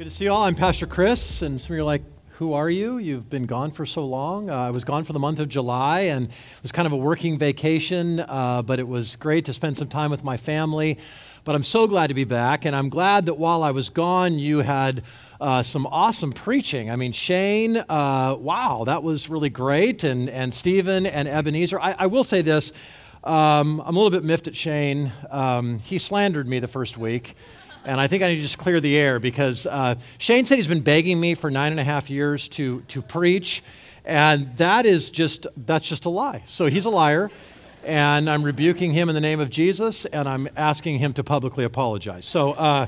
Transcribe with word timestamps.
Good 0.00 0.08
to 0.08 0.10
see 0.14 0.24
you 0.24 0.32
all. 0.32 0.44
I'm 0.44 0.54
Pastor 0.54 0.86
Chris, 0.86 1.42
and 1.42 1.60
some 1.60 1.72
of 1.72 1.76
you 1.76 1.82
are 1.82 1.84
like, 1.84 2.00
who 2.38 2.54
are 2.54 2.70
you? 2.70 2.96
You've 2.96 3.28
been 3.28 3.44
gone 3.44 3.70
for 3.70 3.84
so 3.84 4.06
long. 4.06 4.48
Uh, 4.48 4.56
I 4.56 4.70
was 4.70 4.82
gone 4.82 5.04
for 5.04 5.12
the 5.12 5.18
month 5.18 5.40
of 5.40 5.50
July, 5.50 6.00
and 6.04 6.26
it 6.26 6.62
was 6.62 6.72
kind 6.72 6.86
of 6.86 6.92
a 6.92 6.96
working 6.96 7.36
vacation, 7.36 8.20
uh, 8.20 8.62
but 8.62 8.78
it 8.78 8.88
was 8.88 9.14
great 9.16 9.44
to 9.44 9.52
spend 9.52 9.76
some 9.76 9.88
time 9.88 10.10
with 10.10 10.24
my 10.24 10.38
family. 10.38 10.96
But 11.44 11.54
I'm 11.54 11.62
so 11.62 11.86
glad 11.86 12.06
to 12.06 12.14
be 12.14 12.24
back, 12.24 12.64
and 12.64 12.74
I'm 12.74 12.88
glad 12.88 13.26
that 13.26 13.34
while 13.34 13.62
I 13.62 13.72
was 13.72 13.90
gone, 13.90 14.38
you 14.38 14.60
had 14.60 15.02
uh, 15.38 15.62
some 15.62 15.84
awesome 15.84 16.32
preaching. 16.32 16.90
I 16.90 16.96
mean, 16.96 17.12
Shane, 17.12 17.76
uh, 17.76 18.36
wow, 18.40 18.84
that 18.86 19.02
was 19.02 19.28
really 19.28 19.50
great, 19.50 20.02
and, 20.02 20.30
and 20.30 20.54
Stephen 20.54 21.04
and 21.04 21.28
Ebenezer. 21.28 21.78
I, 21.78 21.94
I 21.98 22.06
will 22.06 22.24
say 22.24 22.40
this 22.40 22.72
um, 23.22 23.82
I'm 23.84 23.96
a 23.96 23.98
little 23.98 24.10
bit 24.10 24.24
miffed 24.24 24.46
at 24.46 24.56
Shane. 24.56 25.12
Um, 25.28 25.78
he 25.80 25.98
slandered 25.98 26.48
me 26.48 26.58
the 26.58 26.68
first 26.68 26.96
week. 26.96 27.36
And 27.84 28.00
I 28.00 28.06
think 28.06 28.22
I 28.22 28.28
need 28.28 28.36
to 28.36 28.42
just 28.42 28.58
clear 28.58 28.80
the 28.80 28.96
air 28.96 29.18
because 29.18 29.66
uh, 29.66 29.94
Shane 30.18 30.44
said 30.46 30.56
he's 30.58 30.68
been 30.68 30.82
begging 30.82 31.18
me 31.18 31.34
for 31.34 31.50
nine 31.50 31.72
and 31.72 31.80
a 31.80 31.84
half 31.84 32.10
years 32.10 32.48
to, 32.48 32.82
to 32.88 33.00
preach. 33.00 33.62
And 34.04 34.56
that 34.58 34.86
is 34.86 35.10
just, 35.10 35.46
that's 35.56 35.86
just 35.86 36.04
a 36.04 36.10
lie. 36.10 36.42
So 36.48 36.66
he's 36.66 36.84
a 36.84 36.90
liar. 36.90 37.30
And 37.82 38.28
I'm 38.28 38.42
rebuking 38.42 38.92
him 38.92 39.08
in 39.08 39.14
the 39.14 39.20
name 39.20 39.40
of 39.40 39.48
Jesus. 39.48 40.04
And 40.04 40.28
I'm 40.28 40.48
asking 40.56 40.98
him 40.98 41.14
to 41.14 41.24
publicly 41.24 41.64
apologize. 41.64 42.26
So, 42.26 42.52
uh, 42.52 42.86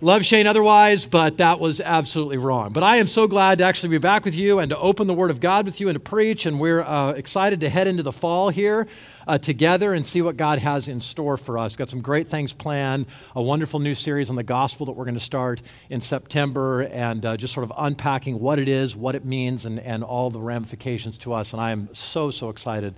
Love 0.00 0.24
Shane 0.24 0.48
otherwise, 0.48 1.06
but 1.06 1.38
that 1.38 1.60
was 1.60 1.80
absolutely 1.80 2.36
wrong. 2.36 2.72
But 2.72 2.82
I 2.82 2.96
am 2.96 3.06
so 3.06 3.28
glad 3.28 3.58
to 3.58 3.64
actually 3.64 3.90
be 3.90 3.98
back 3.98 4.24
with 4.24 4.34
you 4.34 4.58
and 4.58 4.68
to 4.70 4.78
open 4.78 5.06
the 5.06 5.14
Word 5.14 5.30
of 5.30 5.38
God 5.38 5.64
with 5.66 5.80
you 5.80 5.88
and 5.88 5.94
to 5.94 6.00
preach. 6.00 6.46
And 6.46 6.58
we're 6.58 6.82
uh, 6.82 7.12
excited 7.12 7.60
to 7.60 7.68
head 7.68 7.86
into 7.86 8.02
the 8.02 8.12
fall 8.12 8.50
here 8.50 8.88
uh, 9.28 9.38
together 9.38 9.94
and 9.94 10.04
see 10.04 10.20
what 10.20 10.36
God 10.36 10.58
has 10.58 10.88
in 10.88 11.00
store 11.00 11.36
for 11.36 11.58
us. 11.58 11.76
Got 11.76 11.90
some 11.90 12.00
great 12.00 12.28
things 12.28 12.52
planned, 12.52 13.06
a 13.36 13.42
wonderful 13.42 13.78
new 13.78 13.94
series 13.94 14.30
on 14.30 14.36
the 14.36 14.42
gospel 14.42 14.84
that 14.86 14.92
we're 14.92 15.04
going 15.04 15.14
to 15.14 15.20
start 15.20 15.62
in 15.88 16.00
September, 16.00 16.82
and 16.82 17.24
uh, 17.24 17.36
just 17.36 17.54
sort 17.54 17.64
of 17.64 17.72
unpacking 17.78 18.40
what 18.40 18.58
it 18.58 18.68
is, 18.68 18.96
what 18.96 19.14
it 19.14 19.24
means, 19.24 19.64
and, 19.64 19.78
and 19.78 20.02
all 20.02 20.28
the 20.28 20.40
ramifications 20.40 21.16
to 21.18 21.32
us. 21.32 21.52
And 21.52 21.62
I 21.62 21.70
am 21.70 21.88
so, 21.92 22.32
so 22.32 22.48
excited 22.48 22.94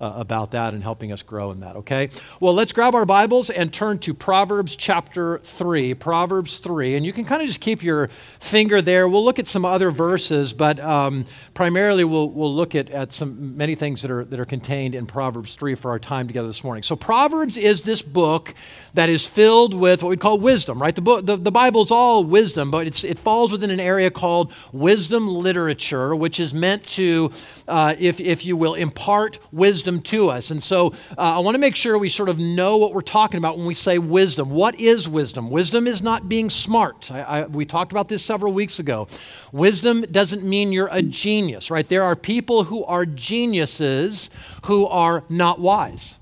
uh, 0.00 0.14
about 0.16 0.52
that 0.52 0.72
and 0.72 0.82
helping 0.82 1.12
us 1.12 1.22
grow 1.22 1.50
in 1.50 1.60
that, 1.60 1.76
okay? 1.76 2.08
Well, 2.40 2.54
let's 2.54 2.72
grab 2.72 2.94
our 2.94 3.04
Bibles 3.04 3.50
and 3.50 3.72
turn 3.72 3.98
to 4.00 4.14
Proverbs 4.14 4.74
chapter 4.74 5.38
3. 5.40 5.94
Proverbs 5.94 6.58
3. 6.58 6.96
And 6.96 7.04
you 7.04 7.12
can 7.12 7.26
kind 7.26 7.42
of 7.42 7.48
just 7.48 7.60
keep 7.60 7.82
your 7.82 8.08
finger 8.38 8.80
there. 8.80 9.08
We'll 9.08 9.24
look 9.24 9.38
at 9.38 9.46
some 9.46 9.64
other 9.64 9.90
verses, 9.90 10.54
but 10.54 10.80
um, 10.80 11.26
primarily 11.52 12.04
we'll, 12.04 12.30
we'll 12.30 12.54
look 12.54 12.74
at, 12.74 12.90
at 12.90 13.12
some 13.12 13.56
many 13.56 13.74
things 13.74 14.00
that 14.00 14.10
are, 14.10 14.24
that 14.24 14.40
are 14.40 14.46
contained 14.46 14.94
in 14.94 15.06
Proverbs 15.06 15.54
3 15.56 15.74
for 15.74 15.90
our 15.90 15.98
time 15.98 16.26
together 16.26 16.48
this 16.48 16.64
morning. 16.64 16.82
So, 16.82 16.96
Proverbs 16.96 17.58
is 17.58 17.82
this 17.82 18.00
book 18.00 18.54
that 18.94 19.10
is 19.10 19.26
filled 19.26 19.74
with 19.74 20.02
what 20.02 20.08
we 20.08 20.16
call 20.16 20.38
wisdom, 20.38 20.80
right? 20.80 20.94
The, 20.94 21.02
book, 21.02 21.26
the, 21.26 21.36
the 21.36 21.50
Bible 21.50 21.82
is 21.82 21.90
all 21.90 22.24
wisdom, 22.24 22.70
but 22.70 22.86
it's, 22.86 23.04
it 23.04 23.18
falls 23.18 23.52
within 23.52 23.70
an 23.70 23.80
area 23.80 24.10
called 24.10 24.52
wisdom 24.72 25.28
literature, 25.28 26.16
which 26.16 26.40
is 26.40 26.54
meant 26.54 26.86
to, 26.88 27.30
uh, 27.68 27.94
if, 27.98 28.18
if 28.18 28.46
you 28.46 28.56
will, 28.56 28.74
impart 28.74 29.38
wisdom 29.52 29.89
wisdom 29.90 30.02
to 30.02 30.30
us. 30.30 30.50
And 30.50 30.62
so 30.62 30.88
uh, 31.18 31.36
I 31.36 31.38
want 31.40 31.54
to 31.54 31.60
make 31.60 31.74
sure 31.74 31.98
we 31.98 32.08
sort 32.08 32.28
of 32.28 32.38
know 32.38 32.76
what 32.76 32.94
we're 32.94 33.00
talking 33.00 33.38
about 33.38 33.56
when 33.56 33.66
we 33.66 33.74
say 33.74 33.98
wisdom. 33.98 34.50
What 34.50 34.78
is 34.78 35.08
wisdom? 35.08 35.50
Wisdom 35.50 35.86
is 35.86 36.00
not 36.00 36.28
being 36.28 36.48
smart. 36.48 37.10
I, 37.10 37.22
I, 37.22 37.46
we 37.46 37.64
talked 37.64 37.90
about 37.90 38.08
this 38.08 38.24
several 38.24 38.52
weeks 38.52 38.78
ago. 38.78 39.08
Wisdom 39.52 40.02
doesn't 40.02 40.44
mean 40.44 40.72
you're 40.72 40.88
a 40.92 41.02
genius, 41.02 41.70
right? 41.70 41.88
There 41.88 42.04
are 42.04 42.14
people 42.14 42.64
who 42.64 42.84
are 42.84 43.04
geniuses 43.04 44.30
who 44.66 44.86
are 44.86 45.24
not 45.28 45.58
wise. 45.58 46.14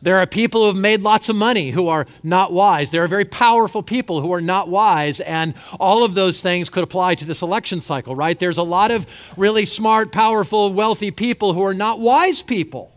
There 0.00 0.18
are 0.18 0.26
people 0.26 0.60
who 0.62 0.66
have 0.68 0.76
made 0.76 1.00
lots 1.00 1.28
of 1.28 1.36
money 1.36 1.70
who 1.70 1.88
are 1.88 2.06
not 2.22 2.52
wise. 2.52 2.90
There 2.90 3.02
are 3.02 3.08
very 3.08 3.24
powerful 3.24 3.82
people 3.82 4.20
who 4.20 4.32
are 4.32 4.40
not 4.40 4.68
wise. 4.68 5.20
And 5.20 5.54
all 5.80 6.04
of 6.04 6.14
those 6.14 6.40
things 6.40 6.68
could 6.68 6.84
apply 6.84 7.16
to 7.16 7.24
this 7.24 7.42
election 7.42 7.80
cycle, 7.80 8.14
right? 8.14 8.38
There's 8.38 8.58
a 8.58 8.62
lot 8.62 8.90
of 8.90 9.06
really 9.36 9.64
smart, 9.64 10.12
powerful, 10.12 10.72
wealthy 10.72 11.10
people 11.10 11.52
who 11.52 11.62
are 11.62 11.74
not 11.74 11.98
wise 11.98 12.42
people. 12.42 12.92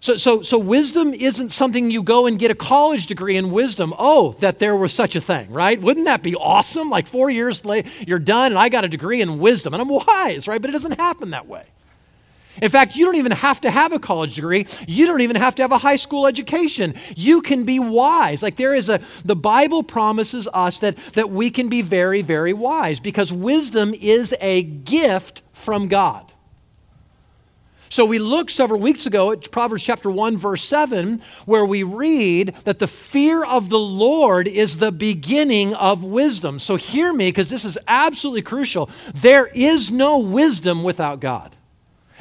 So, 0.00 0.16
so, 0.16 0.42
so 0.42 0.58
wisdom 0.58 1.12
isn't 1.12 1.50
something 1.50 1.90
you 1.90 2.04
go 2.04 2.26
and 2.26 2.38
get 2.38 2.52
a 2.52 2.54
college 2.54 3.06
degree 3.06 3.36
in 3.36 3.50
wisdom. 3.50 3.92
Oh, 3.98 4.36
that 4.40 4.60
there 4.60 4.76
was 4.76 4.92
such 4.92 5.16
a 5.16 5.20
thing, 5.20 5.50
right? 5.50 5.80
Wouldn't 5.80 6.06
that 6.06 6.22
be 6.22 6.36
awesome? 6.36 6.88
Like 6.88 7.08
four 7.08 7.30
years 7.30 7.64
later, 7.64 7.88
you're 8.06 8.20
done, 8.20 8.52
and 8.52 8.58
I 8.58 8.68
got 8.68 8.84
a 8.84 8.88
degree 8.88 9.20
in 9.20 9.40
wisdom, 9.40 9.74
and 9.74 9.82
I'm 9.82 9.88
wise, 9.88 10.46
right? 10.46 10.60
But 10.60 10.70
it 10.70 10.72
doesn't 10.72 10.98
happen 10.98 11.30
that 11.30 11.48
way. 11.48 11.64
In 12.62 12.70
fact, 12.70 12.96
you 12.96 13.04
don't 13.04 13.16
even 13.16 13.32
have 13.32 13.60
to 13.62 13.70
have 13.70 13.92
a 13.92 13.98
college 13.98 14.34
degree. 14.34 14.66
You 14.86 15.06
don't 15.06 15.20
even 15.20 15.36
have 15.36 15.54
to 15.56 15.62
have 15.62 15.72
a 15.72 15.78
high 15.78 15.96
school 15.96 16.26
education. 16.26 16.94
You 17.16 17.42
can 17.42 17.64
be 17.64 17.78
wise. 17.78 18.42
Like 18.42 18.56
there 18.56 18.74
is 18.74 18.88
a, 18.88 19.00
the 19.24 19.36
Bible 19.36 19.82
promises 19.82 20.48
us 20.52 20.78
that, 20.80 20.96
that 21.14 21.30
we 21.30 21.50
can 21.50 21.68
be 21.68 21.82
very, 21.82 22.22
very 22.22 22.52
wise 22.52 23.00
because 23.00 23.32
wisdom 23.32 23.94
is 23.94 24.34
a 24.40 24.62
gift 24.62 25.42
from 25.52 25.88
God. 25.88 26.32
So 27.90 28.04
we 28.04 28.18
looked 28.18 28.50
several 28.50 28.80
weeks 28.80 29.06
ago 29.06 29.32
at 29.32 29.50
Proverbs 29.50 29.82
chapter 29.82 30.10
1 30.10 30.36
verse 30.36 30.62
7 30.62 31.22
where 31.46 31.64
we 31.64 31.82
read 31.82 32.54
that 32.64 32.78
the 32.78 32.86
fear 32.86 33.42
of 33.44 33.70
the 33.70 33.78
Lord 33.78 34.46
is 34.46 34.76
the 34.78 34.92
beginning 34.92 35.74
of 35.74 36.04
wisdom. 36.04 36.58
So 36.58 36.76
hear 36.76 37.12
me 37.12 37.30
because 37.30 37.48
this 37.48 37.64
is 37.64 37.78
absolutely 37.88 38.42
crucial. 38.42 38.90
There 39.14 39.46
is 39.46 39.90
no 39.90 40.18
wisdom 40.18 40.82
without 40.82 41.20
God. 41.20 41.56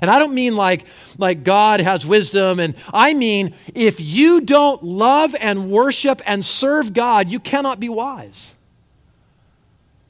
And 0.01 0.11
I 0.11 0.19
don't 0.19 0.33
mean 0.33 0.55
like, 0.55 0.85
like 1.17 1.43
God 1.43 1.79
has 1.79 2.05
wisdom, 2.05 2.59
and 2.59 2.75
I 2.93 3.13
mean 3.13 3.53
if 3.73 3.99
you 3.99 4.41
don't 4.41 4.83
love 4.83 5.35
and 5.39 5.71
worship 5.71 6.21
and 6.25 6.45
serve 6.45 6.93
God, 6.93 7.31
you 7.31 7.39
cannot 7.39 7.79
be 7.79 7.89
wise. 7.89 8.53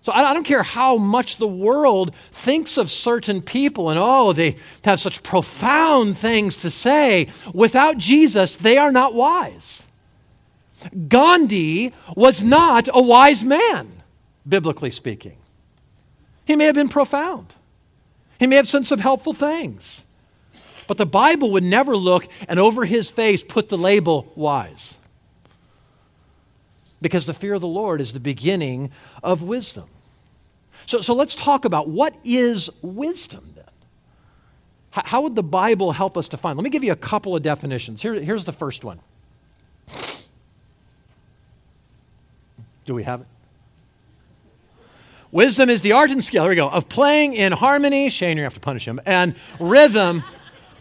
So 0.07 0.13
I 0.13 0.33
don't 0.33 0.45
care 0.45 0.63
how 0.63 0.95
much 0.95 1.35
the 1.35 1.49
world 1.49 2.15
thinks 2.31 2.77
of 2.77 2.89
certain 2.89 3.41
people 3.41 3.89
and 3.89 3.99
oh, 4.01 4.31
they 4.31 4.55
have 4.85 5.01
such 5.01 5.21
profound 5.21 6.17
things 6.17 6.55
to 6.57 6.71
say. 6.71 7.27
Without 7.53 7.97
Jesus, 7.97 8.55
they 8.55 8.77
are 8.77 8.93
not 8.93 9.13
wise. 9.13 9.83
Gandhi 11.09 11.93
was 12.15 12.41
not 12.41 12.87
a 12.93 13.01
wise 13.01 13.43
man, 13.43 14.01
biblically 14.47 14.91
speaking. 14.91 15.35
He 16.45 16.55
may 16.55 16.63
have 16.67 16.75
been 16.75 16.87
profound. 16.87 17.53
He 18.39 18.47
may 18.47 18.55
have 18.55 18.67
said 18.67 18.85
some 18.85 18.99
helpful 18.99 19.33
things. 19.33 20.03
But 20.87 20.97
the 20.97 21.05
Bible 21.05 21.51
would 21.51 21.63
never 21.63 21.95
look 21.95 22.27
and 22.47 22.59
over 22.59 22.85
his 22.85 23.09
face 23.09 23.43
put 23.43 23.69
the 23.69 23.77
label 23.77 24.31
wise. 24.35 24.95
Because 27.01 27.25
the 27.25 27.33
fear 27.33 27.53
of 27.53 27.61
the 27.61 27.67
Lord 27.67 28.01
is 28.01 28.13
the 28.13 28.19
beginning 28.19 28.91
of 29.21 29.41
wisdom. 29.41 29.89
So, 30.85 31.01
so 31.01 31.13
let's 31.13 31.35
talk 31.35 31.65
about 31.65 31.89
what 31.89 32.15
is 32.23 32.69
wisdom 32.81 33.51
then? 33.55 33.65
How, 34.91 35.01
how 35.05 35.21
would 35.21 35.35
the 35.35 35.43
Bible 35.43 35.91
help 35.91 36.17
us 36.17 36.27
define? 36.27 36.55
Let 36.55 36.63
me 36.63 36.69
give 36.69 36.83
you 36.83 36.93
a 36.93 36.97
couple 36.97 37.35
of 37.35 37.43
definitions. 37.43 38.01
Here, 38.01 38.13
here's 38.13 38.45
the 38.45 38.53
first 38.53 38.83
one. 38.83 38.99
Do 42.85 42.95
we 42.95 43.03
have 43.03 43.21
it? 43.21 43.27
Wisdom 45.31 45.69
is 45.69 45.81
the 45.81 45.91
art 45.91 46.11
and 46.11 46.23
skill, 46.23 46.43
here 46.43 46.49
we 46.49 46.55
go, 46.55 46.69
of 46.69 46.87
playing 46.87 47.33
in 47.33 47.51
harmony, 47.51 48.09
Shane, 48.09 48.37
you 48.37 48.43
have 48.43 48.53
to 48.53 48.59
punish 48.59 48.87
him, 48.87 48.99
and 49.05 49.35
rhythm 49.59 50.23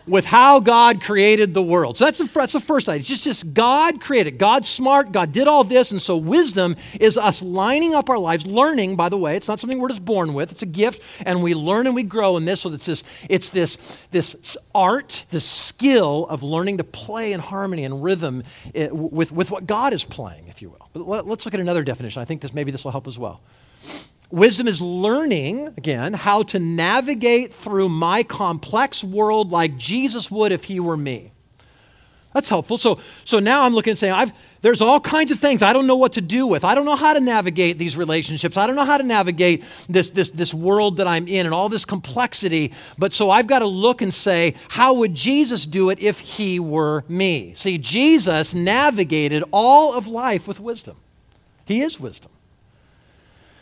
with 0.06 0.24
how 0.24 0.60
God 0.60 1.02
created 1.02 1.52
the 1.52 1.62
world. 1.62 1.98
So 1.98 2.04
that's 2.04 2.18
the, 2.18 2.24
that's 2.26 2.52
the 2.52 2.60
first 2.60 2.88
idea. 2.88 3.00
It's 3.00 3.08
just, 3.08 3.24
just 3.24 3.52
God 3.52 4.00
created. 4.00 4.38
God's 4.38 4.68
smart. 4.68 5.12
God 5.12 5.32
did 5.32 5.48
all 5.48 5.64
this. 5.64 5.90
And 5.90 6.00
so 6.00 6.16
wisdom 6.16 6.76
is 7.00 7.18
us 7.18 7.42
lining 7.42 7.94
up 7.94 8.08
our 8.08 8.18
lives, 8.18 8.46
learning, 8.46 8.96
by 8.96 9.08
the 9.08 9.18
way. 9.18 9.36
It's 9.36 9.48
not 9.48 9.58
something 9.58 9.78
we're 9.78 9.88
just 9.88 10.04
born 10.04 10.34
with. 10.34 10.52
It's 10.52 10.62
a 10.62 10.66
gift. 10.66 11.02
And 11.24 11.42
we 11.42 11.54
learn 11.54 11.86
and 11.86 11.94
we 11.94 12.04
grow 12.04 12.36
in 12.36 12.44
this. 12.44 12.60
So 12.60 12.72
it's 12.72 12.86
this, 12.86 13.02
it's 13.28 13.48
this, 13.48 13.78
this 14.12 14.56
art, 14.74 15.24
this 15.30 15.44
skill 15.44 16.26
of 16.28 16.42
learning 16.42 16.78
to 16.78 16.84
play 16.84 17.32
in 17.32 17.40
harmony 17.40 17.84
and 17.84 18.02
rhythm 18.02 18.44
eh, 18.74 18.88
with, 18.90 19.32
with 19.32 19.50
what 19.50 19.66
God 19.66 19.92
is 19.92 20.04
playing, 20.04 20.46
if 20.48 20.62
you 20.62 20.70
will. 20.70 20.88
But 20.92 21.08
let, 21.08 21.26
let's 21.26 21.44
look 21.44 21.54
at 21.54 21.60
another 21.60 21.82
definition. 21.82 22.22
I 22.22 22.24
think 22.24 22.42
this 22.42 22.54
maybe 22.54 22.70
this 22.70 22.84
will 22.84 22.92
help 22.92 23.08
as 23.08 23.18
well. 23.18 23.40
Wisdom 24.30 24.66
is 24.66 24.80
learning, 24.80 25.68
again, 25.76 26.12
how 26.12 26.42
to 26.42 26.58
navigate 26.58 27.54
through 27.54 27.88
my 27.88 28.22
complex 28.22 29.04
world 29.04 29.52
like 29.52 29.76
Jesus 29.76 30.30
would 30.30 30.50
if 30.52 30.64
he 30.64 30.80
were 30.80 30.96
me. 30.96 31.32
That's 32.34 32.50
helpful. 32.50 32.76
So, 32.76 33.00
so 33.24 33.38
now 33.38 33.62
I'm 33.62 33.72
looking 33.72 33.92
and 33.92 33.98
saying, 33.98 34.12
I've, 34.12 34.30
there's 34.60 34.82
all 34.82 35.00
kinds 35.00 35.30
of 35.30 35.38
things 35.38 35.62
I 35.62 35.72
don't 35.72 35.86
know 35.86 35.96
what 35.96 36.12
to 36.14 36.20
do 36.20 36.46
with. 36.46 36.64
I 36.64 36.74
don't 36.74 36.84
know 36.84 36.96
how 36.96 37.14
to 37.14 37.20
navigate 37.20 37.78
these 37.78 37.96
relationships. 37.96 38.58
I 38.58 38.66
don't 38.66 38.76
know 38.76 38.84
how 38.84 38.98
to 38.98 39.04
navigate 39.04 39.64
this, 39.88 40.10
this, 40.10 40.30
this 40.30 40.52
world 40.52 40.98
that 40.98 41.06
I'm 41.06 41.28
in 41.28 41.46
and 41.46 41.54
all 41.54 41.70
this 41.70 41.86
complexity. 41.86 42.74
But 42.98 43.14
so 43.14 43.30
I've 43.30 43.46
got 43.46 43.60
to 43.60 43.66
look 43.66 44.02
and 44.02 44.12
say, 44.12 44.54
how 44.68 44.92
would 44.94 45.14
Jesus 45.14 45.64
do 45.64 45.88
it 45.88 45.98
if 46.00 46.18
he 46.18 46.60
were 46.60 47.04
me? 47.08 47.54
See, 47.54 47.78
Jesus 47.78 48.52
navigated 48.52 49.42
all 49.50 49.94
of 49.94 50.06
life 50.06 50.46
with 50.46 50.60
wisdom. 50.60 50.96
He 51.64 51.80
is 51.80 51.98
wisdom. 51.98 52.32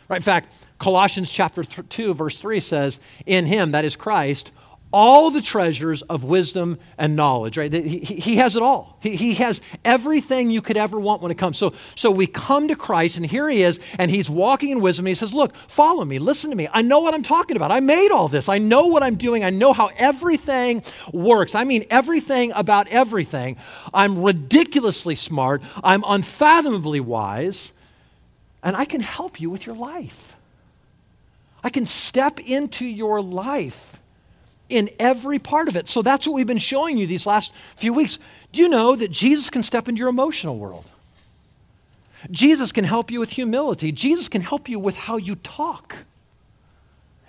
Right? 0.09 0.17
In 0.17 0.23
fact, 0.23 0.53
Colossians 0.79 1.31
chapter 1.31 1.65
2, 1.65 2.15
verse 2.15 2.39
3 2.39 2.61
says, 2.61 2.99
In 3.27 3.47
him, 3.47 3.73
that 3.73 3.85
is 3.85 3.97
Christ, 3.97 4.51
all 4.95 5.33
the 5.33 5.43
treasures 5.43 6.03
of 6.03 6.23
wisdom 6.23 6.79
and 6.99 7.17
knowledge, 7.17 7.59
right? 7.59 7.73
He, 7.73 7.99
he 7.99 8.37
has 8.37 8.55
it 8.55 8.63
all. 8.63 8.97
He, 9.01 9.17
he 9.17 9.35
has 9.35 9.61
everything 9.85 10.51
you 10.51 10.63
could 10.63 10.77
ever 10.77 11.01
want 11.01 11.21
when 11.21 11.33
it 11.33 11.35
comes. 11.35 11.59
So, 11.59 11.73
so 11.97 12.13
we 12.13 12.29
come 12.29 12.69
to 12.69 12.77
Christ, 12.77 13.17
and 13.17 13.27
here 13.27 13.49
he 13.49 13.65
is, 13.65 13.81
and 13.99 14.09
he's 14.09 14.31
walking 14.31 14.71
in 14.71 14.81
wisdom. 14.81 15.07
he 15.07 15.17
says, 15.17 15.35
Look, 15.35 15.57
follow 15.67 16.05
me, 16.05 16.21
listen 16.21 16.49
to 16.51 16.57
me. 16.57 16.69
I 16.73 16.83
know 16.83 17.01
what 17.01 17.13
I'm 17.13 17.25
talking 17.25 17.57
about. 17.57 17.73
I 17.73 17.81
made 17.81 18.13
all 18.13 18.29
this. 18.29 18.49
I 18.49 18.59
know 18.59 18.87
what 18.87 19.03
I'm 19.03 19.17
doing. 19.17 19.43
I 19.43 19.51
know 19.51 19.73
how 19.73 19.91
everything 19.97 20.85
works. 21.13 21.57
I 21.57 21.65
mean, 21.65 21.87
everything 21.91 22.53
about 22.53 22.87
everything. 22.87 23.57
I'm 23.93 24.23
ridiculously 24.23 25.17
smart. 25.17 25.61
I'm 25.83 26.05
unfathomably 26.07 27.01
wise, 27.01 27.73
and 28.65 28.75
I 28.75 28.87
can 28.87 29.03
help 29.03 29.41
you 29.41 29.51
with 29.51 29.67
your 29.67 29.77
life. 29.77 30.35
I 31.63 31.71
can 31.71 31.87
step 31.87 32.41
into 32.41 32.85
your 32.85 33.21
life 33.21 34.01
in 34.69 34.91
every 34.99 35.39
part 35.39 35.69
of 35.69 35.77
it. 35.77 35.89
So 35.89 36.03
that's 36.03 36.27
what 36.27 36.33
we've 36.33 36.47
been 36.47 36.59
showing 36.59 36.97
you 36.97 37.07
these 37.07 37.27
last 37.27 37.53
few 37.77 37.93
weeks. 37.93 38.19
Do 38.53 38.63
you 38.63 38.69
know 38.69 38.97
that 38.97 39.11
Jesus 39.11 39.51
can 39.51 39.63
step 39.63 39.89
into 39.89 39.99
your 39.99 40.09
emotional 40.09 40.59
world? 40.59 40.91
Jesus 42.31 42.73
can 42.73 42.85
help 42.85 43.11
you 43.11 43.21
with 43.21 43.31
humility. 43.31 43.93
Jesus 43.93 44.29
can 44.29 44.41
help 44.41 44.69
you 44.69 44.79
with 44.79 44.97
how 44.97 45.19
you 45.19 45.37
talk. 45.37 45.97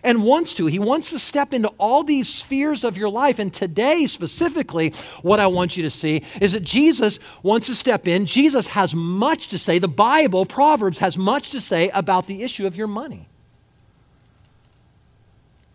And 0.05 0.23
wants 0.23 0.53
to. 0.53 0.67
He 0.67 0.77
wants 0.77 1.09
to 1.09 1.19
step 1.19 1.51
into 1.51 1.67
all 1.79 2.03
these 2.03 2.29
spheres 2.29 2.83
of 2.83 2.95
your 2.95 3.09
life. 3.09 3.39
And 3.39 3.51
today, 3.51 4.05
specifically, 4.05 4.93
what 5.23 5.39
I 5.39 5.47
want 5.47 5.75
you 5.75 5.83
to 5.83 5.89
see 5.89 6.21
is 6.39 6.53
that 6.53 6.63
Jesus 6.63 7.19
wants 7.41 7.65
to 7.67 7.75
step 7.75 8.07
in. 8.07 8.27
Jesus 8.27 8.67
has 8.67 8.93
much 8.93 9.47
to 9.47 9.57
say. 9.57 9.79
The 9.79 9.87
Bible, 9.87 10.45
Proverbs, 10.45 10.99
has 10.99 11.17
much 11.17 11.49
to 11.49 11.59
say 11.59 11.89
about 11.89 12.27
the 12.27 12.43
issue 12.43 12.67
of 12.67 12.77
your 12.77 12.85
money. 12.87 13.27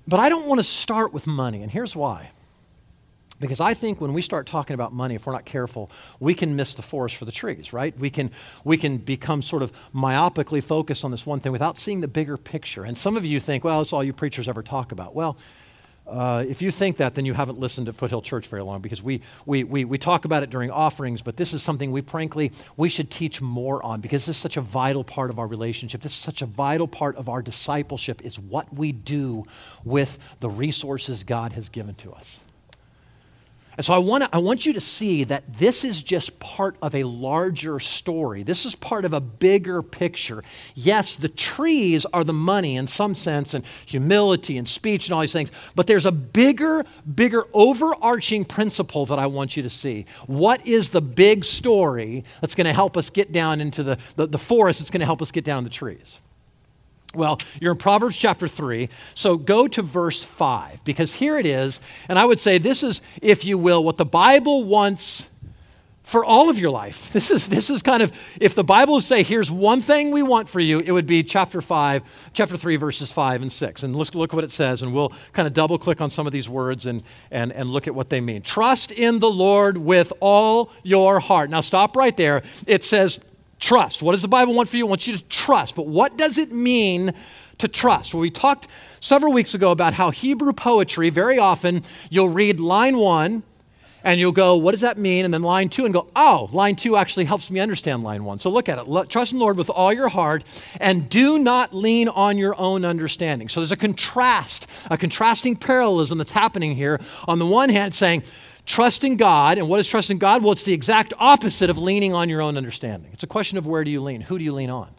But 0.07 0.21
I 0.21 0.29
don't 0.29 0.47
want 0.47 0.61
to 0.61 0.65
start 0.65 1.13
with 1.13 1.27
money, 1.27 1.63
and 1.63 1.71
here's 1.71 1.97
why. 1.97 2.31
Because 3.41 3.59
I 3.59 3.73
think 3.73 4.01
when 4.01 4.13
we 4.13 4.21
start 4.21 4.47
talking 4.47 4.75
about 4.75 4.93
money, 4.93 5.15
if 5.15 5.27
we're 5.27 5.33
not 5.33 5.47
careful, 5.47 5.91
we 6.21 6.35
can 6.35 6.57
miss 6.57 6.75
the 6.75 6.83
forest 6.83 7.17
for 7.17 7.25
the 7.25 7.33
trees, 7.33 7.73
right? 7.73 7.99
We 7.99 8.11
can, 8.11 8.31
we 8.65 8.77
can 8.77 8.99
become 8.99 9.41
sort 9.41 9.63
of 9.63 9.73
myopically 9.95 10.63
focused 10.63 11.05
on 11.05 11.11
this 11.11 11.25
one 11.25 11.41
thing 11.41 11.51
without 11.51 11.79
seeing 11.79 12.03
the 12.03 12.09
bigger 12.09 12.37
picture. 12.37 12.85
And 12.85 12.97
some 12.97 13.17
of 13.17 13.25
you 13.25 13.41
think, 13.41 13.65
well, 13.65 13.79
that's 13.79 13.95
all 13.95 14.05
you 14.05 14.13
preachers 14.13 14.47
ever 14.47 14.63
talk 14.63 14.93
about. 14.93 15.15
Well, 15.15 15.39
uh, 16.07 16.45
if 16.49 16.61
you 16.61 16.71
think 16.71 16.97
that, 16.97 17.15
then 17.15 17.25
you 17.25 17.33
haven't 17.33 17.59
listened 17.59 17.87
to 17.87 17.93
Foothill 17.93 18.21
Church 18.21 18.49
very 18.49 18.63
long 18.63 18.81
because 18.81 19.03
we, 19.03 19.23
we, 19.47 19.65
we, 19.65 19.85
we 19.85 19.97
talk 19.97 20.25
about 20.25 20.43
it 20.43 20.51
during 20.51 20.71
offerings, 20.71 21.23
but 21.23 21.37
this 21.37 21.55
is 21.55 21.63
something 21.63 21.93
we 21.93 22.01
frankly, 22.01 22.51
we 22.77 22.89
should 22.89 23.11
teach 23.11 23.41
more 23.41 23.83
on 23.85 24.01
because 24.01 24.27
this 24.27 24.37
is 24.37 24.41
such 24.43 24.57
a 24.57 24.61
vital 24.61 25.05
part 25.05 25.31
of 25.31 25.39
our 25.39 25.47
relationship. 25.47 26.03
This 26.03 26.13
is 26.13 26.19
such 26.19 26.43
a 26.43 26.47
vital 26.47 26.89
part 26.89 27.17
of 27.17 27.29
our 27.29 27.43
discipleship 27.43 28.23
is 28.23 28.39
what 28.39 28.75
we 28.75 28.93
do 28.93 29.47
with 29.85 30.19
the 30.41 30.51
resources 30.51 31.23
God 31.23 31.53
has 31.53 31.69
given 31.69 31.95
to 31.97 32.13
us. 32.13 32.41
And 33.81 33.85
so 33.87 33.95
I, 33.95 33.99
wanna, 33.99 34.29
I 34.31 34.37
want 34.37 34.67
you 34.67 34.75
to 34.75 34.81
see 34.81 35.25
that 35.25 35.55
this 35.55 35.85
is 35.85 36.03
just 36.03 36.39
part 36.39 36.77
of 36.83 36.95
a 36.95 37.03
larger 37.05 37.81
story. 37.81 38.43
This 38.43 38.67
is 38.67 38.75
part 38.75 39.07
of 39.07 39.15
a 39.15 39.23
bigger 39.23 39.81
picture. 39.81 40.45
Yes, 40.75 41.17
the 41.17 41.31
trees 41.31 42.05
are 42.13 42.23
the 42.23 42.35
money 42.35 42.77
in 42.77 42.87
some 42.87 43.15
sense, 43.15 43.55
and 43.55 43.65
humility 43.87 44.59
and 44.59 44.69
speech 44.69 45.07
and 45.07 45.15
all 45.15 45.23
these 45.23 45.33
things, 45.33 45.51
but 45.75 45.87
there's 45.87 46.05
a 46.05 46.13
bigger, 46.13 46.85
bigger 47.15 47.45
overarching 47.55 48.45
principle 48.45 49.07
that 49.07 49.19
I 49.19 49.25
want 49.25 49.57
you 49.57 49.63
to 49.63 49.71
see. 49.71 50.05
What 50.27 50.67
is 50.67 50.91
the 50.91 51.01
big 51.01 51.43
story 51.43 52.27
that's 52.43 52.55
going 52.55 52.67
to 52.67 52.75
help 52.75 52.99
us 52.99 53.09
get 53.09 53.33
down 53.33 53.63
into 53.63 53.83
the, 53.83 53.97
the, 54.17 54.27
the 54.27 54.39
forest 54.39 54.81
that's 54.81 54.91
going 54.91 55.01
to 55.01 55.07
help 55.07 55.23
us 55.23 55.31
get 55.31 55.47
down 55.47 55.65
the 55.65 55.71
trees? 55.71 56.21
Well, 57.15 57.41
you're 57.61 57.73
in 57.73 57.79
Proverbs 57.79 58.17
chapter 58.17 58.47
3, 58.47 58.89
so 59.15 59.37
go 59.37 59.67
to 59.67 59.83
verse 59.83 60.23
5, 60.23 60.85
because 60.85 61.13
here 61.13 61.39
it 61.39 61.47
is, 61.47 61.81
and 62.09 62.19
I 62.19 62.25
would 62.25 62.39
say 62.39 62.59
this 62.59 62.85
is, 62.85 63.01
if 63.21 63.45
you 63.45 63.59
will, 63.59 63.83
what 63.83 63.97
the 63.97 64.05
Bible 64.05 64.63
wants 64.63 65.27
for 66.05 66.25
all 66.25 66.49
of 66.49 66.59
your 66.59 66.71
life. 66.71 67.13
This 67.21 67.31
is, 67.31 67.49
this 67.49 67.69
is 67.71 67.83
kind 67.83 68.03
of, 68.03 68.13
if 68.41 68.55
the 68.55 68.65
Bible 68.65 68.95
would 68.95 69.05
say, 69.05 69.23
here's 69.23 69.51
one 69.51 69.81
thing 69.81 70.11
we 70.11 70.23
want 70.23 70.49
for 70.49 70.61
you, 70.61 70.79
it 70.79 70.93
would 70.93 71.07
be 71.07 71.23
chapter 71.23 71.61
5, 71.61 72.03
chapter 72.33 72.57
3, 72.57 72.77
verses 72.77 73.11
5 73.11 73.43
and 73.43 73.53
6. 73.53 73.83
And 73.83 73.97
look, 73.97 74.15
look 74.15 74.33
what 74.33 74.45
it 74.45 74.53
says, 74.53 74.83
and 74.83 74.93
we'll 74.93 75.13
kind 75.33 75.49
of 75.49 75.55
double 75.55 75.79
click 75.79 76.01
on 76.01 76.11
some 76.11 76.27
of 76.27 76.33
these 76.33 76.49
words 76.49 76.87
and, 76.87 77.03
and, 77.31 77.53
and 77.53 77.71
look 77.71 77.89
at 77.89 77.95
what 77.95 78.09
they 78.09 78.21
mean. 78.21 78.43
Trust 78.43 78.91
in 78.93 79.19
the 79.19 79.31
Lord 79.31 79.77
with 79.77 80.13
all 80.21 80.73
your 80.85 81.21
heart. 81.21 81.51
Now, 81.51 81.61
stop 81.61 81.97
right 81.97 82.17
there. 82.17 82.43
It 82.67 82.85
says, 82.85 83.19
Trust. 83.61 84.03
What 84.03 84.13
does 84.13 84.23
the 84.23 84.29
Bible 84.29 84.55
want 84.55 84.69
for 84.69 84.77
you? 84.77 84.87
It 84.87 84.89
wants 84.89 85.07
you 85.07 85.17
to 85.17 85.25
trust. 85.25 85.75
But 85.77 85.87
what 85.87 86.17
does 86.17 86.39
it 86.39 86.51
mean 86.51 87.13
to 87.59 87.69
trust? 87.69 88.15
Well, 88.15 88.23
we 88.23 88.31
talked 88.31 88.67
several 89.01 89.33
weeks 89.33 89.55
ago 89.55 89.71
about 89.71 89.93
how 89.93 90.11
Hebrew 90.11 90.55
poetry, 90.55 91.11
very 91.11 91.39
often, 91.39 91.85
you'll 92.09 92.31
read 92.31 92.59
line 92.59 92.97
one 92.97 93.43
and 94.03 94.19
you'll 94.19 94.33
go, 94.33 94.57
What 94.57 94.73
does 94.73 94.81
that 94.81 94.97
mean? 94.97 95.27
And 95.27 95.35
then 95.35 95.43
line 95.43 95.69
two, 95.69 95.85
and 95.85 95.93
go, 95.93 96.07
Oh, 96.17 96.49
line 96.53 96.75
two 96.75 96.97
actually 96.97 97.27
helps 97.27 97.51
me 97.51 97.61
understand 97.61 98.03
line 98.03 98.25
one. 98.25 98.39
So 98.39 98.49
look 98.49 98.71
at 98.71 98.79
it. 98.79 99.11
Trust 99.11 99.33
in 99.33 99.39
the 99.39 99.45
Lord 99.45 99.59
with 99.59 99.69
all 99.69 99.93
your 99.93 100.09
heart 100.09 100.43
and 100.81 101.09
do 101.11 101.39
not 101.39 101.75
lean 101.75 102.09
on 102.09 102.39
your 102.39 102.59
own 102.59 102.87
understanding. 102.87 103.51
So 103.51 103.61
there's 103.61 103.73
a 103.73 103.77
contrast, 103.77 104.67
a 104.91 104.97
contrasting 104.97 105.55
parallelism 105.55 106.17
that's 106.17 106.33
happening 106.33 106.75
here. 106.75 106.99
On 107.29 107.39
the 107.39 107.47
one 107.47 107.69
hand, 107.69 107.95
saying, 107.95 108.23
trusting 108.67 109.17
God. 109.17 109.59
And 109.59 109.69
what 109.69 109.81
is 109.81 109.87
trusting 109.87 110.19
God? 110.19 110.43
Well, 110.43 110.53
it's 110.53 110.65
the 110.65 110.73
exact 110.73 111.13
opposite 111.19 111.71
of 111.71 111.79
leaning 111.79 112.13
on 112.15 112.29
your 112.29 112.41
own 112.41 112.57
understanding. 112.57 113.11
It's 113.13 113.23
a 113.23 113.29
question 113.29 113.59
of 113.59 113.67
where 113.67 113.85
do 113.85 113.91
you 113.91 114.01
lean? 114.01 114.21
Who 114.21 114.39
do 114.39 114.45
you 114.45 114.53
lean 114.53 114.71
on? 114.71 114.91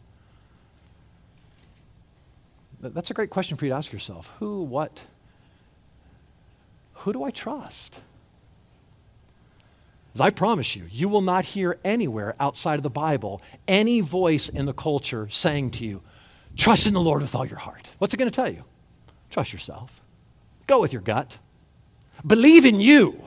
That's 2.82 3.12
a 3.12 3.14
great 3.14 3.30
question 3.30 3.58
for 3.58 3.66
you 3.66 3.72
to 3.72 3.78
ask 3.78 3.94
yourself. 3.94 4.32
Who, 4.40 4.64
what? 4.64 5.04
Who 6.94 7.14
do 7.14 7.24
I 7.24 7.32
trust? 7.32 8.02
As 10.14 10.22
I 10.22 10.30
promise 10.30 10.76
you, 10.76 10.86
you 10.92 11.08
will 11.08 11.22
not 11.22 11.46
hear 11.46 11.80
anywhere 11.86 12.36
outside 12.40 12.76
of 12.76 12.84
the 12.84 12.90
Bible 12.90 13.42
any 13.68 14.02
voice 14.02 14.50
in 14.50 14.66
the 14.66 14.74
culture 14.74 15.30
saying 15.32 15.72
to 15.72 15.86
you, 15.86 16.02
Trust 16.58 16.86
in 16.86 16.94
the 16.94 17.00
Lord 17.00 17.22
with 17.22 17.34
all 17.34 17.46
your 17.46 17.60
heart. 17.60 17.92
What's 17.98 18.14
it 18.14 18.18
going 18.18 18.30
to 18.30 18.36
tell 18.36 18.52
you? 18.52 18.66
Trust 19.30 19.54
yourself. 19.54 20.02
Go 20.68 20.82
with 20.82 20.92
your 20.92 21.02
gut. 21.02 21.38
Believe 22.28 22.66
in 22.66 22.82
you 22.82 23.22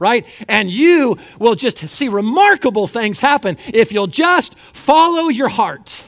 right? 0.00 0.26
And 0.48 0.68
you 0.68 1.16
will 1.38 1.54
just 1.54 1.88
see 1.88 2.08
remarkable 2.08 2.88
things 2.88 3.20
happen 3.20 3.56
if 3.72 3.92
you'll 3.92 4.08
just 4.08 4.56
follow 4.72 5.28
your 5.28 5.48
heart. 5.48 6.04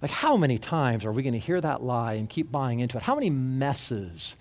Like, 0.00 0.12
how 0.12 0.36
many 0.36 0.58
times 0.58 1.04
are 1.04 1.12
we 1.12 1.22
going 1.22 1.32
to 1.32 1.38
hear 1.38 1.60
that 1.60 1.82
lie 1.82 2.14
and 2.14 2.28
keep 2.28 2.52
buying 2.52 2.80
into 2.80 2.96
it? 2.96 3.02
How 3.02 3.16
many 3.16 3.28
messes 3.28 4.36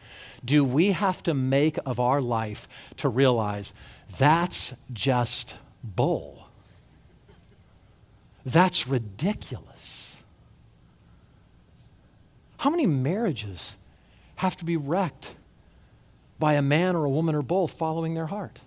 do 0.46 0.64
we 0.64 0.92
have 0.92 1.24
to 1.24 1.34
make 1.34 1.78
of 1.86 2.00
our 2.00 2.22
life 2.22 2.70
to 2.98 3.10
realize 3.10 3.74
that's 4.18 4.74
just 4.94 5.56
bull? 5.84 6.48
That's 8.46 8.88
ridiculous. 8.88 10.16
How 12.58 12.70
many 12.70 12.86
marriages 12.86 13.76
have 14.38 14.56
to 14.58 14.66
be 14.66 14.78
wrecked 14.78 15.36
by 16.40 16.54
a 16.54 16.62
man 16.62 16.96
or 16.96 17.06
a 17.06 17.10
woman 17.10 17.36
or 17.36 17.42
both 17.42 17.74
following 17.74 18.14
their 18.14 18.28
heart? 18.28 18.60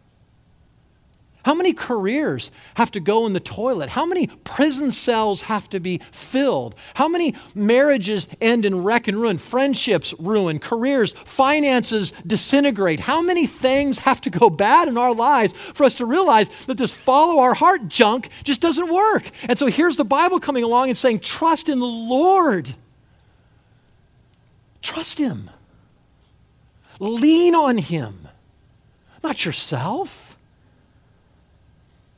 How 1.45 1.55
many 1.55 1.73
careers 1.73 2.53
have 2.75 2.93
to 2.93 3.01
go 3.01 3.27
in 3.27 3.33
the 3.33 3.41
toilet? 3.41 3.89
How 3.89 4.07
many 4.07 4.29
prison 4.45 4.93
cells 4.93 5.43
have 5.43 5.69
to 5.71 5.81
be 5.81 6.01
filled? 6.13 6.77
How 6.95 7.09
many 7.09 7.35
marriages 7.53 8.29
end 8.41 8.65
in 8.65 8.85
wreck 8.85 9.09
and 9.09 9.21
ruin? 9.21 9.39
Friendships 9.39 10.15
ruin, 10.21 10.61
careers, 10.61 11.13
finances 11.25 12.13
disintegrate. 12.25 13.01
How 13.01 13.21
many 13.21 13.49
things 13.49 13.99
have 14.01 14.21
to 14.21 14.31
go 14.31 14.51
bad 14.51 14.87
in 14.87 14.97
our 14.97 15.13
lives 15.13 15.53
for 15.75 15.83
us 15.83 15.97
to 15.97 16.07
realize 16.07 16.49
that 16.67 16.79
this 16.79 16.93
follow 16.93 17.41
our 17.41 17.55
heart 17.55 17.89
junk 17.89 18.29
just 18.45 18.61
doesn't 18.61 18.93
work? 18.93 19.29
And 19.49 19.59
so 19.59 19.67
here's 19.67 19.97
the 19.97 20.05
Bible 20.05 20.39
coming 20.39 20.63
along 20.63 20.91
and 20.91 20.99
saying, 20.99 21.21
trust 21.21 21.69
in 21.69 21.81
the 21.81 21.87
Lord. 21.87 22.73
Trust 24.81 25.19
Him. 25.19 25.51
Lean 27.03 27.57
on 27.57 27.79
Him, 27.79 28.29
not 29.25 29.45
yourself. 29.45 30.37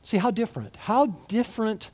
See 0.03 0.17
how 0.17 0.29
different? 0.29 0.75
How 0.75 1.07
different 1.27 1.89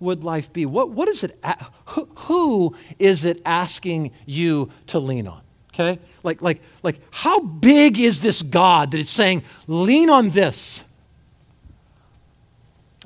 would 0.00 0.24
life 0.24 0.52
be? 0.52 0.66
What, 0.66 0.90
what 0.90 1.06
is 1.06 1.22
it? 1.22 1.38
Who, 1.86 2.74
is 2.98 3.24
it 3.24 3.40
asking 3.46 4.10
you 4.26 4.72
to 4.88 4.98
lean 4.98 5.28
on? 5.28 5.40
Okay? 5.72 6.00
Like, 6.24 6.42
like, 6.42 6.60
like, 6.82 7.00
how 7.12 7.38
big 7.38 8.00
is 8.00 8.20
this 8.20 8.42
God 8.42 8.90
that 8.90 8.98
it's 8.98 9.12
saying, 9.12 9.44
lean 9.68 10.10
on 10.10 10.30
this? 10.30 10.82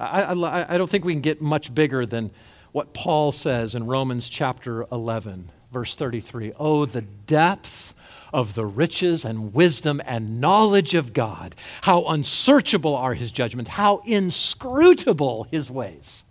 I, 0.01 0.23
I, 0.23 0.75
I 0.75 0.79
don't 0.79 0.91
think 0.91 1.05
we 1.05 1.13
can 1.13 1.21
get 1.21 1.43
much 1.43 1.75
bigger 1.75 2.07
than 2.07 2.31
what 2.73 2.95
Paul 2.95 3.33
says 3.33 3.75
in 3.75 3.85
Romans 3.85 4.31
chapter 4.31 4.87
11, 4.91 5.51
verse 5.77 5.95
33. 5.95 6.55
Oh, 6.59 6.87
the 6.87 7.03
depth 7.03 7.93
of 8.33 8.55
the 8.55 8.65
riches 8.65 9.27
and 9.27 9.53
wisdom 9.53 10.01
and 10.07 10.41
knowledge 10.41 10.95
of 10.95 11.13
God. 11.13 11.55
How 11.83 12.07
unsearchable 12.07 12.97
are 12.97 13.13
his 13.13 13.31
judgments, 13.31 13.69
how 13.69 14.01
inscrutable 14.07 15.45
his 15.51 15.71
ways. 15.71 16.25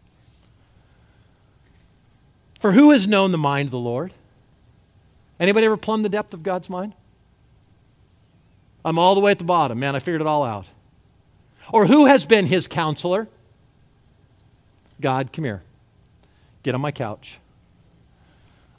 For 2.59 2.71
who 2.71 2.89
has 2.89 3.05
known 3.05 3.31
the 3.31 3.37
mind 3.37 3.67
of 3.67 3.71
the 3.71 3.77
Lord? 3.77 4.13
Anybody 5.39 5.67
ever 5.67 5.77
plumbed 5.77 6.05
the 6.05 6.09
depth 6.09 6.33
of 6.33 6.41
God's 6.41 6.67
mind? 6.67 6.93
I'm 8.83 8.97
all 8.97 9.13
the 9.13 9.21
way 9.21 9.29
at 9.29 9.37
the 9.37 9.45
bottom. 9.45 9.77
Man, 9.77 9.95
I 9.95 9.99
figured 9.99 10.21
it 10.21 10.27
all 10.27 10.43
out. 10.43 10.65
Or 11.71 11.85
who 11.85 12.07
has 12.07 12.25
been 12.25 12.47
his 12.47 12.67
counselor? 12.67 13.27
God, 14.99 15.31
come 15.31 15.45
here. 15.45 15.61
Get 16.63 16.73
on 16.73 16.81
my 16.81 16.91
couch. 16.91 17.37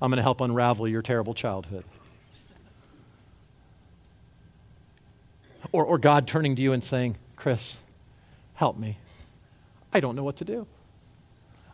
I'm 0.00 0.10
going 0.10 0.16
to 0.18 0.22
help 0.22 0.40
unravel 0.40 0.86
your 0.86 1.02
terrible 1.02 1.34
childhood. 1.34 1.84
Or, 5.72 5.84
or 5.84 5.98
God 5.98 6.28
turning 6.28 6.56
to 6.56 6.62
you 6.62 6.72
and 6.72 6.84
saying, 6.84 7.16
Chris, 7.34 7.76
help 8.54 8.78
me. 8.78 8.98
I 9.92 10.00
don't 10.00 10.16
know 10.16 10.24
what 10.24 10.36
to 10.36 10.44
do. 10.44 10.66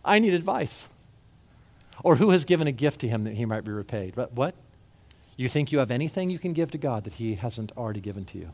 I 0.05 0.19
need 0.19 0.35
advice. 0.35 0.87
Or 2.03 2.17
who 2.17 2.31
has 2.31 2.45
given 2.45 2.67
a 2.67 2.73
gift 2.73 3.01
to 3.01 3.09
him 3.09 3.25
that 3.25 3.35
he 3.35 3.45
might 3.45 3.65
be 3.65 3.71
repaid? 3.71 4.15
But 4.15 4.33
what? 4.33 4.55
You 5.37 5.49
think 5.49 5.73
you 5.73 5.79
have 5.79 5.91
anything 5.91 6.31
you 6.31 6.39
can 6.39 6.53
give 6.53 6.71
to 6.73 6.79
God 6.79 7.05
that 7.05 7.15
he 7.15 7.35
hasn't 7.35 7.73
already 7.77 8.01
given 8.01 8.25
to 8.27 8.39
you? 8.39 8.53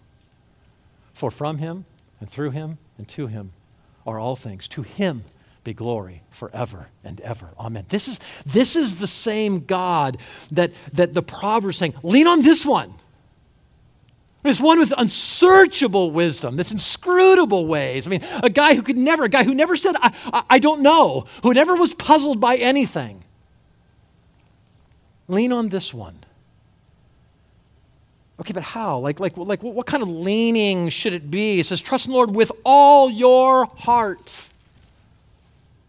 For 1.12 1.30
from 1.30 1.58
him 1.58 1.84
and 2.20 2.30
through 2.30 2.50
him 2.50 2.78
and 2.96 3.08
to 3.08 3.26
him 3.26 3.52
are 4.06 4.18
all 4.18 4.36
things. 4.36 4.68
To 4.68 4.82
him 4.82 5.24
be 5.68 5.74
glory 5.74 6.22
forever 6.30 6.88
and 7.04 7.20
ever. 7.20 7.48
Amen. 7.58 7.84
This 7.88 8.08
is, 8.08 8.18
this 8.46 8.76
is 8.76 8.96
the 8.96 9.06
same 9.06 9.60
God 9.60 10.18
that, 10.52 10.72
that 10.94 11.14
the 11.14 11.22
Proverbs 11.22 11.78
saying, 11.78 11.94
lean 12.02 12.26
on 12.26 12.42
this 12.42 12.64
one. 12.64 12.94
This 14.42 14.60
one 14.60 14.78
with 14.78 14.92
unsearchable 14.96 16.10
wisdom, 16.10 16.56
this 16.56 16.70
inscrutable 16.70 17.66
ways. 17.66 18.06
I 18.06 18.10
mean, 18.10 18.24
a 18.42 18.48
guy 18.48 18.74
who 18.74 18.82
could 18.82 18.96
never, 18.96 19.24
a 19.24 19.28
guy 19.28 19.42
who 19.42 19.54
never 19.54 19.76
said, 19.76 19.96
I, 20.00 20.12
I, 20.32 20.44
I 20.50 20.58
don't 20.58 20.80
know, 20.80 21.26
who 21.42 21.52
never 21.52 21.74
was 21.74 21.92
puzzled 21.92 22.40
by 22.40 22.56
anything. 22.56 23.24
Lean 25.26 25.52
on 25.52 25.68
this 25.68 25.92
one. 25.92 26.24
Okay, 28.40 28.52
but 28.52 28.62
how? 28.62 28.98
Like, 29.00 29.18
like, 29.18 29.36
like 29.36 29.62
what 29.62 29.86
kind 29.86 30.02
of 30.02 30.08
leaning 30.08 30.88
should 30.88 31.12
it 31.12 31.30
be? 31.30 31.58
It 31.58 31.66
says, 31.66 31.80
trust 31.80 32.06
in 32.06 32.12
the 32.12 32.16
Lord 32.16 32.30
with 32.30 32.52
all 32.64 33.10
your 33.10 33.66
heart. 33.66 34.48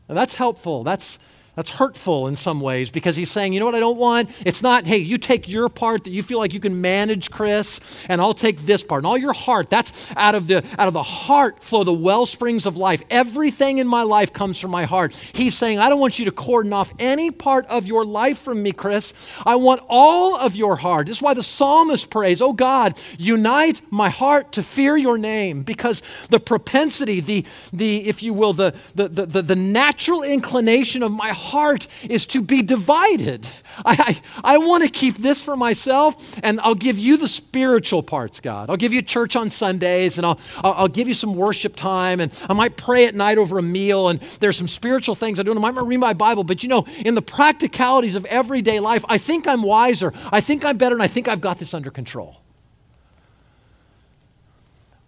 And 0.10 0.18
that's 0.18 0.36
helpful. 0.36 0.84
That's, 0.84 1.20
that's 1.60 1.72
hurtful 1.72 2.28
in 2.28 2.38
some 2.38 2.62
ways 2.62 2.90
because 2.90 3.18
he's 3.18 3.30
saying, 3.30 3.52
you 3.52 3.60
know 3.60 3.66
what 3.66 3.76
I 3.76 3.82
don't 3.82 3.98
want? 3.98 4.30
It's 4.46 4.62
not, 4.62 4.88
hey, 4.88 5.00
you 5.00 5.18
take 5.18 5.50
your 5.50 5.68
part 5.68 6.06
that 6.06 6.12
you 6.12 6.24
feel 6.24 6.40
like 6.40 6.54
you 6.54 6.62
can 6.62 6.80
manage, 6.80 7.30
Chris, 7.32 7.82
and 8.08 8.22
I'll 8.22 8.34
take 8.34 8.62
this 8.62 8.82
part. 8.82 9.00
And 9.00 9.08
all 9.08 9.18
your 9.18 9.34
heart, 9.34 9.70
that's 9.70 9.92
out 10.16 10.36
of 10.36 10.48
the 10.48 10.64
out 10.78 10.88
of 10.88 10.94
the 10.94 11.04
heart 11.04 11.62
flow 11.62 11.84
the 11.84 11.92
well 11.92 12.26
springs 12.26 12.66
of 12.66 12.78
life. 12.78 13.04
Everything 13.10 13.80
in 13.80 13.88
my 13.88 14.04
life 14.04 14.32
comes 14.32 14.58
from 14.58 14.72
my 14.72 14.86
heart. 14.86 15.14
He's 15.34 15.54
saying, 15.54 15.80
I 15.80 15.90
don't 15.90 16.00
want 16.00 16.18
you 16.18 16.24
to 16.26 16.32
cordon 16.32 16.72
off 16.72 16.94
any 16.98 17.30
part 17.30 17.66
of 17.66 17.86
your 17.86 18.06
life 18.06 18.40
from 18.40 18.64
me, 18.64 18.72
Chris. 18.72 19.14
I 19.46 19.56
want 19.56 19.82
all 19.90 20.38
of 20.38 20.56
your 20.56 20.78
heart. 20.78 21.08
This 21.08 21.18
is 21.18 21.22
why 21.22 21.34
the 21.34 21.44
psalmist 21.44 22.10
prays, 22.10 22.42
Oh 22.42 22.54
God, 22.54 22.98
unite 23.18 23.82
my 23.90 24.08
heart 24.08 24.54
to 24.54 24.64
fear 24.64 24.96
your 24.96 25.18
name. 25.18 25.64
Because 25.64 26.02
the 26.30 26.40
propensity, 26.40 27.20
the 27.20 27.46
the, 27.74 28.08
if 28.08 28.24
you 28.24 28.34
will, 28.34 28.54
the 28.54 28.74
the 28.96 29.10
the, 29.10 29.26
the, 29.26 29.42
the 29.42 29.56
natural 29.58 30.24
inclination 30.24 31.04
of 31.04 31.12
my 31.12 31.32
heart 31.32 31.49
heart 31.50 31.88
is 32.10 32.26
to 32.28 32.42
be 32.42 32.62
divided. 32.62 33.46
I, 33.86 34.22
I, 34.44 34.54
I 34.56 34.58
want 34.58 34.84
to 34.84 34.90
keep 34.90 35.18
this 35.18 35.42
for 35.42 35.56
myself, 35.56 36.16
and 36.44 36.60
I'll 36.62 36.76
give 36.76 36.98
you 36.98 37.18
the 37.18 37.28
spiritual 37.28 38.04
parts, 38.04 38.40
God. 38.40 38.70
I'll 38.70 38.78
give 38.78 38.94
you 38.94 39.02
church 39.02 39.36
on 39.36 39.50
Sundays, 39.52 40.18
and 40.18 40.26
I'll, 40.26 40.40
I'll, 40.58 40.74
I'll 40.74 40.88
give 40.88 41.08
you 41.08 41.14
some 41.14 41.36
worship 41.36 41.76
time, 41.76 42.20
and 42.20 42.32
I 42.50 42.54
might 42.54 42.78
pray 42.78 43.06
at 43.06 43.16
night 43.16 43.38
over 43.38 43.58
a 43.58 43.64
meal, 43.64 44.10
and 44.10 44.20
there's 44.40 44.58
some 44.58 44.68
spiritual 44.68 45.16
things 45.16 45.40
I 45.40 45.44
do, 45.44 45.52
and 45.52 45.60
I 45.60 45.72
might 45.72 45.84
read 45.84 45.98
my 45.98 46.14
Bible, 46.14 46.44
but 46.44 46.64
you 46.64 46.70
know, 46.70 46.86
in 47.06 47.16
the 47.16 47.22
practicalities 47.22 48.16
of 48.16 48.26
everyday 48.26 48.80
life, 48.80 49.04
I 49.10 49.18
think 49.18 49.48
I'm 49.48 49.64
wiser, 49.64 50.14
I 50.32 50.42
think 50.42 50.64
I'm 50.64 50.78
better, 50.78 50.96
and 50.96 51.04
I 51.04 51.08
think 51.08 51.28
I've 51.28 51.42
got 51.42 51.60
this 51.60 51.74
under 51.74 51.92
control. 51.92 52.38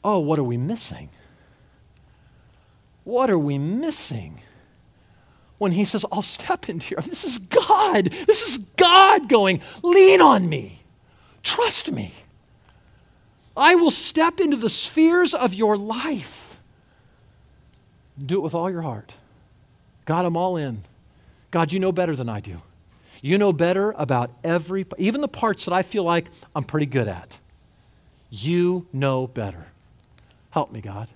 Oh, 0.04 0.20
what 0.20 0.40
are 0.40 0.44
we 0.44 0.58
missing? 0.58 1.10
What 3.04 3.30
are 3.30 3.38
we 3.38 3.58
missing? 3.58 4.42
When 5.62 5.74
he 5.74 5.86
says, 5.86 6.04
I'll 6.12 6.24
step 6.24 6.70
into 6.70 6.90
your. 6.90 7.02
This 7.02 7.24
is 7.24 7.38
God. 7.38 8.06
This 8.06 8.50
is 8.50 8.58
God 8.58 9.30
going, 9.30 9.62
lean 9.84 10.20
on 10.20 10.50
me. 10.50 10.82
Trust 11.44 11.92
me. 11.92 12.16
I 13.56 13.76
will 13.76 13.92
step 13.92 14.40
into 14.40 14.58
the 14.58 14.72
spheres 14.72 15.36
of 15.36 15.54
your 15.54 15.78
life. 15.78 16.58
Do 18.18 18.38
it 18.38 18.42
with 18.42 18.56
all 18.56 18.72
your 18.72 18.82
heart. 18.82 19.14
God, 20.06 20.26
I'm 20.26 20.36
all 20.36 20.58
in. 20.58 20.82
God, 21.52 21.72
you 21.72 21.80
know 21.80 21.92
better 21.92 22.16
than 22.16 22.28
I 22.28 22.40
do. 22.40 22.64
You 23.22 23.38
know 23.38 23.54
better 23.54 23.94
about 24.00 24.32
every, 24.44 24.88
even 24.98 25.22
the 25.22 25.28
parts 25.28 25.66
that 25.66 25.76
I 25.76 25.84
feel 25.84 26.04
like 26.04 26.26
I'm 26.56 26.64
pretty 26.64 26.88
good 26.88 27.08
at. 27.08 27.38
You 28.32 28.88
know 28.92 29.28
better. 29.28 29.68
Help 30.50 30.72
me, 30.72 30.82
God. 30.82 31.08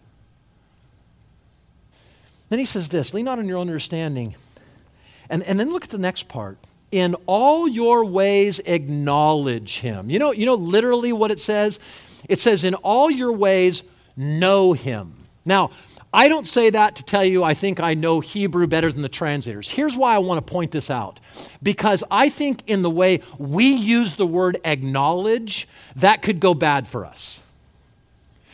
Then 2.49 2.59
he 2.59 2.65
says 2.65 2.89
this 2.89 3.13
lean 3.13 3.25
not 3.25 3.39
on 3.39 3.47
your 3.47 3.57
own 3.57 3.67
understanding. 3.67 4.35
And, 5.29 5.43
and 5.43 5.59
then 5.59 5.71
look 5.71 5.83
at 5.83 5.89
the 5.89 5.97
next 5.97 6.27
part. 6.27 6.57
In 6.91 7.15
all 7.25 7.67
your 7.67 8.05
ways, 8.05 8.59
acknowledge 8.65 9.79
him. 9.79 10.09
You 10.09 10.19
know, 10.19 10.31
you 10.31 10.45
know 10.45 10.55
literally 10.55 11.11
what 11.11 11.31
it 11.31 11.39
says? 11.39 11.79
It 12.29 12.39
says, 12.39 12.63
in 12.63 12.75
all 12.75 13.09
your 13.09 13.31
ways, 13.31 13.83
know 14.15 14.73
him. 14.73 15.15
Now, 15.45 15.71
I 16.13 16.29
don't 16.29 16.47
say 16.47 16.69
that 16.69 16.95
to 16.95 17.03
tell 17.03 17.25
you 17.25 17.43
I 17.43 17.53
think 17.53 17.81
I 17.81 17.93
know 17.93 18.21
Hebrew 18.21 18.67
better 18.67 18.89
than 18.91 19.01
the 19.01 19.09
translators. 19.09 19.69
Here's 19.69 19.97
why 19.97 20.15
I 20.15 20.19
want 20.19 20.45
to 20.45 20.51
point 20.51 20.71
this 20.71 20.89
out. 20.89 21.19
Because 21.61 22.03
I 22.09 22.29
think 22.29 22.63
in 22.67 22.83
the 22.83 22.89
way 22.89 23.21
we 23.37 23.65
use 23.65 24.15
the 24.15 24.25
word 24.25 24.57
acknowledge, 24.63 25.67
that 25.97 26.21
could 26.21 26.39
go 26.39 26.53
bad 26.53 26.87
for 26.87 27.05
us. 27.05 27.41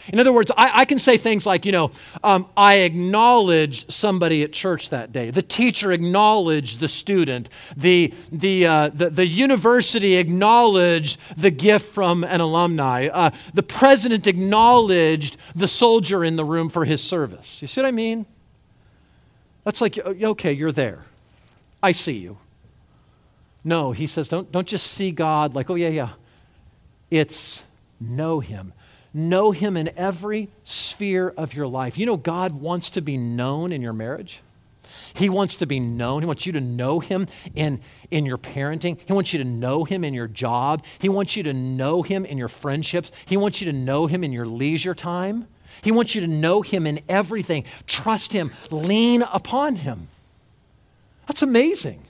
In 0.10 0.20
other 0.20 0.34
words, 0.34 0.52
I, 0.58 0.82
I, 0.82 0.86
can 0.86 1.00
say 1.00 1.18
things 1.18 1.46
like, 1.46 1.66
you 1.66 1.72
know, 1.72 1.92
um, 2.24 2.48
I 2.58 2.76
acknowledge 2.80 3.90
somebody 3.92 4.44
at 4.44 4.52
church 4.52 4.90
that 4.90 5.14
day. 5.14 5.30
The 5.30 5.44
teacher 5.44 5.92
acknowledged 5.92 6.80
the 6.80 6.88
student. 6.88 7.50
The, 7.78 8.14
the, 8.32 8.66
uh, 8.66 8.90
the, 8.90 9.10
the, 9.10 9.26
university 9.26 10.16
acknowledged 10.16 11.20
the 11.38 11.52
gift 11.52 11.94
from 11.94 12.24
an 12.24 12.42
alumni. 12.42 13.08
Uh, 13.08 13.32
the 13.54 13.64
president 13.64 14.28
acknowledged 14.28 15.38
the 15.56 15.68
soldier 15.68 16.26
in 16.26 16.36
the 16.36 16.46
room 16.46 16.70
for 16.70 16.84
his 16.84 17.02
service. 17.02 17.62
You 17.62 17.68
see 17.68 17.82
what 17.82 17.88
I 17.88 17.92
mean? 17.92 18.26
That's 19.64 19.82
like, 19.82 20.00
okay, 20.00 20.54
you're 20.54 20.72
there. 20.72 21.04
I 21.84 21.92
see 21.92 22.18
you. 22.18 22.38
No, 23.64 23.92
he 23.92 24.08
says, 24.08 24.28
don't, 24.28 24.52
don't 24.52 24.68
just 24.68 24.88
see 24.88 25.12
God 25.12 25.54
like, 25.54 25.70
oh, 25.70 25.76
yeah, 25.76 25.90
yeah. 25.90 26.10
It's 27.12 27.62
know 28.00 28.40
him 28.40 28.74
know 29.14 29.52
Him 29.52 29.78
in 29.78 29.92
every 29.98 30.50
sphere 30.64 31.34
of 31.36 31.54
your 31.54 31.68
life. 31.68 31.98
You 31.98 32.06
know, 32.06 32.18
God 32.18 32.54
wants 32.54 32.90
to 32.92 33.02
be 33.02 33.18
known 33.18 33.72
in 33.72 33.82
your 33.82 33.94
marriage. 33.94 34.42
He 35.14 35.30
wants 35.30 35.58
to 35.58 35.66
be 35.66 35.80
known. 35.80 36.22
He 36.22 36.26
wants 36.26 36.46
you 36.46 36.54
to 36.54 36.62
know 36.62 37.00
Him 37.00 37.28
in, 37.56 37.82
in 38.10 38.26
your 38.26 38.38
parenting. 38.38 39.00
He 39.06 39.14
wants 39.14 39.34
you 39.34 39.40
to 39.40 39.46
know 39.46 39.84
Him 39.84 40.04
in 40.04 40.14
your 40.14 40.28
job. 40.28 40.84
He 41.00 41.10
wants 41.10 41.36
you 41.36 41.44
to 41.44 41.54
know 41.54 42.02
Him 42.02 42.26
in 42.26 42.38
your 42.38 42.48
friendships. 42.48 43.12
He 43.26 43.38
wants 43.38 43.62
you 43.62 43.72
to 43.72 43.78
know 43.78 44.08
Him 44.08 44.24
in 44.24 44.32
your 44.32 44.46
leisure 44.46 44.96
time. 44.96 45.48
He 45.82 45.92
wants 45.92 46.16
you 46.16 46.22
to 46.22 46.28
know 46.28 46.62
Him 46.62 46.86
in 46.86 47.02
everything. 47.08 47.66
Trust 47.88 48.34
Him, 48.34 48.52
lean 48.70 49.22
upon 49.22 49.78
Him. 49.78 50.08
That's 51.28 51.42
amazing. 51.42 52.02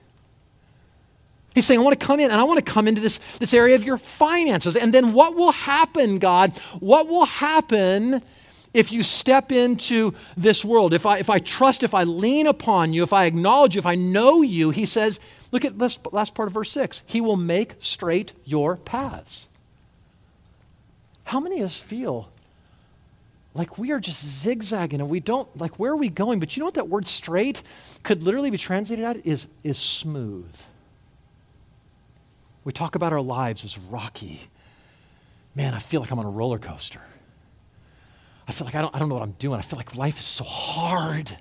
He's 1.53 1.65
saying, 1.65 1.79
I 1.79 1.83
want 1.83 1.99
to 1.99 2.05
come 2.05 2.19
in 2.19 2.31
and 2.31 2.39
I 2.39 2.43
want 2.43 2.65
to 2.65 2.71
come 2.71 2.87
into 2.87 3.01
this, 3.01 3.19
this 3.39 3.53
area 3.53 3.75
of 3.75 3.83
your 3.83 3.97
finances. 3.97 4.75
And 4.75 4.93
then 4.93 5.13
what 5.13 5.35
will 5.35 5.51
happen, 5.51 6.17
God? 6.17 6.57
What 6.79 7.07
will 7.07 7.25
happen 7.25 8.21
if 8.73 8.91
you 8.91 9.03
step 9.03 9.51
into 9.51 10.13
this 10.37 10.63
world? 10.63 10.93
If 10.93 11.05
I, 11.05 11.17
if 11.17 11.29
I 11.29 11.39
trust, 11.39 11.83
if 11.83 11.93
I 11.93 12.03
lean 12.03 12.47
upon 12.47 12.93
you, 12.93 13.03
if 13.03 13.11
I 13.11 13.25
acknowledge 13.25 13.75
you, 13.75 13.79
if 13.79 13.85
I 13.85 13.95
know 13.95 14.41
you, 14.41 14.69
he 14.69 14.85
says, 14.85 15.19
look 15.51 15.65
at 15.65 15.77
this 15.77 15.99
last 16.13 16.35
part 16.35 16.47
of 16.47 16.53
verse 16.53 16.71
6 16.71 17.01
He 17.05 17.19
will 17.19 17.37
make 17.37 17.75
straight 17.79 18.31
your 18.45 18.77
paths. 18.77 19.47
How 21.25 21.41
many 21.41 21.61
of 21.61 21.67
us 21.67 21.77
feel 21.77 22.29
like 23.53 23.77
we 23.77 23.91
are 23.91 23.99
just 23.99 24.25
zigzagging 24.25 25.01
and 25.01 25.09
we 25.09 25.19
don't, 25.19 25.49
like, 25.57 25.77
where 25.77 25.91
are 25.91 25.97
we 25.97 26.07
going? 26.07 26.39
But 26.39 26.55
you 26.55 26.61
know 26.61 26.65
what 26.65 26.75
that 26.75 26.87
word 26.87 27.07
straight 27.07 27.61
could 28.03 28.23
literally 28.23 28.49
be 28.49 28.57
translated 28.57 29.03
at? 29.03 29.25
Is, 29.25 29.47
is 29.65 29.77
smooth. 29.77 30.49
We 32.63 32.71
talk 32.71 32.95
about 32.95 33.11
our 33.13 33.21
lives 33.21 33.65
as 33.65 33.77
rocky. 33.77 34.41
Man, 35.55 35.73
I 35.73 35.79
feel 35.79 36.01
like 36.01 36.11
I'm 36.11 36.19
on 36.19 36.25
a 36.25 36.29
roller 36.29 36.59
coaster. 36.59 37.01
I 38.47 38.51
feel 38.51 38.65
like 38.65 38.75
I 38.75 38.81
don't, 38.81 38.95
I 38.95 38.99
don't 38.99 39.09
know 39.09 39.15
what 39.15 39.23
I'm 39.23 39.31
doing. 39.33 39.59
I 39.59 39.63
feel 39.63 39.77
like 39.77 39.95
life 39.95 40.19
is 40.19 40.25
so 40.25 40.43
hard. 40.43 41.35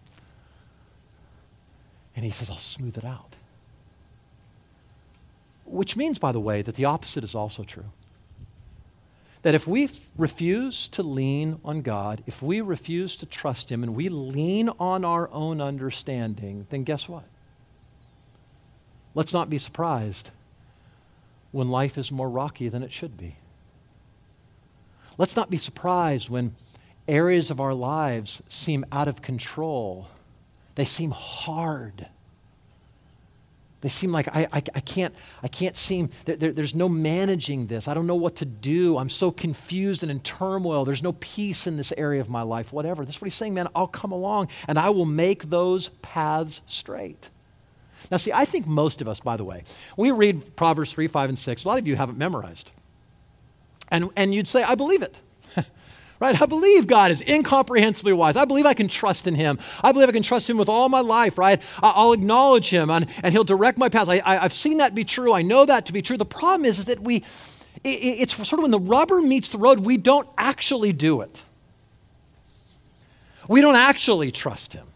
And 2.17 2.25
he 2.25 2.31
says, 2.31 2.51
I'll 2.51 2.59
smooth 2.59 2.97
it 2.97 3.05
out. 3.05 3.37
Which 5.65 5.97
means, 5.97 6.19
by 6.19 6.33
the 6.33 6.41
way, 6.41 6.63
that 6.63 6.75
the 6.75 6.87
opposite 6.87 7.23
is 7.23 7.35
also 7.35 7.63
true. 7.63 7.87
That 9.43 9.55
if 9.55 9.67
we 9.67 9.89
refuse 10.17 10.89
to 10.89 11.03
lean 11.03 11.61
on 11.65 11.83
God, 11.83 12.23
if 12.27 12.43
we 12.43 12.61
refuse 12.61 13.17
to 13.17 13.27
trust 13.27 13.71
Him, 13.71 13.83
and 13.83 13.95
we 13.95 14.09
lean 14.09 14.69
on 14.79 15.05
our 15.05 15.31
own 15.31 15.61
understanding, 15.61 16.67
then 16.71 16.85
guess 16.85 17.09
what? 17.09 17.25
Let's 19.15 19.33
not 19.33 19.49
be 19.49 19.59
surprised 19.59 20.31
when 21.53 21.69
life 21.69 21.99
is 21.99 22.13
more 22.13 22.29
rocky 22.29 22.69
than 22.69 22.83
it 22.83 22.93
should 22.93 23.17
be. 23.17 23.37
let's 25.19 25.37
not 25.37 25.51
be 25.51 25.57
surprised 25.57 26.31
when 26.31 26.55
areas 27.09 27.51
of 27.51 27.61
our 27.61 27.75
lives 27.75 28.43
seem 28.49 28.85
out 28.93 29.09
of 29.09 29.21
control. 29.21 30.09
They 30.77 30.85
seem 30.85 31.11
hard. 31.11 32.07
They 33.81 33.89
seem 33.89 34.13
like 34.13 34.29
I, 34.29 34.47
I, 34.53 34.63
I, 34.75 34.81
can't, 34.81 35.15
I 35.43 35.49
can't 35.49 35.77
seem, 35.77 36.11
there, 36.27 36.37
there, 36.37 36.53
there's 36.53 36.75
no 36.75 36.89
managing 36.89 37.67
this. 37.67 37.89
I 37.89 37.95
don't 37.95 38.07
know 38.07 38.15
what 38.15 38.37
to 38.37 38.45
do. 38.45 38.99
I'm 38.99 39.09
so 39.09 39.31
confused 39.31 40.03
and 40.03 40.11
in 40.11 40.21
turmoil. 40.21 40.85
There's 40.85 41.03
no 41.03 41.13
peace 41.13 41.67
in 41.67 41.77
this 41.77 41.93
area 41.97 42.21
of 42.21 42.29
my 42.29 42.43
life, 42.43 42.73
whatever. 42.73 43.05
That's 43.05 43.21
what 43.21 43.27
he's 43.27 43.35
saying, 43.35 43.55
man. 43.55 43.69
I'll 43.75 43.87
come 43.87 44.13
along 44.13 44.49
and 44.69 44.79
I 44.79 44.91
will 44.91 45.07
make 45.07 45.49
those 45.49 45.89
paths 46.03 46.61
straight. 46.67 47.31
Now, 48.11 48.17
see, 48.17 48.33
I 48.33 48.45
think 48.45 48.67
most 48.67 49.01
of 49.01 49.09
us, 49.09 49.21
by 49.21 49.37
the 49.37 49.45
way, 49.45 49.65
we 49.97 50.11
read 50.11 50.57
Proverbs 50.57 50.93
3, 50.93 51.07
5, 51.07 51.29
and 51.29 51.39
6. 51.39 51.65
A 51.65 51.69
lot 51.69 51.79
of 51.79 51.87
you 51.87 51.97
haven't 51.97 52.19
memorized. 52.19 52.71
And, 53.89 54.11
and 54.17 54.35
you'd 54.35 54.49
say, 54.49 54.63
I 54.63 54.75
believe 54.75 55.03
it 55.03 55.17
right? 56.21 56.41
I 56.41 56.47
believe 56.47 56.87
God 56.87 57.11
is 57.11 57.21
incomprehensibly 57.21 58.13
wise. 58.13 58.37
I 58.37 58.45
believe 58.45 58.67
I 58.67 58.75
can 58.75 58.89
trust 58.89 59.27
in 59.27 59.35
Him. 59.35 59.59
I 59.83 59.93
believe 59.93 60.09
I 60.09 60.13
can 60.13 60.23
trust 60.23 60.49
Him 60.49 60.59
with 60.59 60.69
all 60.69 60.89
my 60.89 61.01
life, 61.01 61.39
right? 61.39 61.61
I'll 61.83 62.13
acknowledge 62.13 62.69
Him 62.69 62.91
and, 62.91 63.09
and 63.23 63.33
He'll 63.33 63.45
direct 63.45 63.79
my 63.79 63.89
paths. 63.89 64.09
I, 64.09 64.21
I, 64.25 64.37
have 64.37 64.53
seen 64.53 64.79
that 64.79 64.95
be 64.95 65.05
true. 65.05 65.33
I 65.33 65.43
know 65.43 65.65
that 65.65 65.87
to 65.87 65.93
be 65.93 66.03
true. 66.03 66.17
The 66.17 66.25
problem 66.25 66.65
is, 66.65 66.79
is 66.79 66.85
that 66.87 67.01
we, 67.01 67.17
it, 67.85 67.89
it's 67.89 68.35
sort 68.35 68.55
of 68.55 68.61
when 68.61 68.71
the 68.71 68.79
rubber 68.79 69.21
meets 69.21 69.49
the 69.49 69.59
road, 69.59 69.81
we 69.81 69.97
don't 69.97 70.29
actually 70.37 70.93
do 70.93 71.23
it. 71.23 71.43
We 73.49 73.61
don't 73.61 73.77
actually 73.77 74.31
trust 74.31 74.73
Him. 74.73 74.87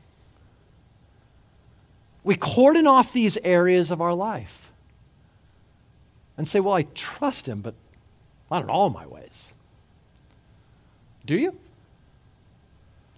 We 2.25 2.37
cordon 2.37 2.87
off 2.87 3.12
these 3.12 3.37
areas 3.38 3.90
of 3.90 4.00
our 4.00 4.14
life 4.14 4.73
and 6.37 6.49
say, 6.49 6.59
well, 6.59 6.75
I 6.75 6.83
trust 6.95 7.47
Him, 7.47 7.61
but 7.61 7.75
not 8.50 8.64
in 8.64 8.71
all 8.71 8.90
my 8.90 9.07
ways. 9.07 9.52
Do 11.26 11.37
you? 11.37 11.57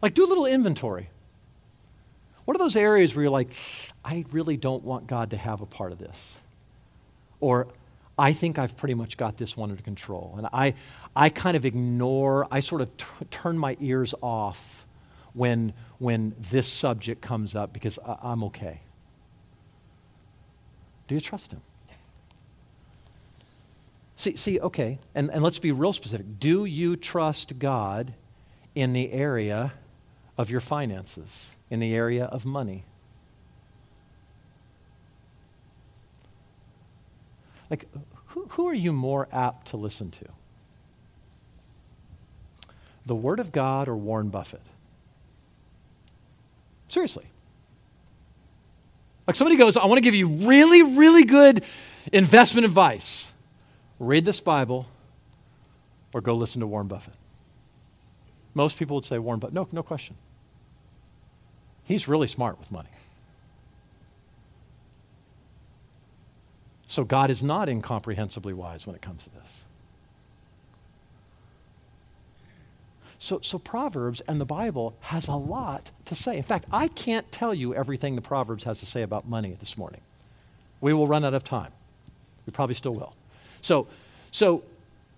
Like, 0.03 0.15
do 0.15 0.25
a 0.25 0.29
little 0.29 0.47
inventory. 0.47 1.09
What 2.45 2.57
are 2.57 2.59
those 2.59 2.77
areas 2.77 3.15
where 3.15 3.25
you're 3.25 3.31
like, 3.31 3.51
I 4.05 4.25
really 4.31 4.57
don't 4.57 4.85
want 4.85 5.07
God 5.07 5.31
to 5.31 5.37
have 5.37 5.63
a 5.63 5.67
part 5.67 5.93
of 5.93 5.99
this? 5.99 6.41
Or, 7.41 7.67
I 8.19 8.33
think 8.33 8.59
I've 8.59 8.77
pretty 8.77 8.95
much 8.95 9.17
got 9.17 9.37
this 9.37 9.57
one 9.57 9.71
under 9.71 9.83
control. 9.83 10.35
And 10.39 10.49
I, 10.53 10.75
I 11.15 11.29
kind 11.29 11.57
of 11.57 11.65
ignore, 11.65 12.47
I 12.51 12.61
sort 12.61 12.81
of 12.81 12.97
t- 12.97 13.05
turn 13.31 13.59
my 13.59 13.77
ears 13.81 14.15
off 14.23 14.87
when, 15.35 15.75
when 15.99 16.35
this 16.51 16.67
subject 16.67 17.21
comes 17.21 17.55
up 17.55 17.73
because 17.73 17.99
I, 18.07 18.17
I'm 18.23 18.45
okay. 18.45 18.81
Do 21.09 21.15
you 21.15 21.21
trust 21.21 21.53
Him? 21.53 21.61
See, 24.17 24.37
see 24.37 24.59
okay, 24.61 24.99
and, 25.15 25.31
and 25.31 25.43
let's 25.43 25.59
be 25.59 25.73
real 25.73 25.93
specific. 25.93 26.41
Do 26.41 26.65
you 26.65 26.97
trust 26.97 27.59
God 27.59 28.15
in 28.75 28.93
the 28.93 29.13
area 29.13 29.75
of 30.39 30.51
your 30.51 30.61
finances, 30.61 31.51
in 31.71 31.81
the 31.81 31.95
area 31.95 32.25
of 32.25 32.45
money? 32.45 32.85
Like, 37.69 37.87
who, 38.29 38.47
who 38.51 38.69
are 38.69 38.75
you 38.75 38.93
more 38.93 39.29
apt 39.33 39.69
to 39.69 39.77
listen 39.77 40.11
to? 40.13 40.27
The 43.05 43.15
Word 43.15 43.39
of 43.39 43.53
God 43.53 43.89
or 43.89 43.97
Warren 43.97 44.29
Buffett? 44.29 44.63
Seriously. 46.89 47.27
Like 49.27 49.37
somebody 49.37 49.57
goes, 49.57 49.77
I 49.77 49.87
want 49.87 49.99
to 49.99 50.03
give 50.03 50.15
you 50.15 50.29
really, 50.29 50.83
really 50.83 51.25
good 51.25 51.65
investment 52.13 52.65
advice 52.65 53.29
read 53.99 54.25
this 54.25 54.41
Bible 54.41 54.87
or 56.13 56.21
go 56.21 56.35
listen 56.35 56.61
to 56.61 56.67
Warren 56.67 56.87
Buffett. 56.87 57.15
Most 58.55 58.79
people 58.79 58.97
would 58.97 59.05
say 59.05 59.19
Warren 59.19 59.41
Buffett. 59.41 59.55
No, 59.55 59.69
no 59.73 59.83
question. 59.83 60.17
He's 61.85 62.09
really 62.09 62.27
smart 62.27 62.59
with 62.59 62.71
money. 62.71 62.89
So 66.89 67.05
God 67.05 67.31
is 67.31 67.43
not 67.43 67.69
incomprehensibly 67.69 68.53
wise 68.53 68.87
when 68.87 68.97
it 68.97 69.03
comes 69.03 69.25
to 69.25 69.31
this. 69.31 69.65
So, 73.19 73.41
so 73.43 73.59
Proverbs 73.59 74.21
and 74.29 74.41
the 74.41 74.45
Bible 74.45 74.95
has 75.01 75.29
a 75.29 75.35
lot 75.35 75.91
to 76.07 76.15
say. 76.15 76.37
In 76.37 76.43
fact, 76.43 76.67
I 76.73 76.89
can't 76.89 77.31
tell 77.33 77.55
you 77.55 77.75
everything 77.75 78.15
the 78.15 78.23
Proverbs 78.23 78.65
has 78.65 78.81
to 78.81 78.87
say 78.87 79.03
about 79.03 79.29
money 79.29 79.57
this 79.59 79.79
morning. 79.79 80.01
We 80.81 80.93
will 80.93 81.07
run 81.07 81.25
out 81.25 81.35
of 81.35 81.43
time. 81.43 81.73
We 82.47 82.53
probably 82.53 82.75
still 82.75 82.95
will. 82.95 83.15
So, 83.63 83.89
so 84.31 84.63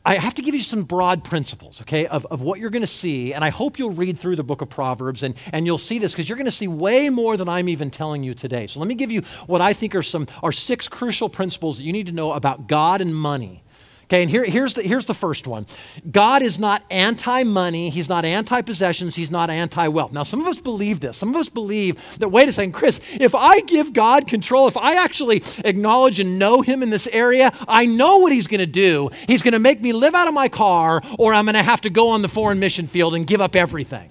I 0.06 0.14
have 0.14 0.34
to 0.36 0.42
give 0.42 0.54
you 0.54 0.62
some 0.62 0.84
broad 0.84 1.22
principles, 1.24 1.82
okay, 1.82 2.06
of, 2.06 2.24
of 2.26 2.40
what 2.40 2.60
you're 2.60 2.70
going 2.70 2.82
to 2.82 2.86
see. 2.86 3.34
And 3.34 3.44
I 3.44 3.50
hope 3.50 3.78
you'll 3.78 3.90
read 3.90 4.18
through 4.18 4.36
the 4.36 4.44
book 4.44 4.62
of 4.62 4.70
Proverbs 4.70 5.22
and, 5.22 5.34
and 5.52 5.66
you'll 5.66 5.76
see 5.76 5.98
this 5.98 6.12
because 6.12 6.28
you're 6.28 6.38
going 6.38 6.46
to 6.46 6.52
see 6.52 6.68
way 6.68 7.10
more 7.10 7.36
than 7.36 7.48
I'm 7.48 7.68
even 7.68 7.90
telling 7.90 8.22
you 8.22 8.32
today. 8.32 8.68
So 8.68 8.78
let 8.78 8.88
me 8.88 8.94
give 8.94 9.10
you 9.10 9.22
what 9.46 9.60
I 9.60 9.74
think 9.74 9.94
are 9.94 10.02
some 10.02 10.26
are 10.42 10.52
six 10.52 10.88
crucial 10.88 11.28
principles 11.28 11.78
that 11.78 11.84
you 11.84 11.92
need 11.92 12.06
to 12.06 12.12
know 12.12 12.32
about 12.32 12.68
God 12.68 13.02
and 13.02 13.14
money 13.14 13.62
Okay, 14.08 14.22
and 14.22 14.30
here, 14.30 14.42
here's, 14.42 14.72
the, 14.72 14.80
here's 14.80 15.04
the 15.04 15.12
first 15.12 15.46
one 15.46 15.66
God 16.10 16.40
is 16.40 16.58
not 16.58 16.82
anti 16.90 17.42
money, 17.42 17.90
He's 17.90 18.08
not 18.08 18.24
anti 18.24 18.62
possessions, 18.62 19.14
He's 19.14 19.30
not 19.30 19.50
anti 19.50 19.86
wealth. 19.88 20.12
Now, 20.12 20.22
some 20.22 20.40
of 20.40 20.46
us 20.46 20.58
believe 20.58 21.00
this. 21.00 21.18
Some 21.18 21.28
of 21.28 21.36
us 21.36 21.50
believe 21.50 21.98
that, 22.18 22.30
wait 22.30 22.48
a 22.48 22.52
second, 22.52 22.72
Chris, 22.72 23.00
if 23.12 23.34
I 23.34 23.60
give 23.60 23.92
God 23.92 24.26
control, 24.26 24.66
if 24.66 24.78
I 24.78 24.94
actually 24.94 25.42
acknowledge 25.62 26.20
and 26.20 26.38
know 26.38 26.62
Him 26.62 26.82
in 26.82 26.88
this 26.88 27.06
area, 27.08 27.52
I 27.68 27.84
know 27.84 28.16
what 28.16 28.32
He's 28.32 28.46
going 28.46 28.60
to 28.60 28.66
do. 28.66 29.10
He's 29.26 29.42
going 29.42 29.52
to 29.52 29.58
make 29.58 29.82
me 29.82 29.92
live 29.92 30.14
out 30.14 30.26
of 30.26 30.32
my 30.32 30.48
car, 30.48 31.02
or 31.18 31.34
I'm 31.34 31.44
going 31.44 31.54
to 31.56 31.62
have 31.62 31.82
to 31.82 31.90
go 31.90 32.08
on 32.08 32.22
the 32.22 32.28
foreign 32.28 32.58
mission 32.58 32.86
field 32.86 33.14
and 33.14 33.26
give 33.26 33.42
up 33.42 33.54
everything. 33.54 34.10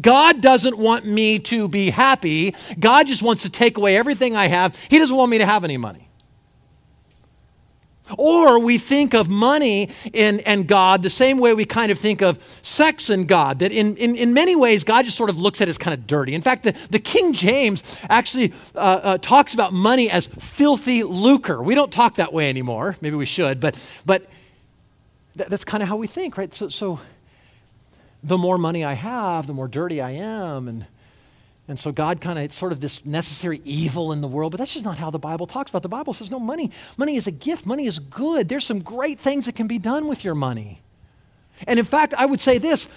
God 0.00 0.40
doesn't 0.40 0.78
want 0.78 1.04
me 1.04 1.40
to 1.40 1.68
be 1.68 1.90
happy. 1.90 2.54
God 2.80 3.06
just 3.06 3.20
wants 3.20 3.42
to 3.42 3.50
take 3.50 3.76
away 3.76 3.98
everything 3.98 4.34
I 4.34 4.46
have. 4.46 4.76
He 4.88 4.98
doesn't 4.98 5.14
want 5.14 5.30
me 5.30 5.38
to 5.38 5.46
have 5.46 5.62
any 5.62 5.76
money. 5.76 6.08
Or 8.18 8.58
we 8.58 8.78
think 8.78 9.14
of 9.14 9.28
money 9.28 9.90
in, 10.12 10.40
and 10.40 10.66
God 10.66 11.02
the 11.02 11.10
same 11.10 11.38
way 11.38 11.54
we 11.54 11.64
kind 11.64 11.92
of 11.92 11.98
think 11.98 12.20
of 12.20 12.38
sex 12.62 13.08
and 13.08 13.28
God, 13.28 13.60
that 13.60 13.72
in, 13.72 13.96
in, 13.96 14.16
in 14.16 14.34
many 14.34 14.56
ways 14.56 14.84
God 14.84 15.04
just 15.04 15.16
sort 15.16 15.30
of 15.30 15.38
looks 15.38 15.60
at 15.60 15.68
it 15.68 15.70
as 15.70 15.78
kind 15.78 15.94
of 15.94 16.06
dirty. 16.06 16.34
In 16.34 16.42
fact, 16.42 16.64
the, 16.64 16.74
the 16.90 16.98
King 16.98 17.32
James 17.32 17.82
actually 18.10 18.52
uh, 18.74 18.78
uh, 18.78 19.18
talks 19.18 19.54
about 19.54 19.72
money 19.72 20.10
as 20.10 20.26
filthy 20.26 21.04
lucre. 21.04 21.62
We 21.62 21.74
don't 21.74 21.92
talk 21.92 22.16
that 22.16 22.32
way 22.32 22.48
anymore. 22.48 22.96
Maybe 23.00 23.16
we 23.16 23.26
should, 23.26 23.60
but, 23.60 23.76
but 24.04 24.28
th- 25.36 25.48
that's 25.48 25.64
kind 25.64 25.82
of 25.82 25.88
how 25.88 25.96
we 25.96 26.08
think, 26.08 26.36
right? 26.36 26.52
So, 26.52 26.68
so 26.68 27.00
the 28.22 28.36
more 28.36 28.58
money 28.58 28.84
I 28.84 28.94
have, 28.94 29.46
the 29.46 29.54
more 29.54 29.68
dirty 29.68 30.00
I 30.00 30.10
am, 30.10 30.68
and 30.68 30.86
and 31.68 31.78
so 31.78 31.92
God 31.92 32.20
kind 32.20 32.38
of, 32.38 32.44
it's 32.44 32.56
sort 32.56 32.72
of 32.72 32.80
this 32.80 33.04
necessary 33.06 33.60
evil 33.64 34.12
in 34.12 34.20
the 34.20 34.28
world, 34.28 34.52
but 34.52 34.58
that's 34.58 34.72
just 34.72 34.84
not 34.84 34.98
how 34.98 35.10
the 35.10 35.18
Bible 35.18 35.46
talks 35.46 35.70
about. 35.70 35.82
The 35.82 35.88
Bible 35.88 36.12
says, 36.12 36.30
no, 36.30 36.40
money, 36.40 36.72
money 36.96 37.16
is 37.16 37.26
a 37.26 37.30
gift. 37.30 37.66
Money 37.66 37.86
is 37.86 37.98
good. 38.00 38.48
There's 38.48 38.66
some 38.66 38.80
great 38.80 39.20
things 39.20 39.46
that 39.46 39.54
can 39.54 39.68
be 39.68 39.78
done 39.78 40.08
with 40.08 40.24
your 40.24 40.34
money. 40.34 40.82
And 41.66 41.78
in 41.78 41.84
fact, 41.84 42.14
I 42.14 42.26
would 42.26 42.40
say 42.40 42.58
this 42.58 42.88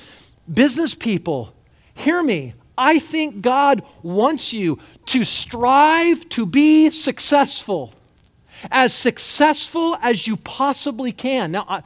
business 0.52 0.96
people, 0.96 1.54
hear 1.94 2.22
me. 2.24 2.56
I 2.78 3.00
think 3.00 3.42
God 3.42 3.84
wants 4.04 4.52
you 4.52 4.80
to 5.08 5.24
strive 5.24 6.28
to 6.30 6.46
be 6.46 6.90
successful, 6.90 7.94
as 8.72 8.94
successful 8.94 9.98
as 10.02 10.28
you 10.28 10.38
possibly 10.38 11.12
can. 11.12 11.52
Now, 11.52 11.66
I, 11.70 11.84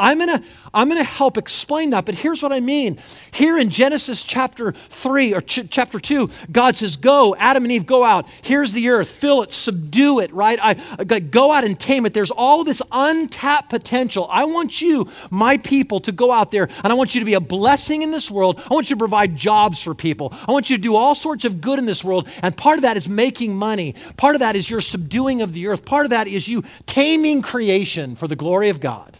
I'm 0.00 0.18
going 0.18 0.40
to 0.40 0.42
I'm 0.72 0.88
going 0.88 1.02
to 1.02 1.04
help 1.04 1.36
explain 1.36 1.90
that, 1.90 2.04
but 2.04 2.14
here's 2.14 2.42
what 2.42 2.52
I 2.52 2.60
mean. 2.60 3.00
Here 3.32 3.58
in 3.58 3.70
Genesis 3.70 4.22
chapter 4.22 4.72
3 4.72 5.34
or 5.34 5.40
ch- 5.40 5.68
chapter 5.68 5.98
2, 5.98 6.30
God 6.52 6.76
says, 6.76 6.96
Go, 6.96 7.34
Adam 7.36 7.64
and 7.64 7.72
Eve, 7.72 7.86
go 7.86 8.04
out. 8.04 8.28
Here's 8.42 8.70
the 8.70 8.88
earth, 8.90 9.10
fill 9.10 9.42
it, 9.42 9.52
subdue 9.52 10.20
it, 10.20 10.32
right? 10.32 10.58
I, 10.62 10.76
I 10.98 11.04
go 11.04 11.50
out 11.50 11.64
and 11.64 11.78
tame 11.78 12.06
it. 12.06 12.14
There's 12.14 12.30
all 12.30 12.62
this 12.62 12.80
untapped 12.92 13.68
potential. 13.68 14.28
I 14.30 14.44
want 14.44 14.80
you, 14.80 15.08
my 15.30 15.56
people, 15.58 16.00
to 16.00 16.12
go 16.12 16.30
out 16.30 16.52
there 16.52 16.68
and 16.84 16.92
I 16.92 16.94
want 16.94 17.14
you 17.14 17.20
to 17.20 17.24
be 17.24 17.34
a 17.34 17.40
blessing 17.40 18.02
in 18.02 18.12
this 18.12 18.30
world. 18.30 18.62
I 18.70 18.72
want 18.72 18.90
you 18.90 18.96
to 18.96 19.00
provide 19.00 19.36
jobs 19.36 19.82
for 19.82 19.94
people. 19.94 20.32
I 20.46 20.52
want 20.52 20.70
you 20.70 20.76
to 20.76 20.82
do 20.82 20.94
all 20.94 21.16
sorts 21.16 21.44
of 21.44 21.60
good 21.60 21.78
in 21.80 21.86
this 21.86 22.04
world. 22.04 22.28
And 22.42 22.56
part 22.56 22.78
of 22.78 22.82
that 22.82 22.96
is 22.96 23.08
making 23.08 23.56
money, 23.56 23.96
part 24.16 24.36
of 24.36 24.40
that 24.40 24.54
is 24.54 24.70
your 24.70 24.80
subduing 24.80 25.42
of 25.42 25.52
the 25.52 25.66
earth, 25.66 25.84
part 25.84 26.06
of 26.06 26.10
that 26.10 26.28
is 26.28 26.46
you 26.46 26.62
taming 26.86 27.42
creation 27.42 28.14
for 28.14 28.28
the 28.28 28.36
glory 28.36 28.68
of 28.68 28.78
God. 28.78 29.19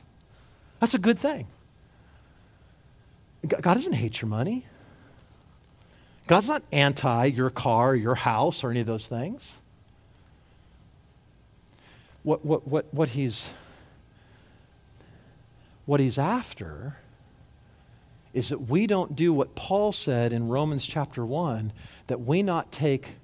That's 0.81 0.95
a 0.95 0.99
good 0.99 1.19
thing. 1.19 1.47
God 3.47 3.75
doesn't 3.75 3.93
hate 3.93 4.21
your 4.21 4.29
money. 4.29 4.67
God's 6.27 6.49
not 6.49 6.63
anti 6.73 7.27
your 7.27 7.51
car, 7.51 7.95
your 7.95 8.15
house, 8.15 8.63
or 8.63 8.71
any 8.71 8.81
of 8.81 8.87
those 8.87 9.07
things. 9.07 9.59
What, 12.23 12.45
what, 12.45 12.69
what, 12.69 12.93
what, 12.93 13.09
he's, 13.11 13.51
what 15.87 16.01
he's 16.01 16.19
after 16.19 16.97
is 18.33 18.51
that 18.51 18.69
we 18.69 18.87
don't 18.87 19.17
do 19.17 19.33
what 19.33 19.55
Paul 19.55 19.93
said 19.93 20.33
in 20.33 20.49
Romans 20.49 20.87
chapter 20.87 21.25
1 21.25 21.73
that 22.07 22.21
we 22.21 22.43
not 22.43 22.71
take 22.71 23.15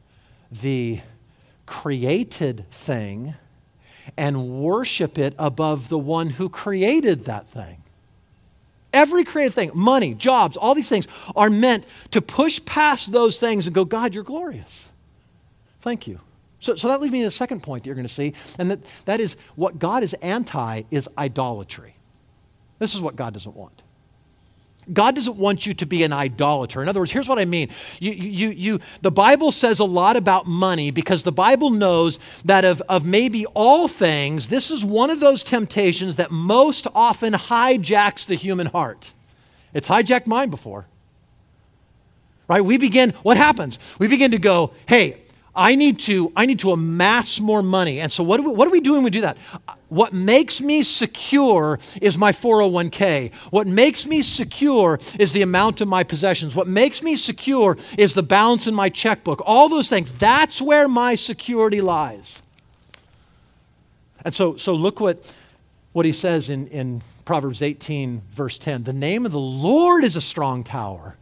the 0.50 1.00
created 1.66 2.64
thing 2.70 3.34
and 4.16 4.60
worship 4.62 5.18
it 5.18 5.34
above 5.38 5.88
the 5.88 5.98
one 5.98 6.30
who 6.30 6.48
created 6.48 7.24
that 7.24 7.48
thing. 7.48 7.82
Every 8.92 9.24
created 9.24 9.54
thing, 9.54 9.70
money, 9.74 10.14
jobs, 10.14 10.56
all 10.56 10.74
these 10.74 10.88
things 10.88 11.06
are 11.34 11.50
meant 11.50 11.84
to 12.12 12.22
push 12.22 12.64
past 12.64 13.12
those 13.12 13.38
things 13.38 13.66
and 13.66 13.74
go, 13.74 13.84
God, 13.84 14.14
you're 14.14 14.24
glorious. 14.24 14.88
Thank 15.82 16.06
you. 16.06 16.20
So, 16.60 16.76
so 16.76 16.88
that 16.88 17.00
leads 17.00 17.12
me 17.12 17.20
to 17.20 17.26
the 17.26 17.30
second 17.30 17.62
point 17.62 17.82
that 17.82 17.88
you're 17.88 17.94
going 17.94 18.08
to 18.08 18.12
see, 18.12 18.32
and 18.58 18.70
that, 18.70 18.80
that 19.04 19.20
is 19.20 19.36
what 19.54 19.78
God 19.78 20.02
is 20.02 20.14
anti 20.14 20.84
is 20.90 21.08
idolatry. 21.18 21.94
This 22.78 22.94
is 22.94 23.00
what 23.00 23.16
God 23.16 23.34
doesn't 23.34 23.54
want. 23.54 23.82
God 24.92 25.16
doesn't 25.16 25.36
want 25.36 25.66
you 25.66 25.74
to 25.74 25.86
be 25.86 26.04
an 26.04 26.12
idolater. 26.12 26.80
In 26.80 26.88
other 26.88 27.00
words, 27.00 27.10
here's 27.10 27.28
what 27.28 27.38
I 27.38 27.44
mean. 27.44 27.70
You, 27.98 28.12
you, 28.12 28.48
you, 28.50 28.80
the 29.02 29.10
Bible 29.10 29.50
says 29.50 29.80
a 29.80 29.84
lot 29.84 30.16
about 30.16 30.46
money 30.46 30.90
because 30.92 31.24
the 31.24 31.32
Bible 31.32 31.70
knows 31.70 32.20
that 32.44 32.64
of, 32.64 32.80
of 32.88 33.04
maybe 33.04 33.46
all 33.46 33.88
things, 33.88 34.48
this 34.48 34.70
is 34.70 34.84
one 34.84 35.10
of 35.10 35.18
those 35.18 35.42
temptations 35.42 36.16
that 36.16 36.30
most 36.30 36.86
often 36.94 37.32
hijacks 37.32 38.26
the 38.26 38.36
human 38.36 38.68
heart. 38.68 39.12
It's 39.74 39.88
hijacked 39.88 40.28
mine 40.28 40.50
before. 40.50 40.86
Right? 42.48 42.64
We 42.64 42.78
begin, 42.78 43.10
what 43.22 43.36
happens? 43.36 43.80
We 43.98 44.06
begin 44.06 44.30
to 44.30 44.38
go, 44.38 44.72
hey, 44.86 45.18
I 45.56 45.74
need 45.74 46.00
to, 46.00 46.30
I 46.36 46.44
need 46.44 46.58
to 46.60 46.72
amass 46.72 47.40
more 47.40 47.62
money. 47.62 47.98
And 47.98 48.12
so 48.12 48.22
what, 48.22 48.36
do 48.36 48.42
we, 48.42 48.50
what 48.52 48.68
are 48.68 48.70
we 48.70 48.80
doing 48.80 48.98
when 48.98 49.04
we 49.04 49.10
do 49.10 49.22
that? 49.22 49.38
What 49.88 50.12
makes 50.12 50.60
me 50.60 50.82
secure 50.82 51.78
is 52.02 52.18
my 52.18 52.32
401k. 52.32 53.32
What 53.50 53.66
makes 53.66 54.04
me 54.04 54.20
secure 54.20 55.00
is 55.18 55.32
the 55.32 55.40
amount 55.40 55.80
of 55.80 55.88
my 55.88 56.04
possessions. 56.04 56.54
What 56.54 56.66
makes 56.66 57.02
me 57.02 57.16
secure 57.16 57.78
is 57.96 58.12
the 58.12 58.22
balance 58.22 58.66
in 58.66 58.74
my 58.74 58.90
checkbook. 58.90 59.40
All 59.46 59.70
those 59.70 59.88
things. 59.88 60.12
That's 60.12 60.60
where 60.60 60.88
my 60.88 61.14
security 61.14 61.80
lies. 61.80 62.40
And 64.22 64.34
so, 64.34 64.56
so 64.56 64.74
look 64.74 65.00
what, 65.00 65.32
what 65.92 66.04
he 66.04 66.12
says 66.12 66.50
in, 66.50 66.66
in 66.68 67.00
Proverbs 67.24 67.62
18, 67.62 68.20
verse 68.34 68.58
10. 68.58 68.84
The 68.84 68.92
name 68.92 69.24
of 69.24 69.32
the 69.32 69.38
Lord 69.38 70.04
is 70.04 70.16
a 70.16 70.20
strong 70.20 70.64
tower. 70.64 71.16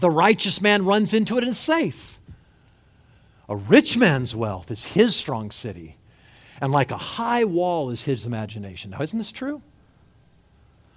The 0.00 0.10
righteous 0.10 0.60
man 0.60 0.84
runs 0.84 1.14
into 1.14 1.36
it 1.38 1.44
and 1.44 1.52
is 1.52 1.58
safe. 1.58 2.15
A 3.48 3.56
rich 3.56 3.96
man's 3.96 4.34
wealth 4.34 4.70
is 4.70 4.84
his 4.84 5.14
strong 5.14 5.50
city, 5.50 5.96
and 6.60 6.72
like 6.72 6.90
a 6.90 6.96
high 6.96 7.44
wall 7.44 7.90
is 7.90 8.02
his 8.02 8.26
imagination. 8.26 8.90
Now, 8.90 9.02
isn't 9.02 9.18
this 9.18 9.30
true? 9.30 9.62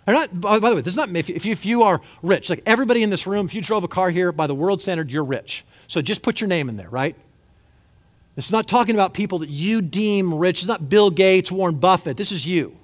Not, 0.08 0.42
by, 0.42 0.58
the 0.58 0.76
way, 0.76 0.82
this 0.82 0.94
is 0.94 0.96
not 0.96 1.16
if 1.16 1.30
you, 1.30 1.36
if 1.52 1.66
you 1.66 1.84
are 1.84 2.02
rich. 2.24 2.50
Like 2.50 2.64
everybody 2.66 3.04
in 3.04 3.12
this 3.12 3.28
room, 3.28 3.46
if 3.46 3.54
you 3.54 3.62
drove 3.62 3.84
a 3.84 3.88
car 3.88 4.10
here, 4.10 4.32
by 4.32 4.48
the 4.48 4.56
world 4.56 4.82
standard, 4.82 5.12
you're 5.12 5.24
rich. 5.24 5.64
So 5.88 6.02
just 6.02 6.24
put 6.24 6.42
your 6.42 6.48
name 6.48 6.68
in 6.68 6.78
there, 6.78 6.90
right? 6.90 7.16
This 8.36 8.46
is 8.46 8.52
not 8.52 8.68
talking 8.68 8.96
about 8.96 9.14
people 9.14 9.40
that 9.40 9.50
you 9.50 9.82
deem 9.82 10.34
rich. 10.34 10.60
It's 10.60 10.68
not 10.68 10.90
Bill 10.90 11.12
Gates, 11.12 11.52
Warren 11.52 11.76
Buffett. 11.76 12.18
This 12.18 12.32
is 12.32 12.46
you. 12.46 12.76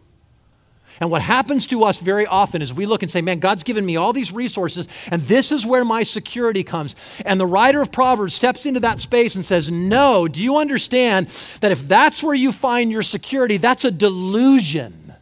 And 1.00 1.12
what 1.12 1.22
happens 1.22 1.68
to 1.68 1.84
us 1.84 2.00
very 2.00 2.26
often 2.26 2.62
is 2.62 2.74
we 2.74 2.86
look 2.86 3.04
and 3.04 3.12
say, 3.12 3.22
Man, 3.22 3.40
God's 3.40 3.64
given 3.64 3.86
me 3.86 3.98
all 3.98 4.14
these 4.14 4.32
resources, 4.32 4.88
and 5.08 5.22
this 5.24 5.52
is 5.52 5.66
where 5.66 5.84
my 5.84 6.04
security 6.04 6.64
comes. 6.64 6.96
And 7.26 7.40
the 7.40 7.46
writer 7.46 7.82
of 7.82 7.92
Proverbs 7.92 8.34
steps 8.34 8.66
into 8.66 8.80
that 8.82 9.00
space 9.00 9.36
and 9.36 9.44
says, 9.44 9.70
No, 9.70 10.28
do 10.28 10.42
you 10.42 10.58
understand 10.58 11.28
that 11.62 11.72
if 11.72 11.88
that's 11.88 12.24
where 12.24 12.36
you 12.36 12.52
find 12.52 12.92
your 12.92 13.04
security, 13.04 13.58
that's 13.58 13.84
a 13.84 13.92
delusion? 13.92 15.14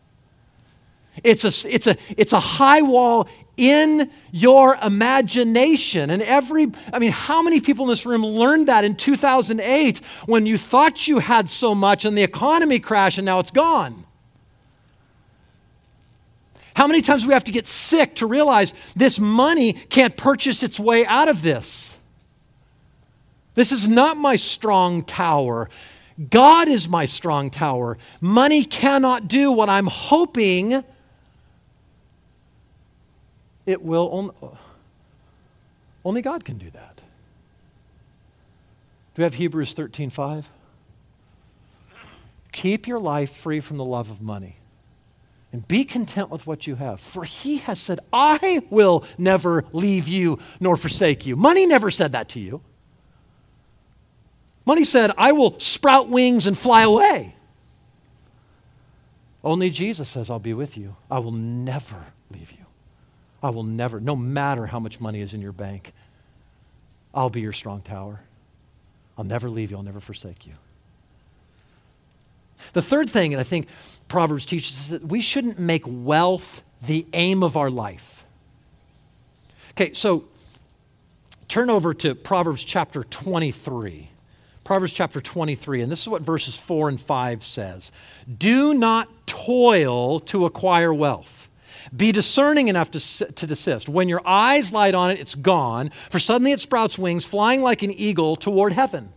It's 1.23 1.43
a, 1.43 1.73
it's 1.73 1.87
a, 1.87 1.95
it's 2.17 2.33
a 2.33 2.39
high 2.39 2.81
wall 2.81 3.27
in 3.55 4.11
your 4.31 4.75
imagination. 4.81 6.09
And 6.09 6.21
every, 6.23 6.71
I 6.91 6.99
mean, 6.99 7.11
how 7.11 7.41
many 7.41 7.61
people 7.61 7.85
in 7.85 7.89
this 7.89 8.05
room 8.05 8.25
learned 8.25 8.67
that 8.67 8.83
in 8.83 8.95
2008 8.95 10.01
when 10.25 10.45
you 10.45 10.57
thought 10.57 11.07
you 11.07 11.19
had 11.19 11.49
so 11.49 11.75
much 11.75 12.05
and 12.05 12.17
the 12.17 12.23
economy 12.23 12.79
crashed 12.79 13.19
and 13.19 13.25
now 13.25 13.39
it's 13.39 13.51
gone? 13.51 14.05
How 16.75 16.87
many 16.87 17.01
times 17.01 17.21
do 17.21 17.27
we 17.27 17.33
have 17.33 17.43
to 17.45 17.51
get 17.51 17.67
sick 17.67 18.15
to 18.15 18.25
realize 18.25 18.73
this 18.95 19.19
money 19.19 19.73
can't 19.73 20.17
purchase 20.17 20.63
its 20.63 20.79
way 20.79 21.05
out 21.05 21.27
of 21.27 21.41
this? 21.41 21.95
This 23.55 23.71
is 23.71 23.87
not 23.87 24.17
my 24.17 24.35
strong 24.35 25.03
tower. 25.03 25.69
God 26.29 26.67
is 26.67 26.87
my 26.89 27.05
strong 27.05 27.49
tower. 27.49 27.97
Money 28.21 28.63
cannot 28.63 29.27
do 29.27 29.51
what 29.51 29.69
I'm 29.69 29.87
hoping 29.87 30.83
it 33.65 33.81
will. 33.81 34.09
Only, 34.11 34.33
only 36.03 36.21
God 36.21 36.43
can 36.43 36.57
do 36.57 36.69
that. 36.71 36.97
Do 39.15 39.21
we 39.21 39.23
have 39.23 39.35
Hebrews 39.35 39.73
13:5? 39.73 40.45
Keep 42.51 42.87
your 42.87 42.99
life 42.99 43.31
free 43.31 43.59
from 43.59 43.77
the 43.77 43.85
love 43.85 44.09
of 44.09 44.21
money 44.21 44.57
and 45.53 45.65
be 45.67 45.85
content 45.85 46.31
with 46.31 46.45
what 46.47 46.65
you 46.65 46.75
have. 46.75 46.99
For 46.99 47.23
he 47.23 47.57
has 47.57 47.79
said, 47.79 47.99
I 48.11 48.63
will 48.71 49.05
never 49.19 49.63
leave 49.71 50.07
you 50.07 50.39
nor 50.59 50.75
forsake 50.75 51.27
you. 51.27 51.35
Money 51.35 51.67
never 51.67 51.91
said 51.91 52.13
that 52.13 52.29
to 52.29 52.39
you. 52.39 52.59
Money 54.65 54.83
said, 54.83 55.11
I 55.15 55.31
will 55.31 55.59
sprout 55.59 56.09
wings 56.09 56.47
and 56.47 56.57
fly 56.57 56.81
away. 56.81 57.35
Only 59.43 59.69
Jesus 59.69 60.09
says, 60.09 60.29
I'll 60.29 60.39
be 60.39 60.53
with 60.53 60.75
you. 60.75 60.95
I 61.11 61.19
will 61.19 61.33
never 61.33 62.03
leave 62.31 62.51
you. 62.51 62.65
I 63.43 63.51
will 63.51 63.63
never, 63.63 63.99
no 63.99 64.15
matter 64.15 64.65
how 64.65 64.79
much 64.79 64.99
money 64.99 65.21
is 65.21 65.33
in 65.33 65.41
your 65.41 65.51
bank, 65.51 65.93
I'll 67.13 67.29
be 67.29 67.41
your 67.41 67.53
strong 67.53 67.81
tower. 67.81 68.21
I'll 69.17 69.25
never 69.25 69.49
leave 69.49 69.69
you. 69.69 69.77
I'll 69.77 69.83
never 69.83 69.99
forsake 69.99 70.47
you. 70.47 70.53
The 72.71 72.81
third 72.81 73.09
thing, 73.09 73.33
and 73.33 73.41
I 73.41 73.43
think 73.43 73.67
Proverbs 74.07 74.45
teaches 74.45 74.79
us 74.79 74.87
that 74.89 75.05
we 75.05 75.21
shouldn't 75.21 75.59
make 75.59 75.83
wealth 75.85 76.63
the 76.81 77.05
aim 77.13 77.43
of 77.43 77.57
our 77.57 77.69
life. 77.69 78.25
Okay, 79.71 79.93
so 79.93 80.25
turn 81.47 81.69
over 81.69 81.93
to 81.95 82.13
Proverbs 82.13 82.63
chapter 82.63 83.03
23. 83.03 84.09
Proverbs 84.63 84.93
chapter 84.93 85.19
23, 85.19 85.81
and 85.81 85.91
this 85.91 86.01
is 86.01 86.07
what 86.07 86.21
verses 86.21 86.55
4 86.55 86.89
and 86.89 87.01
5 87.01 87.43
says 87.43 87.91
Do 88.37 88.73
not 88.73 89.09
toil 89.27 90.19
to 90.21 90.45
acquire 90.45 90.93
wealth. 90.93 91.49
Be 91.95 92.11
discerning 92.11 92.69
enough 92.69 92.91
to, 92.91 92.99
to 93.33 93.47
desist. 93.47 93.89
When 93.89 94.07
your 94.07 94.21
eyes 94.25 94.71
light 94.71 94.95
on 94.95 95.11
it, 95.11 95.19
it's 95.19 95.35
gone, 95.35 95.91
for 96.09 96.19
suddenly 96.19 96.51
it 96.53 96.61
sprouts 96.61 96.97
wings, 96.97 97.25
flying 97.25 97.61
like 97.61 97.83
an 97.83 97.91
eagle 97.91 98.35
toward 98.35 98.73
heaven. 98.73 99.11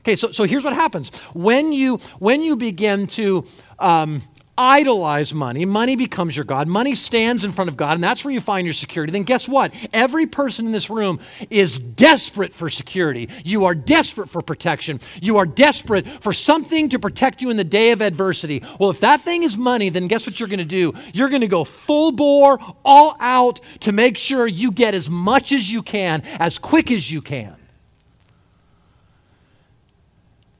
Okay, 0.00 0.16
so, 0.16 0.32
so 0.32 0.44
here's 0.44 0.64
what 0.64 0.72
happens. 0.74 1.10
When 1.34 1.72
you, 1.72 1.98
when 2.18 2.42
you 2.42 2.56
begin 2.56 3.06
to 3.08 3.44
um, 3.78 4.22
idolize 4.58 5.32
money, 5.32 5.64
money 5.64 5.94
becomes 5.94 6.34
your 6.34 6.44
God, 6.44 6.66
money 6.66 6.94
stands 6.94 7.44
in 7.44 7.52
front 7.52 7.68
of 7.68 7.76
God, 7.76 7.92
and 7.92 8.02
that's 8.02 8.24
where 8.24 8.34
you 8.34 8.40
find 8.40 8.66
your 8.66 8.74
security, 8.74 9.12
then 9.12 9.22
guess 9.22 9.48
what? 9.48 9.72
Every 9.92 10.26
person 10.26 10.66
in 10.66 10.72
this 10.72 10.90
room 10.90 11.20
is 11.48 11.78
desperate 11.78 12.52
for 12.52 12.68
security. 12.68 13.28
You 13.44 13.66
are 13.66 13.74
desperate 13.74 14.28
for 14.28 14.42
protection. 14.42 15.00
You 15.20 15.36
are 15.36 15.46
desperate 15.46 16.08
for 16.08 16.32
something 16.32 16.88
to 16.88 16.98
protect 16.98 17.40
you 17.40 17.50
in 17.50 17.56
the 17.56 17.64
day 17.64 17.92
of 17.92 18.02
adversity. 18.02 18.64
Well, 18.80 18.90
if 18.90 19.00
that 19.00 19.22
thing 19.22 19.44
is 19.44 19.56
money, 19.56 19.90
then 19.90 20.08
guess 20.08 20.26
what 20.26 20.40
you're 20.40 20.48
going 20.48 20.58
to 20.58 20.64
do? 20.64 20.92
You're 21.12 21.28
going 21.28 21.42
to 21.42 21.48
go 21.48 21.64
full 21.64 22.12
bore, 22.12 22.58
all 22.84 23.16
out 23.20 23.60
to 23.80 23.92
make 23.92 24.18
sure 24.18 24.46
you 24.46 24.72
get 24.72 24.94
as 24.94 25.08
much 25.08 25.52
as 25.52 25.70
you 25.70 25.82
can, 25.82 26.22
as 26.40 26.58
quick 26.58 26.90
as 26.90 27.10
you 27.10 27.22
can. 27.22 27.57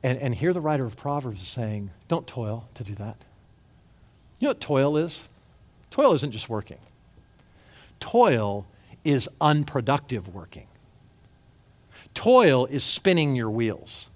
And, 0.02 0.18
and 0.18 0.34
here 0.34 0.52
the 0.52 0.60
writer 0.60 0.84
of 0.84 0.96
Proverbs 0.96 1.42
is 1.42 1.48
saying, 1.48 1.90
don't 2.06 2.26
toil 2.26 2.68
to 2.74 2.84
do 2.84 2.94
that. 2.96 3.16
You 4.38 4.46
know 4.46 4.50
what 4.50 4.60
toil 4.60 4.96
is? 4.96 5.24
Toil 5.90 6.14
isn't 6.14 6.32
just 6.32 6.48
working, 6.48 6.78
toil 8.00 8.66
is 9.04 9.28
unproductive 9.40 10.34
working. 10.34 10.66
Toil 12.14 12.66
is 12.66 12.82
spinning 12.82 13.36
your 13.36 13.50
wheels. 13.50 14.08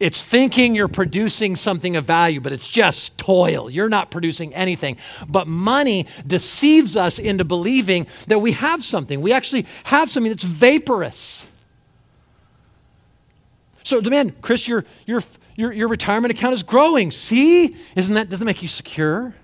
It's 0.00 0.22
thinking 0.22 0.74
you're 0.74 0.88
producing 0.88 1.56
something 1.56 1.94
of 1.94 2.04
value, 2.04 2.40
but 2.40 2.52
it's 2.52 2.66
just 2.66 3.16
toil. 3.18 3.70
You're 3.70 3.88
not 3.88 4.10
producing 4.10 4.54
anything. 4.54 4.96
But 5.28 5.46
money 5.46 6.06
deceives 6.26 6.96
us 6.96 7.18
into 7.18 7.44
believing 7.44 8.06
that 8.26 8.40
we 8.40 8.52
have 8.52 8.82
something. 8.82 9.20
We 9.20 9.32
actually 9.32 9.66
have 9.84 10.10
something 10.10 10.32
that's 10.32 10.44
vaporous. 10.44 11.46
So, 13.84 14.00
man, 14.00 14.34
Chris, 14.42 14.66
your, 14.66 14.84
your, 15.06 15.22
your, 15.54 15.72
your 15.72 15.88
retirement 15.88 16.32
account 16.32 16.54
is 16.54 16.62
growing. 16.62 17.12
See? 17.12 17.76
Isn't 17.94 18.14
that, 18.14 18.28
doesn't 18.28 18.44
that 18.44 18.50
make 18.50 18.62
you 18.62 18.68
secure? 18.68 19.34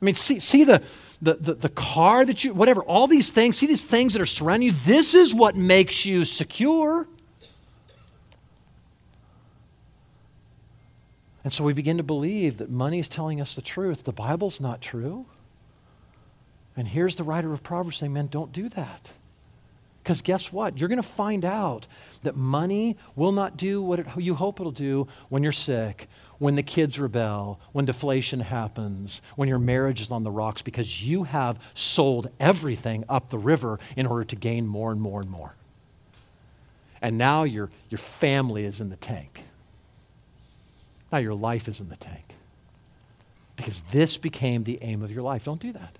I 0.00 0.04
mean, 0.04 0.14
see, 0.14 0.38
see 0.38 0.64
the, 0.64 0.82
the, 1.20 1.34
the, 1.34 1.54
the 1.54 1.68
car 1.68 2.24
that 2.24 2.44
you, 2.44 2.54
whatever, 2.54 2.82
all 2.82 3.08
these 3.08 3.30
things, 3.30 3.58
see 3.58 3.66
these 3.66 3.84
things 3.84 4.12
that 4.12 4.22
are 4.22 4.26
surrounding 4.26 4.68
you. 4.68 4.74
This 4.84 5.12
is 5.12 5.34
what 5.34 5.56
makes 5.56 6.06
you 6.06 6.24
secure. 6.24 7.08
And 11.42 11.52
so 11.52 11.64
we 11.64 11.72
begin 11.72 11.96
to 11.96 12.02
believe 12.04 12.58
that 12.58 12.70
money 12.70 13.00
is 13.00 13.08
telling 13.08 13.40
us 13.40 13.54
the 13.54 13.62
truth. 13.62 14.04
The 14.04 14.12
Bible's 14.12 14.60
not 14.60 14.80
true. 14.80 15.26
And 16.76 16.86
here's 16.86 17.16
the 17.16 17.24
writer 17.24 17.52
of 17.52 17.64
Proverbs 17.64 17.96
saying, 17.96 18.12
man, 18.12 18.28
don't 18.28 18.52
do 18.52 18.68
that. 18.68 19.10
Because 20.08 20.22
guess 20.22 20.50
what? 20.50 20.78
You're 20.78 20.88
going 20.88 21.02
to 21.02 21.06
find 21.06 21.44
out 21.44 21.86
that 22.22 22.34
money 22.34 22.96
will 23.14 23.30
not 23.30 23.58
do 23.58 23.82
what 23.82 23.98
it, 23.98 24.06
you 24.16 24.34
hope 24.34 24.58
it'll 24.58 24.72
do 24.72 25.06
when 25.28 25.42
you're 25.42 25.52
sick, 25.52 26.08
when 26.38 26.54
the 26.54 26.62
kids 26.62 26.98
rebel, 26.98 27.60
when 27.72 27.84
deflation 27.84 28.40
happens, 28.40 29.20
when 29.36 29.50
your 29.50 29.58
marriage 29.58 30.00
is 30.00 30.10
on 30.10 30.24
the 30.24 30.30
rocks, 30.30 30.62
because 30.62 31.02
you 31.02 31.24
have 31.24 31.58
sold 31.74 32.30
everything 32.40 33.04
up 33.06 33.28
the 33.28 33.36
river 33.36 33.78
in 33.98 34.06
order 34.06 34.24
to 34.24 34.34
gain 34.34 34.66
more 34.66 34.92
and 34.92 34.98
more 35.02 35.20
and 35.20 35.28
more. 35.28 35.52
And 37.02 37.18
now 37.18 37.42
your, 37.42 37.68
your 37.90 37.98
family 37.98 38.64
is 38.64 38.80
in 38.80 38.88
the 38.88 38.96
tank. 38.96 39.42
Now 41.12 41.18
your 41.18 41.34
life 41.34 41.68
is 41.68 41.80
in 41.80 41.90
the 41.90 41.96
tank. 41.96 42.24
Because 43.56 43.82
this 43.92 44.16
became 44.16 44.64
the 44.64 44.78
aim 44.80 45.02
of 45.02 45.12
your 45.12 45.22
life. 45.22 45.44
Don't 45.44 45.60
do 45.60 45.72
that. 45.72 45.98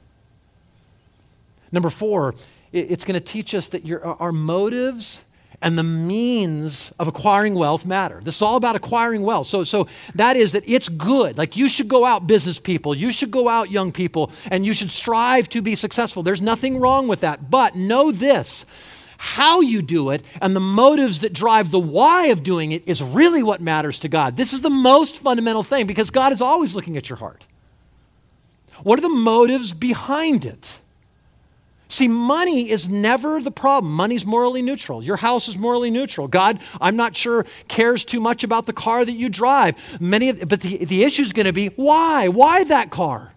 Number 1.71 1.91
four, 1.91 2.35
it's 2.73 3.05
going 3.05 3.15
to 3.15 3.25
teach 3.25 3.55
us 3.55 3.69
that 3.69 3.87
your, 3.87 4.05
our 4.05 4.33
motives 4.33 5.23
and 5.61 5.77
the 5.77 5.83
means 5.83 6.93
of 6.99 7.09
acquiring 7.09 7.55
wealth 7.55 7.85
matter. 7.85 8.21
This 8.23 8.37
is 8.37 8.43
all 8.43 8.57
about 8.57 8.77
acquiring 8.77 9.23
wealth. 9.23 9.49
So, 9.49 9.65
so 9.65 9.89
that 10.15 10.37
is 10.37 10.53
that 10.53 10.69
it's 10.69 10.89
good. 10.89 11.37
Like 11.37 11.57
you 11.57 11.69
should 11.69 11.89
go 11.89 12.05
out, 12.05 12.27
business 12.27 12.61
people, 12.61 12.95
you 12.95 13.11
should 13.11 13.31
go 13.31 13.49
out, 13.49 13.71
young 13.71 13.91
people, 13.91 14.31
and 14.51 14.65
you 14.65 14.73
should 14.73 14.91
strive 14.91 15.49
to 15.51 15.63
be 15.63 15.75
successful. 15.75 16.23
There's 16.23 16.41
nothing 16.41 16.79
wrong 16.79 17.09
with 17.09 17.21
that. 17.21 17.51
But 17.51 17.75
know 17.75 18.13
this 18.13 18.65
how 19.21 19.61
you 19.61 19.83
do 19.83 20.11
it 20.11 20.23
and 20.41 20.55
the 20.55 20.61
motives 20.61 21.21
that 21.21 21.33
drive 21.33 21.73
the 21.73 21.81
why 21.81 22.27
of 22.27 22.45
doing 22.45 22.71
it 22.71 22.87
is 22.87 23.03
really 23.03 23.43
what 23.43 23.61
matters 23.61 23.99
to 23.99 24.09
God. 24.09 24.37
This 24.37 24.53
is 24.53 24.61
the 24.61 24.71
most 24.71 25.19
fundamental 25.19 25.65
thing 25.65 25.89
because 25.89 26.11
God 26.11 26.33
is 26.33 26.41
always 26.41 26.77
looking 26.77 26.97
at 26.97 27.09
your 27.09 27.19
heart. 27.19 27.45
What 28.85 28.97
are 28.97 29.03
the 29.03 29.09
motives 29.09 29.73
behind 29.73 30.45
it? 30.45 30.79
See, 31.89 32.07
money 32.07 32.71
is 32.71 32.89
never 32.89 33.41
the 33.41 33.51
problem. 33.51 33.95
Money's 33.95 34.27
morally 34.27 34.61
neutral. 34.61 35.03
Your 35.03 35.17
house 35.17 35.49
is 35.49 35.57
morally 35.57 35.91
neutral. 35.91 36.29
God, 36.29 36.61
I'm 36.81 36.97
not 36.97 37.17
sure, 37.17 37.47
cares 37.67 38.05
too 38.05 38.21
much 38.21 38.45
about 38.45 38.67
the 38.67 38.75
car 38.75 39.05
that 39.05 39.15
you 39.15 39.31
drive. 39.31 39.75
Many 39.99 40.29
of, 40.29 40.49
but 40.49 40.61
the, 40.61 40.85
the 40.85 41.05
issue 41.05 41.23
is 41.23 41.33
going 41.33 41.47
to 41.47 41.53
be 41.53 41.69
why? 41.69 42.29
Why 42.29 42.65
that 42.65 42.91
car? 42.91 43.33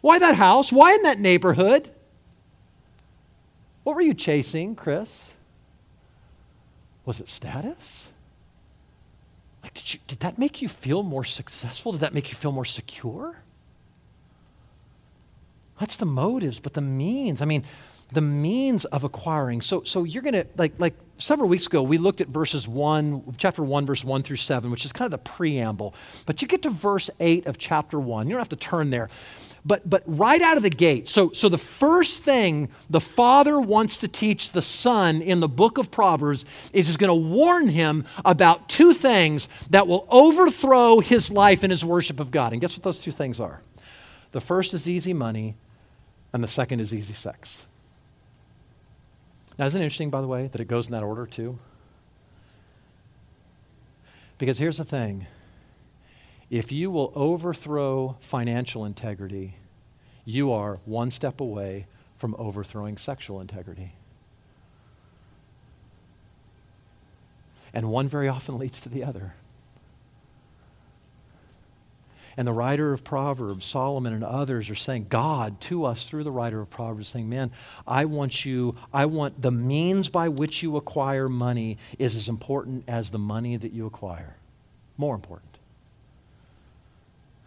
Why 0.00 0.20
that 0.20 0.36
house? 0.36 0.72
Why 0.72 0.94
in 0.94 1.02
that 1.02 1.18
neighborhood? 1.18 1.90
What 3.82 3.96
were 3.96 4.02
you 4.02 4.14
chasing, 4.14 4.76
Chris? 4.76 5.32
Was 7.04 7.18
it 7.18 7.28
status? 7.28 8.10
Like, 9.64 9.74
did, 9.74 9.94
you, 9.94 10.00
did 10.06 10.20
that 10.20 10.38
make 10.38 10.62
you 10.62 10.68
feel 10.68 11.02
more 11.02 11.24
successful? 11.24 11.90
Did 11.90 12.02
that 12.02 12.14
make 12.14 12.30
you 12.30 12.36
feel 12.36 12.52
more 12.52 12.64
secure? 12.64 13.42
That's 15.78 15.96
the 15.96 16.06
motives, 16.06 16.60
but 16.60 16.74
the 16.74 16.80
means. 16.80 17.40
I 17.40 17.44
mean, 17.44 17.64
the 18.12 18.20
means 18.20 18.84
of 18.86 19.04
acquiring. 19.04 19.60
So, 19.60 19.82
so 19.84 20.04
you're 20.04 20.22
going 20.22 20.34
to, 20.34 20.46
like, 20.56 20.72
like 20.78 20.94
several 21.18 21.48
weeks 21.48 21.66
ago, 21.66 21.82
we 21.82 21.98
looked 21.98 22.20
at 22.20 22.28
verses 22.28 22.66
1, 22.66 23.34
chapter 23.36 23.62
1, 23.62 23.86
verse 23.86 24.02
1 24.02 24.22
through 24.22 24.36
7, 24.36 24.70
which 24.70 24.84
is 24.84 24.92
kind 24.92 25.06
of 25.06 25.10
the 25.10 25.30
preamble. 25.30 25.94
But 26.24 26.40
you 26.40 26.48
get 26.48 26.62
to 26.62 26.70
verse 26.70 27.10
8 27.20 27.46
of 27.46 27.58
chapter 27.58 28.00
1. 28.00 28.26
You 28.26 28.32
don't 28.32 28.40
have 28.40 28.48
to 28.48 28.56
turn 28.56 28.90
there. 28.90 29.10
But, 29.64 29.88
but 29.90 30.02
right 30.06 30.40
out 30.40 30.56
of 30.56 30.62
the 30.62 30.70
gate, 30.70 31.08
so, 31.08 31.32
so 31.32 31.50
the 31.50 31.58
first 31.58 32.24
thing 32.24 32.70
the 32.88 33.00
father 33.00 33.60
wants 33.60 33.98
to 33.98 34.08
teach 34.08 34.52
the 34.52 34.62
son 34.62 35.20
in 35.20 35.40
the 35.40 35.48
book 35.48 35.76
of 35.76 35.90
Proverbs 35.90 36.46
is 36.72 36.86
he's 36.86 36.96
going 36.96 37.08
to 37.08 37.28
warn 37.28 37.68
him 37.68 38.06
about 38.24 38.68
two 38.70 38.94
things 38.94 39.48
that 39.68 39.86
will 39.86 40.06
overthrow 40.10 41.00
his 41.00 41.30
life 41.30 41.62
and 41.62 41.70
his 41.70 41.84
worship 41.84 42.20
of 42.20 42.30
God. 42.30 42.52
And 42.52 42.62
guess 42.62 42.76
what 42.76 42.84
those 42.84 43.02
two 43.02 43.12
things 43.12 43.40
are? 43.40 43.60
The 44.32 44.40
first 44.40 44.72
is 44.72 44.88
easy 44.88 45.12
money, 45.12 45.56
and 46.32 46.42
the 46.42 46.48
second 46.48 46.80
is 46.80 46.92
easy 46.92 47.14
sex. 47.14 47.64
Now, 49.58 49.66
isn't 49.66 49.80
it 49.80 49.84
interesting, 49.84 50.10
by 50.10 50.20
the 50.20 50.28
way, 50.28 50.48
that 50.48 50.60
it 50.60 50.68
goes 50.68 50.86
in 50.86 50.92
that 50.92 51.02
order 51.02 51.26
too? 51.26 51.58
Because 54.38 54.58
here's 54.58 54.76
the 54.76 54.84
thing 54.84 55.26
if 56.50 56.72
you 56.72 56.90
will 56.90 57.12
overthrow 57.14 58.16
financial 58.20 58.84
integrity, 58.84 59.56
you 60.24 60.52
are 60.52 60.78
one 60.84 61.10
step 61.10 61.40
away 61.40 61.86
from 62.16 62.34
overthrowing 62.38 62.96
sexual 62.96 63.40
integrity. 63.40 63.92
And 67.74 67.90
one 67.90 68.08
very 68.08 68.28
often 68.28 68.58
leads 68.58 68.80
to 68.80 68.88
the 68.88 69.04
other. 69.04 69.34
And 72.38 72.46
the 72.46 72.52
writer 72.52 72.92
of 72.92 73.02
Proverbs, 73.02 73.66
Solomon 73.66 74.12
and 74.12 74.22
others, 74.22 74.70
are 74.70 74.76
saying, 74.76 75.06
God 75.08 75.60
to 75.62 75.84
us 75.84 76.04
through 76.04 76.22
the 76.22 76.30
writer 76.30 76.60
of 76.60 76.70
Proverbs, 76.70 77.08
saying, 77.08 77.28
Man, 77.28 77.50
I 77.84 78.04
want 78.04 78.44
you, 78.44 78.76
I 78.94 79.06
want 79.06 79.42
the 79.42 79.50
means 79.50 80.08
by 80.08 80.28
which 80.28 80.62
you 80.62 80.76
acquire 80.76 81.28
money 81.28 81.78
is 81.98 82.14
as 82.14 82.28
important 82.28 82.84
as 82.86 83.10
the 83.10 83.18
money 83.18 83.56
that 83.56 83.72
you 83.72 83.86
acquire. 83.86 84.36
More 84.96 85.16
important. 85.16 85.58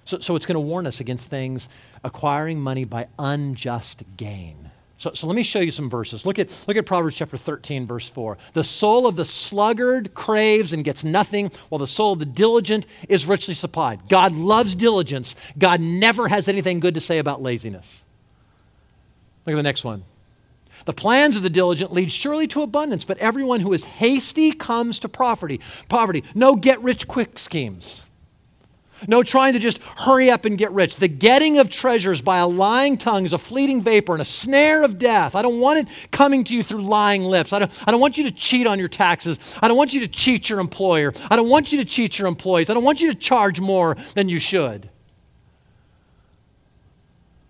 So, 0.04 0.20
so 0.20 0.36
it's 0.36 0.46
going 0.46 0.56
to 0.56 0.60
warn 0.60 0.86
us 0.86 1.00
against 1.00 1.30
things 1.30 1.70
acquiring 2.04 2.60
money 2.60 2.84
by 2.84 3.08
unjust 3.18 4.04
gain. 4.18 4.71
So, 5.02 5.12
so 5.16 5.26
let 5.26 5.36
me 5.36 5.42
show 5.42 5.62
you 5.62 5.72
some 5.72 5.90
verses. 5.90 6.28
Look 6.28 6.38
at, 6.38 6.56
look 6.68 6.78
at 6.78 6.86
Proverbs 6.86 7.16
chapter 7.16 7.36
13, 7.36 7.88
verse 7.88 8.08
4. 8.08 8.38
The 8.54 8.64
soul 8.64 9.08
of 9.08 9.16
the 9.16 9.26
sluggard 9.26 10.14
craves 10.14 10.74
and 10.74 10.84
gets 10.84 11.04
nothing, 11.04 11.52
while 11.70 11.80
the 11.80 11.88
soul 11.88 12.14
of 12.14 12.20
the 12.20 12.26
diligent 12.26 12.86
is 13.10 13.26
richly 13.26 13.56
supplied. 13.56 14.08
God 14.10 14.32
loves 14.34 14.76
diligence. 14.76 15.34
God 15.58 15.82
never 15.82 16.28
has 16.28 16.48
anything 16.48 16.80
good 16.80 16.94
to 16.94 17.02
say 17.02 17.18
about 17.18 17.42
laziness. 17.42 18.04
Look 19.48 19.54
at 19.54 19.58
the 19.58 19.64
next 19.64 19.84
one. 19.84 20.04
The 20.86 20.94
plans 20.94 21.36
of 21.36 21.42
the 21.42 21.50
diligent 21.50 21.92
lead 21.92 22.12
surely 22.12 22.46
to 22.50 22.62
abundance, 22.62 23.04
but 23.04 23.18
everyone 23.18 23.62
who 23.62 23.74
is 23.74 23.84
hasty 23.84 24.52
comes 24.52 25.00
to 25.00 25.10
poverty. 25.10 25.62
Poverty. 25.90 26.24
No 26.36 26.56
get 26.56 26.80
rich 26.84 27.08
quick 27.08 27.40
schemes. 27.40 28.04
No 29.08 29.24
trying 29.24 29.54
to 29.54 29.60
just 29.60 29.80
hurry 29.80 30.30
up 30.30 30.46
and 30.46 30.58
get 30.58 30.72
rich. 30.72 30.98
The 30.98 31.08
getting 31.08 31.58
of 31.58 31.70
treasures 31.70 32.22
by 32.22 32.38
a 32.38 32.48
lying 32.48 32.98
tongue 32.98 33.26
is 33.26 33.34
a 33.34 33.38
fleeting 33.38 33.82
vapor 33.82 34.14
and 34.14 34.22
a 34.22 34.26
snare 34.26 34.84
of 34.84 35.00
death. 35.00 35.36
I 35.36 35.42
don't 35.42 35.60
want 35.60 35.80
it 35.80 35.88
coming 36.12 36.44
to 36.46 36.54
you 36.54 36.64
through 36.64 36.82
lying 36.82 37.24
lips. 37.24 37.54
I 37.54 37.60
don't, 37.60 37.72
I 37.88 37.92
don't 37.92 38.02
want 38.02 38.18
you 38.18 38.26
to 38.26 38.32
cheat 38.32 38.68
on 38.68 38.78
your 38.80 38.88
taxes. 38.88 39.40
I 39.62 39.68
don't 39.68 39.78
want 39.78 39.94
you 39.94 40.02
to 40.02 40.08
cheat 40.08 40.50
your 40.50 40.60
employer. 40.60 41.14
I 41.30 41.36
don't 41.36 41.50
want 41.50 41.72
you 41.72 41.80
to 41.80 41.86
cheat 41.86 42.20
your 42.20 42.28
employees. 42.28 42.70
I 42.70 42.74
don't 42.74 42.84
want 42.84 43.02
you 43.02 43.12
to 43.12 43.18
charge 43.18 43.60
more 43.60 43.98
than 44.14 44.30
you 44.30 44.40
should. 44.40 44.91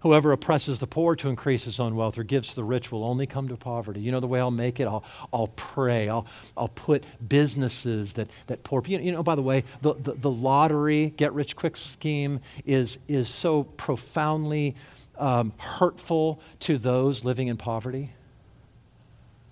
Whoever 0.01 0.31
oppresses 0.31 0.79
the 0.79 0.87
poor 0.87 1.15
to 1.17 1.29
increase 1.29 1.63
his 1.63 1.79
own 1.79 1.95
wealth 1.95 2.17
or 2.17 2.23
gives 2.23 2.49
to 2.49 2.55
the 2.55 2.63
rich 2.63 2.91
will 2.91 3.03
only 3.03 3.27
come 3.27 3.47
to 3.49 3.55
poverty. 3.55 3.99
You 3.99 4.11
know 4.11 4.19
the 4.19 4.27
way 4.27 4.39
I'll 4.39 4.49
make 4.49 4.79
it? 4.79 4.87
I'll, 4.87 5.03
I'll 5.31 5.49
pray. 5.55 6.09
I'll, 6.09 6.25
I'll 6.57 6.69
put 6.69 7.03
businesses 7.27 8.13
that, 8.13 8.27
that 8.47 8.63
poor 8.63 8.81
people. 8.81 9.05
You 9.05 9.11
know, 9.11 9.21
by 9.21 9.35
the 9.35 9.43
way, 9.43 9.63
the, 9.81 9.93
the, 9.93 10.13
the 10.13 10.31
lottery, 10.31 11.13
get 11.17 11.33
rich 11.33 11.55
quick 11.55 11.77
scheme 11.77 12.39
is, 12.65 12.97
is 13.07 13.29
so 13.29 13.63
profoundly 13.63 14.75
um, 15.19 15.53
hurtful 15.57 16.39
to 16.61 16.79
those 16.79 17.23
living 17.23 17.47
in 17.47 17.57
poverty. 17.57 18.09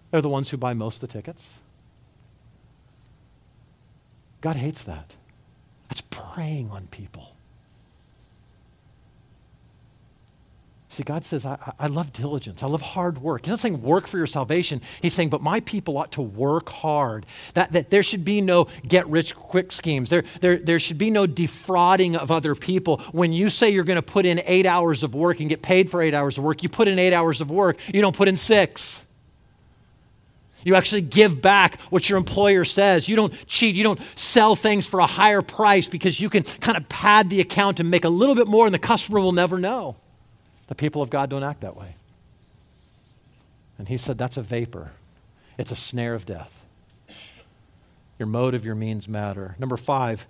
They're 0.09 0.21
the 0.21 0.29
ones 0.29 0.49
who 0.49 0.57
buy 0.57 0.73
most 0.73 1.03
of 1.03 1.09
the 1.09 1.13
tickets. 1.13 1.53
God 4.41 4.55
hates 4.55 4.83
that. 4.85 5.13
That's 5.89 6.01
preying 6.09 6.71
on 6.71 6.87
people. 6.87 7.28
See, 10.99 11.03
God 11.05 11.23
says, 11.23 11.45
I, 11.45 11.57
I 11.79 11.87
love 11.87 12.11
diligence. 12.11 12.61
I 12.61 12.67
love 12.67 12.81
hard 12.81 13.21
work. 13.21 13.45
He's 13.45 13.51
not 13.51 13.61
saying 13.61 13.81
work 13.81 14.05
for 14.05 14.17
your 14.17 14.27
salvation. 14.27 14.81
He's 15.01 15.13
saying, 15.13 15.29
but 15.29 15.41
my 15.41 15.61
people 15.61 15.97
ought 15.97 16.11
to 16.11 16.21
work 16.21 16.67
hard. 16.67 17.25
That, 17.53 17.71
that 17.71 17.89
there 17.89 18.03
should 18.03 18.25
be 18.25 18.41
no 18.41 18.67
get 18.85 19.07
rich 19.07 19.33
quick 19.33 19.71
schemes. 19.71 20.09
There, 20.09 20.25
there, 20.41 20.57
there 20.57 20.77
should 20.77 20.97
be 20.97 21.09
no 21.09 21.25
defrauding 21.25 22.17
of 22.17 22.31
other 22.31 22.53
people. 22.53 22.97
When 23.13 23.31
you 23.31 23.49
say 23.49 23.69
you're 23.69 23.85
going 23.85 23.95
to 23.95 24.01
put 24.01 24.25
in 24.25 24.41
eight 24.45 24.65
hours 24.65 25.01
of 25.01 25.15
work 25.15 25.39
and 25.39 25.47
get 25.47 25.61
paid 25.61 25.89
for 25.89 26.01
eight 26.01 26.13
hours 26.13 26.37
of 26.37 26.43
work, 26.43 26.63
you 26.63 26.67
put 26.67 26.89
in 26.89 26.99
eight 26.99 27.13
hours 27.13 27.39
of 27.39 27.49
work, 27.49 27.77
you 27.87 28.01
don't 28.01 28.13
put 28.13 28.27
in 28.27 28.35
six. 28.35 29.05
You 30.65 30.75
actually 30.75 31.03
give 31.03 31.41
back 31.41 31.79
what 31.91 32.09
your 32.09 32.17
employer 32.17 32.65
says. 32.65 33.07
You 33.07 33.15
don't 33.15 33.33
cheat. 33.47 33.73
You 33.73 33.85
don't 33.85 34.01
sell 34.17 34.57
things 34.57 34.85
for 34.85 34.99
a 34.99 35.05
higher 35.05 35.41
price 35.41 35.87
because 35.87 36.19
you 36.19 36.29
can 36.29 36.43
kind 36.43 36.77
of 36.77 36.89
pad 36.89 37.29
the 37.29 37.39
account 37.39 37.79
and 37.79 37.89
make 37.89 38.03
a 38.03 38.09
little 38.09 38.35
bit 38.35 38.47
more, 38.47 38.65
and 38.65 38.73
the 38.73 38.79
customer 38.79 39.21
will 39.21 39.31
never 39.31 39.57
know. 39.57 39.95
The 40.69 40.75
people 40.75 41.01
of 41.01 41.09
God 41.09 41.29
don't 41.29 41.43
act 41.43 41.61
that 41.61 41.75
way. 41.75 41.95
And 43.77 43.87
he 43.87 43.97
said, 43.97 44.17
That's 44.17 44.37
a 44.37 44.41
vapor, 44.41 44.91
it's 45.57 45.71
a 45.71 45.75
snare 45.75 46.13
of 46.13 46.25
death. 46.25 46.55
Your 48.17 48.27
motive, 48.27 48.65
your 48.65 48.75
means 48.75 49.07
matter. 49.07 49.55
Number 49.59 49.77
five, 49.77 50.25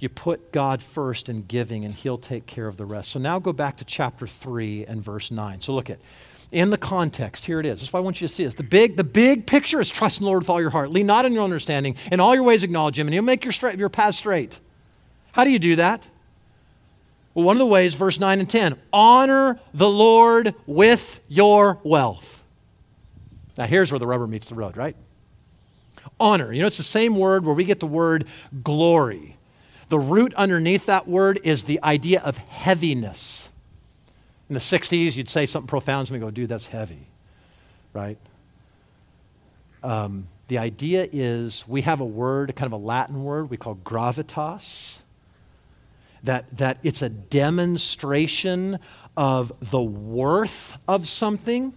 you 0.00 0.08
put 0.08 0.50
God 0.50 0.82
first 0.82 1.28
in 1.28 1.42
giving, 1.42 1.84
and 1.84 1.94
he'll 1.94 2.18
take 2.18 2.46
care 2.46 2.66
of 2.66 2.76
the 2.76 2.84
rest. 2.84 3.12
So 3.12 3.20
now 3.20 3.38
go 3.38 3.52
back 3.52 3.76
to 3.76 3.84
chapter 3.84 4.26
3 4.26 4.86
and 4.86 5.02
verse 5.02 5.30
9. 5.30 5.60
So 5.60 5.72
look 5.72 5.88
at 5.88 6.00
in 6.50 6.68
the 6.68 6.76
context, 6.76 7.46
here 7.46 7.60
it 7.60 7.66
is. 7.66 7.80
That's 7.80 7.92
why 7.92 8.00
I 8.00 8.02
want 8.02 8.20
you 8.20 8.28
to 8.28 8.34
see 8.34 8.44
this. 8.44 8.54
The 8.54 8.62
big, 8.62 8.96
the 8.96 9.04
big 9.04 9.46
picture 9.46 9.80
is 9.80 9.88
trust 9.88 10.18
in 10.18 10.24
the 10.24 10.28
Lord 10.28 10.42
with 10.42 10.50
all 10.50 10.60
your 10.60 10.70
heart. 10.70 10.90
Lean 10.90 11.06
not 11.06 11.24
on 11.24 11.32
your 11.32 11.44
understanding. 11.44 11.96
In 12.10 12.20
all 12.20 12.34
your 12.34 12.44
ways 12.44 12.62
acknowledge 12.62 12.98
him, 12.98 13.06
and 13.06 13.14
he'll 13.14 13.22
make 13.22 13.44
your, 13.44 13.52
straight, 13.52 13.78
your 13.78 13.88
path 13.88 14.16
straight. 14.16 14.58
How 15.30 15.44
do 15.44 15.50
you 15.50 15.58
do 15.58 15.76
that? 15.76 16.06
Well, 17.34 17.46
one 17.46 17.56
of 17.56 17.60
the 17.60 17.66
ways, 17.66 17.94
verse 17.94 18.20
9 18.20 18.40
and 18.40 18.50
10, 18.50 18.78
honor 18.92 19.58
the 19.72 19.88
Lord 19.88 20.54
with 20.66 21.20
your 21.28 21.78
wealth. 21.82 22.42
Now, 23.56 23.66
here's 23.66 23.90
where 23.90 23.98
the 23.98 24.06
rubber 24.06 24.26
meets 24.26 24.48
the 24.48 24.54
road, 24.54 24.76
right? 24.76 24.96
Honor. 26.20 26.52
You 26.52 26.60
know, 26.60 26.66
it's 26.66 26.76
the 26.76 26.82
same 26.82 27.16
word 27.16 27.44
where 27.44 27.54
we 27.54 27.64
get 27.64 27.80
the 27.80 27.86
word 27.86 28.26
glory. 28.62 29.36
The 29.88 29.98
root 29.98 30.32
underneath 30.34 30.86
that 30.86 31.06
word 31.06 31.40
is 31.42 31.64
the 31.64 31.82
idea 31.82 32.20
of 32.20 32.36
heaviness. 32.38 33.48
In 34.48 34.54
the 34.54 34.60
60s, 34.60 35.16
you'd 35.16 35.28
say 35.28 35.46
something 35.46 35.68
profound 35.68 36.06
to 36.06 36.12
me, 36.12 36.18
go, 36.18 36.30
dude, 36.30 36.48
that's 36.48 36.66
heavy, 36.66 37.06
right? 37.92 38.18
Um, 39.82 40.26
the 40.48 40.58
idea 40.58 41.08
is 41.12 41.64
we 41.66 41.82
have 41.82 42.00
a 42.00 42.04
word, 42.06 42.54
kind 42.56 42.66
of 42.66 42.78
a 42.78 42.82
Latin 42.82 43.24
word 43.24 43.50
we 43.50 43.56
call 43.56 43.76
gravitas, 43.76 44.98
that, 46.22 46.56
that 46.56 46.78
it's 46.82 47.02
a 47.02 47.08
demonstration 47.08 48.78
of 49.16 49.52
the 49.70 49.82
worth 49.82 50.74
of 50.88 51.08
something 51.08 51.74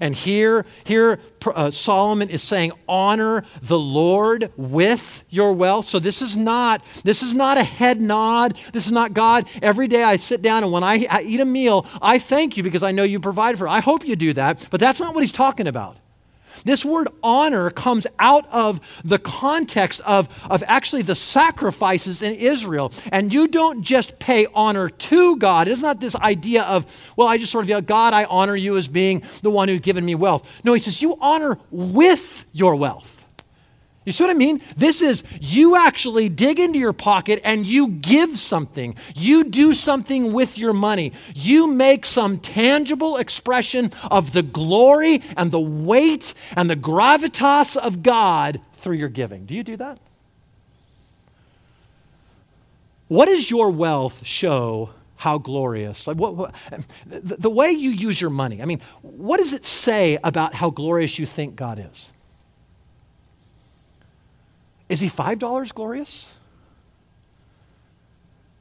and 0.00 0.14
here, 0.14 0.66
here 0.84 1.18
uh, 1.46 1.70
Solomon 1.70 2.30
is 2.30 2.42
saying, 2.42 2.72
honor 2.88 3.44
the 3.62 3.78
Lord 3.78 4.52
with 4.56 5.24
your 5.30 5.52
wealth. 5.52 5.86
So 5.86 5.98
this 5.98 6.22
is 6.22 6.36
not 6.36 6.82
this 7.02 7.22
is 7.22 7.34
not 7.34 7.58
a 7.58 7.64
head 7.64 8.00
nod. 8.00 8.56
This 8.72 8.86
is 8.86 8.92
not 8.92 9.14
God. 9.14 9.48
Every 9.62 9.88
day 9.88 10.02
I 10.02 10.16
sit 10.16 10.42
down 10.42 10.62
and 10.62 10.72
when 10.72 10.84
I, 10.84 11.06
I 11.10 11.22
eat 11.22 11.40
a 11.40 11.44
meal, 11.44 11.86
I 12.00 12.18
thank 12.18 12.56
you 12.56 12.62
because 12.62 12.82
I 12.82 12.92
know 12.92 13.02
you 13.02 13.18
provide 13.18 13.58
for. 13.58 13.66
It. 13.66 13.70
I 13.70 13.80
hope 13.80 14.06
you 14.06 14.16
do 14.16 14.32
that. 14.34 14.66
But 14.70 14.80
that's 14.80 15.00
not 15.00 15.14
what 15.14 15.22
he's 15.22 15.32
talking 15.32 15.66
about. 15.66 15.96
This 16.64 16.84
word 16.84 17.08
honor 17.22 17.70
comes 17.70 18.06
out 18.18 18.46
of 18.50 18.80
the 19.04 19.18
context 19.18 20.00
of, 20.02 20.28
of 20.48 20.62
actually 20.66 21.02
the 21.02 21.14
sacrifices 21.14 22.22
in 22.22 22.34
Israel. 22.34 22.92
And 23.12 23.32
you 23.32 23.48
don't 23.48 23.82
just 23.82 24.18
pay 24.18 24.46
honor 24.54 24.88
to 24.88 25.36
God. 25.36 25.68
It's 25.68 25.80
not 25.80 26.00
this 26.00 26.16
idea 26.16 26.62
of, 26.62 26.86
well, 27.16 27.28
I 27.28 27.38
just 27.38 27.52
sort 27.52 27.64
of, 27.64 27.68
know, 27.70 27.80
God, 27.80 28.12
I 28.12 28.24
honor 28.24 28.56
you 28.56 28.76
as 28.76 28.88
being 28.88 29.22
the 29.42 29.50
one 29.50 29.68
who's 29.68 29.80
given 29.80 30.04
me 30.04 30.14
wealth. 30.14 30.46
No, 30.64 30.72
he 30.72 30.80
says, 30.80 31.00
you 31.00 31.16
honor 31.20 31.58
with 31.70 32.44
your 32.52 32.76
wealth. 32.76 33.19
You 34.04 34.12
see 34.12 34.24
what 34.24 34.30
I 34.30 34.34
mean? 34.34 34.62
This 34.76 35.02
is 35.02 35.22
you 35.40 35.76
actually 35.76 36.30
dig 36.30 36.58
into 36.58 36.78
your 36.78 36.94
pocket 36.94 37.40
and 37.44 37.66
you 37.66 37.88
give 37.88 38.38
something. 38.38 38.96
You 39.14 39.44
do 39.44 39.74
something 39.74 40.32
with 40.32 40.56
your 40.56 40.72
money. 40.72 41.12
You 41.34 41.66
make 41.66 42.06
some 42.06 42.38
tangible 42.38 43.18
expression 43.18 43.92
of 44.10 44.32
the 44.32 44.42
glory 44.42 45.22
and 45.36 45.52
the 45.52 45.60
weight 45.60 46.32
and 46.56 46.70
the 46.70 46.76
gravitas 46.76 47.76
of 47.76 48.02
God 48.02 48.60
through 48.78 48.96
your 48.96 49.10
giving. 49.10 49.44
Do 49.44 49.54
you 49.54 49.62
do 49.62 49.76
that? 49.76 49.98
What 53.08 53.26
does 53.26 53.50
your 53.50 53.70
wealth 53.70 54.24
show 54.24 54.90
how 55.20 55.36
glorious. 55.36 56.06
Like 56.06 56.16
what, 56.16 56.34
what, 56.34 56.54
the, 57.06 57.36
the 57.36 57.50
way 57.50 57.68
you 57.68 57.90
use 57.90 58.18
your 58.18 58.30
money, 58.30 58.62
I 58.62 58.64
mean, 58.64 58.80
what 59.02 59.36
does 59.36 59.52
it 59.52 59.66
say 59.66 60.18
about 60.24 60.54
how 60.54 60.70
glorious 60.70 61.18
you 61.18 61.26
think 61.26 61.56
God 61.56 61.78
is? 61.78 62.08
Is 64.90 64.98
he 64.98 65.08
$5 65.08 65.72
glorious? 65.72 66.28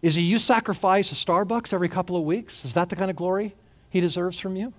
Is 0.03 0.13
he 0.13 0.21
you 0.21 0.37
sacrifice 0.37 1.11
a 1.11 1.15
Starbucks 1.15 1.73
every 1.73 1.89
couple 1.89 2.15
of 2.15 2.23
weeks? 2.23 2.63
Is 2.63 2.73
that 2.75 2.89
the 2.89 2.95
kind 2.95 3.09
of 3.09 3.17
glory 3.17 3.55
he 3.89 3.99
deserves 3.99 4.39
from 4.39 4.55
you? 4.55 4.71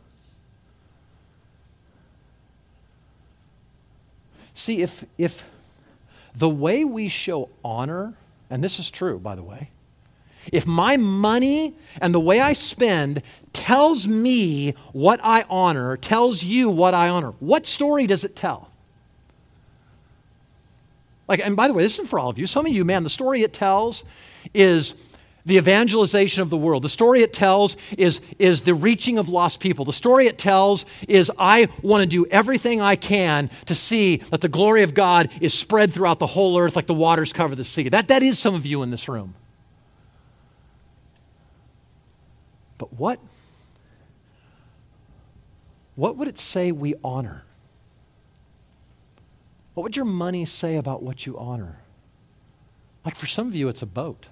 See, 4.54 4.80
if, 4.80 5.04
if 5.18 5.44
the 6.36 6.48
way 6.48 6.84
we 6.84 7.08
show 7.08 7.48
honor, 7.64 8.14
and 8.48 8.62
this 8.62 8.78
is 8.78 8.88
true, 8.88 9.18
by 9.18 9.34
the 9.34 9.42
way, 9.42 9.70
if 10.52 10.66
my 10.66 10.96
money 10.96 11.74
and 12.00 12.14
the 12.14 12.20
way 12.20 12.40
I 12.40 12.52
spend 12.52 13.22
tells 13.52 14.06
me 14.06 14.74
what 14.92 15.18
I 15.22 15.44
honor, 15.50 15.96
tells 15.96 16.44
you 16.44 16.70
what 16.70 16.94
I 16.94 17.08
honor, 17.08 17.32
what 17.40 17.66
story 17.66 18.06
does 18.06 18.22
it 18.22 18.36
tell? 18.36 18.69
Like, 21.30 21.46
and 21.46 21.54
by 21.54 21.68
the 21.68 21.74
way, 21.74 21.84
this 21.84 21.92
isn't 21.92 22.08
for 22.08 22.18
all 22.18 22.28
of 22.28 22.40
you. 22.40 22.48
Some 22.48 22.66
of 22.66 22.72
you, 22.72 22.84
man, 22.84 23.04
the 23.04 23.08
story 23.08 23.42
it 23.42 23.52
tells 23.52 24.02
is 24.52 24.94
the 25.46 25.58
evangelization 25.58 26.42
of 26.42 26.50
the 26.50 26.56
world. 26.56 26.82
The 26.82 26.88
story 26.88 27.22
it 27.22 27.32
tells 27.32 27.76
is, 27.96 28.20
is 28.40 28.62
the 28.62 28.74
reaching 28.74 29.16
of 29.16 29.28
lost 29.28 29.60
people. 29.60 29.84
The 29.84 29.92
story 29.92 30.26
it 30.26 30.38
tells 30.38 30.84
is 31.06 31.30
I 31.38 31.68
want 31.82 32.02
to 32.02 32.08
do 32.08 32.26
everything 32.26 32.80
I 32.80 32.96
can 32.96 33.48
to 33.66 33.76
see 33.76 34.16
that 34.16 34.40
the 34.40 34.48
glory 34.48 34.82
of 34.82 34.92
God 34.92 35.30
is 35.40 35.54
spread 35.54 35.92
throughout 35.92 36.18
the 36.18 36.26
whole 36.26 36.58
earth 36.58 36.74
like 36.74 36.88
the 36.88 36.94
waters 36.94 37.32
cover 37.32 37.54
the 37.54 37.64
sea. 37.64 37.88
That, 37.88 38.08
that 38.08 38.24
is 38.24 38.36
some 38.36 38.56
of 38.56 38.66
you 38.66 38.82
in 38.82 38.90
this 38.90 39.08
room. 39.08 39.36
But 42.76 42.92
what, 42.94 43.20
what 45.94 46.16
would 46.16 46.26
it 46.26 46.40
say 46.40 46.72
we 46.72 46.96
honor? 47.04 47.44
What 49.80 49.84
would 49.84 49.96
your 49.96 50.04
money 50.04 50.44
say 50.44 50.76
about 50.76 51.02
what 51.02 51.24
you 51.24 51.38
honor? 51.38 51.78
Like 53.02 53.14
for 53.14 53.24
some 53.24 53.46
of 53.46 53.54
you, 53.54 53.70
it's 53.70 53.80
a 53.80 53.86
boat. 53.86 54.26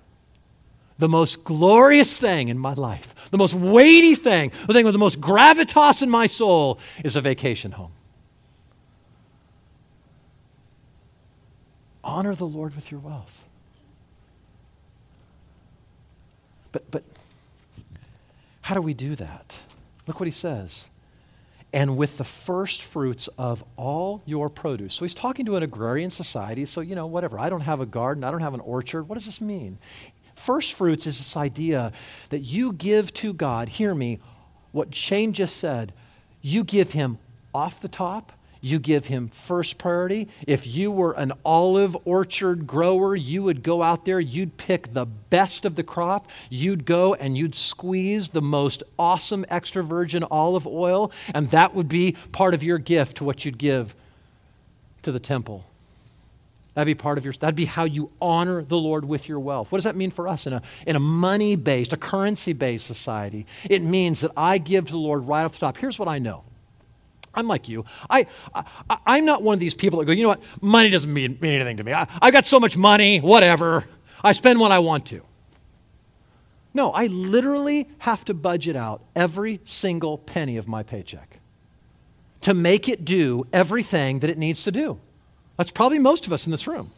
The 0.98 1.08
most 1.08 1.42
glorious 1.42 2.20
thing 2.20 2.48
in 2.48 2.58
my 2.58 2.74
life, 2.74 3.14
the 3.30 3.38
most 3.38 3.54
weighty 3.54 4.14
thing, 4.14 4.52
the 4.66 4.74
thing 4.74 4.84
with 4.84 4.92
the 4.92 4.98
most 4.98 5.22
gravitas 5.22 6.02
in 6.02 6.10
my 6.10 6.26
soul 6.26 6.78
is 7.02 7.16
a 7.16 7.22
vacation 7.22 7.72
home. 7.72 7.92
Honor 12.04 12.34
the 12.34 12.46
Lord 12.46 12.74
with 12.74 12.90
your 12.90 13.00
wealth. 13.00 13.42
But, 16.72 16.90
but 16.90 17.04
how 18.60 18.74
do 18.74 18.82
we 18.82 18.92
do 18.92 19.14
that? 19.14 19.54
Look 20.06 20.20
what 20.20 20.26
he 20.26 20.30
says 20.30 20.88
and 21.72 21.96
with 21.96 22.16
the 22.16 22.24
first 22.24 22.82
fruits 22.82 23.28
of 23.36 23.62
all 23.76 24.22
your 24.24 24.48
produce. 24.48 24.94
So 24.94 25.04
he's 25.04 25.14
talking 25.14 25.44
to 25.46 25.56
an 25.56 25.62
agrarian 25.62 26.10
society, 26.10 26.64
so, 26.64 26.80
you 26.80 26.94
know, 26.94 27.06
whatever. 27.06 27.38
I 27.38 27.50
don't 27.50 27.60
have 27.60 27.80
a 27.80 27.86
garden, 27.86 28.24
I 28.24 28.30
don't 28.30 28.40
have 28.40 28.54
an 28.54 28.60
orchard. 28.60 29.08
What 29.08 29.16
does 29.16 29.26
this 29.26 29.40
mean? 29.40 29.78
First 30.34 30.74
fruits 30.74 31.06
is 31.06 31.18
this 31.18 31.36
idea 31.36 31.92
that 32.30 32.40
you 32.40 32.72
give 32.72 33.12
to 33.14 33.32
God, 33.32 33.68
hear 33.68 33.94
me, 33.94 34.18
what 34.72 34.94
Shane 34.94 35.32
just 35.32 35.56
said, 35.56 35.92
you 36.40 36.64
give 36.64 36.92
him 36.92 37.18
off 37.52 37.80
the 37.80 37.88
top 37.88 38.32
you 38.60 38.78
give 38.78 39.06
him 39.06 39.28
first 39.28 39.78
priority. 39.78 40.28
If 40.46 40.66
you 40.66 40.90
were 40.90 41.12
an 41.12 41.32
olive 41.44 41.96
orchard 42.04 42.66
grower, 42.66 43.14
you 43.14 43.42
would 43.42 43.62
go 43.62 43.82
out 43.82 44.04
there, 44.04 44.20
you'd 44.20 44.56
pick 44.56 44.92
the 44.92 45.06
best 45.06 45.64
of 45.64 45.76
the 45.76 45.82
crop, 45.82 46.28
you'd 46.50 46.84
go 46.84 47.14
and 47.14 47.36
you'd 47.36 47.54
squeeze 47.54 48.30
the 48.30 48.42
most 48.42 48.82
awesome 48.98 49.44
extra 49.48 49.82
virgin 49.82 50.24
olive 50.30 50.66
oil, 50.66 51.12
and 51.34 51.50
that 51.50 51.74
would 51.74 51.88
be 51.88 52.16
part 52.32 52.54
of 52.54 52.62
your 52.62 52.78
gift 52.78 53.18
to 53.18 53.24
what 53.24 53.44
you'd 53.44 53.58
give 53.58 53.94
to 55.02 55.12
the 55.12 55.20
temple. 55.20 55.64
That'd 56.74 56.86
be 56.86 56.94
part 56.94 57.18
of 57.18 57.24
your, 57.24 57.34
that'd 57.34 57.56
be 57.56 57.64
how 57.64 57.84
you 57.84 58.10
honor 58.20 58.62
the 58.62 58.76
Lord 58.76 59.04
with 59.04 59.28
your 59.28 59.40
wealth. 59.40 59.72
What 59.72 59.78
does 59.78 59.84
that 59.84 59.96
mean 59.96 60.12
for 60.12 60.28
us 60.28 60.46
in 60.46 60.52
a, 60.52 60.62
in 60.86 60.94
a 60.94 61.00
money 61.00 61.56
based, 61.56 61.92
a 61.92 61.96
currency 61.96 62.52
based 62.52 62.86
society? 62.86 63.46
It 63.68 63.82
means 63.82 64.20
that 64.20 64.30
I 64.36 64.58
give 64.58 64.84
to 64.86 64.92
the 64.92 64.98
Lord 64.98 65.26
right 65.26 65.42
off 65.42 65.54
the 65.54 65.58
top. 65.58 65.76
Here's 65.76 65.98
what 65.98 66.06
I 66.06 66.20
know 66.20 66.44
I'm 67.38 67.46
like 67.46 67.68
you. 67.68 67.84
I, 68.10 68.26
I, 69.06 69.18
am 69.18 69.24
not 69.24 69.44
one 69.44 69.54
of 69.54 69.60
these 69.60 69.72
people 69.72 70.00
that 70.00 70.06
go, 70.06 70.12
you 70.12 70.24
know 70.24 70.30
what, 70.30 70.42
money 70.60 70.90
doesn't 70.90 71.12
mean, 71.12 71.38
mean 71.40 71.52
anything 71.52 71.76
to 71.76 71.84
me. 71.84 71.92
I, 71.94 72.08
I 72.20 72.32
got 72.32 72.46
so 72.46 72.58
much 72.58 72.76
money, 72.76 73.20
whatever. 73.20 73.84
I 74.24 74.32
spend 74.32 74.58
what 74.58 74.72
I 74.72 74.80
want 74.80 75.06
to. 75.06 75.22
No, 76.74 76.90
I 76.90 77.06
literally 77.06 77.88
have 77.98 78.24
to 78.24 78.34
budget 78.34 78.74
out 78.74 79.04
every 79.14 79.60
single 79.64 80.18
penny 80.18 80.56
of 80.56 80.66
my 80.66 80.82
paycheck 80.82 81.38
to 82.40 82.54
make 82.54 82.88
it 82.88 83.04
do 83.04 83.46
everything 83.52 84.18
that 84.18 84.30
it 84.30 84.36
needs 84.36 84.64
to 84.64 84.72
do. 84.72 84.98
That's 85.56 85.70
probably 85.70 86.00
most 86.00 86.26
of 86.26 86.32
us 86.32 86.44
in 86.44 86.50
this 86.50 86.66
room. 86.66 86.90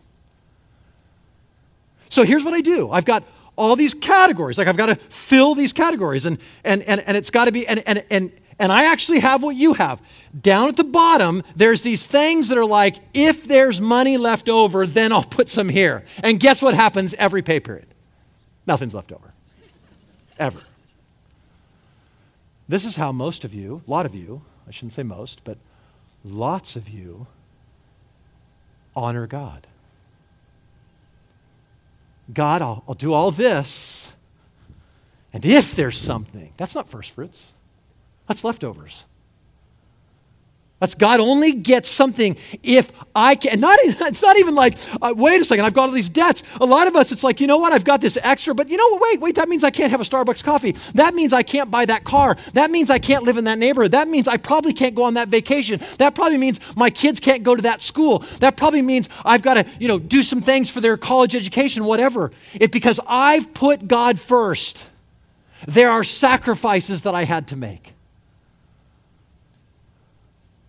So 2.09 2.23
here's 2.25 2.45
what 2.45 2.55
I 2.55 2.63
do 2.63 2.91
I've 2.91 3.05
got 3.05 3.25
all 3.57 3.77
these 3.77 3.93
categories. 3.93 4.57
Like 4.57 4.69
I've 4.69 4.79
got 4.79 4.87
to 4.87 4.97
fill 5.11 5.55
these 5.55 5.75
categories, 5.75 6.25
and, 6.25 6.39
and, 6.65 6.81
and, 6.85 7.03
and 7.03 7.15
it's 7.15 7.31
got 7.31 7.45
to 7.45 7.53
be, 7.53 7.67
and, 7.67 7.87
and, 7.87 8.03
and, 8.09 8.33
and 8.61 8.71
I 8.71 8.85
actually 8.85 9.21
have 9.21 9.43
what 9.43 9.57
you 9.57 9.73
have. 9.73 10.01
Down 10.39 10.69
at 10.69 10.77
the 10.77 10.85
bottom, 10.85 11.43
there's 11.57 11.81
these 11.81 12.07
things 12.07 12.49
that 12.49 12.59
are 12.59 12.67
like, 12.67 12.97
if 13.15 13.49
there's 13.49 13.81
money 13.81 14.19
left 14.19 14.51
over, 14.51 14.87
then 14.87 15.13
I'll 15.13 15.25
put 15.25 15.49
some 15.49 15.71
here. 15.71 16.05
And 16.23 16.39
guess 16.39 16.61
what 16.61 16.75
happens 16.75 17.15
every 17.15 17.41
pay 17.41 17.59
period? 17.59 17.87
Nothing's 18.67 18.95
left 18.95 19.13
over. 19.13 19.33
Ever. 20.39 20.61
This 22.69 22.85
is 22.85 22.97
how 22.97 23.11
most 23.13 23.45
of 23.45 23.55
you, 23.55 23.83
a 23.89 23.91
lot 23.91 24.05
of 24.05 24.15
you, 24.15 24.43
I 24.69 24.71
shouldn't 24.71 24.93
say 24.93 25.03
most, 25.03 25.43
but 25.43 25.57
lots 26.23 26.77
of 26.77 26.89
you 26.89 27.27
honor 28.95 29.27
God. 29.27 29.67
God, 32.33 32.61
I'll, 32.61 32.85
I'll 32.87 32.95
do 32.95 33.15
all 33.15 33.31
this. 33.31 34.13
And 35.33 35.47
if 35.47 35.75
there's 35.75 35.99
something, 35.99 36.53
that's 36.59 36.75
not 36.75 36.91
first 36.91 37.13
fruits. 37.13 37.53
That's 38.31 38.45
leftovers. 38.45 39.07
That's 40.79 40.95
God 40.95 41.19
only 41.19 41.51
gets 41.51 41.89
something 41.89 42.37
if 42.63 42.93
I 43.13 43.35
can. 43.35 43.59
Not, 43.59 43.77
it's 43.83 44.23
not 44.23 44.39
even 44.39 44.55
like, 44.55 44.79
uh, 45.03 45.13
wait 45.17 45.41
a 45.41 45.45
second, 45.45 45.65
I've 45.65 45.75
got 45.75 45.89
all 45.89 45.91
these 45.91 46.09
debts. 46.09 46.45
A 46.61 46.65
lot 46.65 46.87
of 46.87 46.95
us, 46.95 47.11
it's 47.11 47.25
like, 47.25 47.41
you 47.41 47.49
know 47.49 47.59
what, 47.59 47.73
I've 47.73 47.83
got 47.83 48.01
this 48.01 48.17
extra, 48.23 48.55
but 48.55 48.69
you 48.69 48.77
know 48.77 48.89
what, 48.91 49.03
wait, 49.03 49.21
wait, 49.21 49.35
that 49.35 49.49
means 49.49 49.65
I 49.65 49.71
can't 49.71 49.91
have 49.91 50.01
a 50.01 50.05
Starbucks 50.05 50.45
coffee. 50.45 50.77
That 50.95 51.13
means 51.13 51.33
I 51.33 51.43
can't 51.43 51.73
buy 51.73 51.87
that 51.87 52.05
car. 52.05 52.37
That 52.55 52.71
means 52.71 52.89
I 52.89 53.01
can't 53.01 53.25
live 53.25 53.37
in 53.37 53.43
that 53.47 53.59
neighborhood. 53.59 53.91
That 53.91 54.07
means 54.07 54.29
I 54.29 54.37
probably 54.37 54.75
can't 54.75 54.95
go 54.95 55.03
on 55.03 55.15
that 55.15 55.27
vacation. 55.27 55.81
That 55.99 56.15
probably 56.15 56.39
means 56.39 56.61
my 56.77 56.89
kids 56.89 57.19
can't 57.19 57.43
go 57.43 57.57
to 57.57 57.63
that 57.63 57.83
school. 57.83 58.21
That 58.39 58.57
probably 58.57 58.83
means 58.83 59.09
I've 59.25 59.43
got 59.43 59.55
to, 59.55 59.67
you 59.81 59.89
know, 59.89 59.99
do 59.99 60.23
some 60.23 60.41
things 60.41 60.71
for 60.71 60.81
their 60.81 60.97
college 60.97 61.35
education, 61.35 61.85
whatever. 61.85 62.31
It's 62.55 62.71
because 62.71 63.01
I've 63.09 63.53
put 63.55 63.89
God 63.89 64.21
first. 64.21 64.87
There 65.67 65.91
are 65.91 66.05
sacrifices 66.05 67.03
that 67.03 67.17
I 67.17 67.25
had 67.25 67.49
to 67.49 67.57
make. 67.57 67.95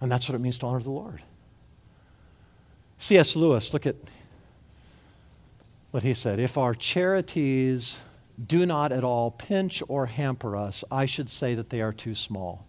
And 0.01 0.11
that's 0.11 0.27
what 0.27 0.35
it 0.35 0.39
means 0.39 0.57
to 0.57 0.65
honor 0.65 0.81
the 0.81 0.89
Lord. 0.89 1.21
C.S. 2.97 3.35
Lewis, 3.35 3.71
look 3.71 3.85
at 3.85 3.95
what 5.91 6.03
he 6.03 6.13
said. 6.13 6.39
If 6.39 6.57
our 6.57 6.73
charities 6.73 7.95
do 8.47 8.65
not 8.65 8.91
at 8.91 9.03
all 9.03 9.31
pinch 9.31 9.83
or 9.87 10.07
hamper 10.07 10.57
us, 10.57 10.83
I 10.91 11.05
should 11.05 11.29
say 11.29 11.55
that 11.55 11.69
they 11.69 11.81
are 11.81 11.93
too 11.93 12.15
small. 12.15 12.65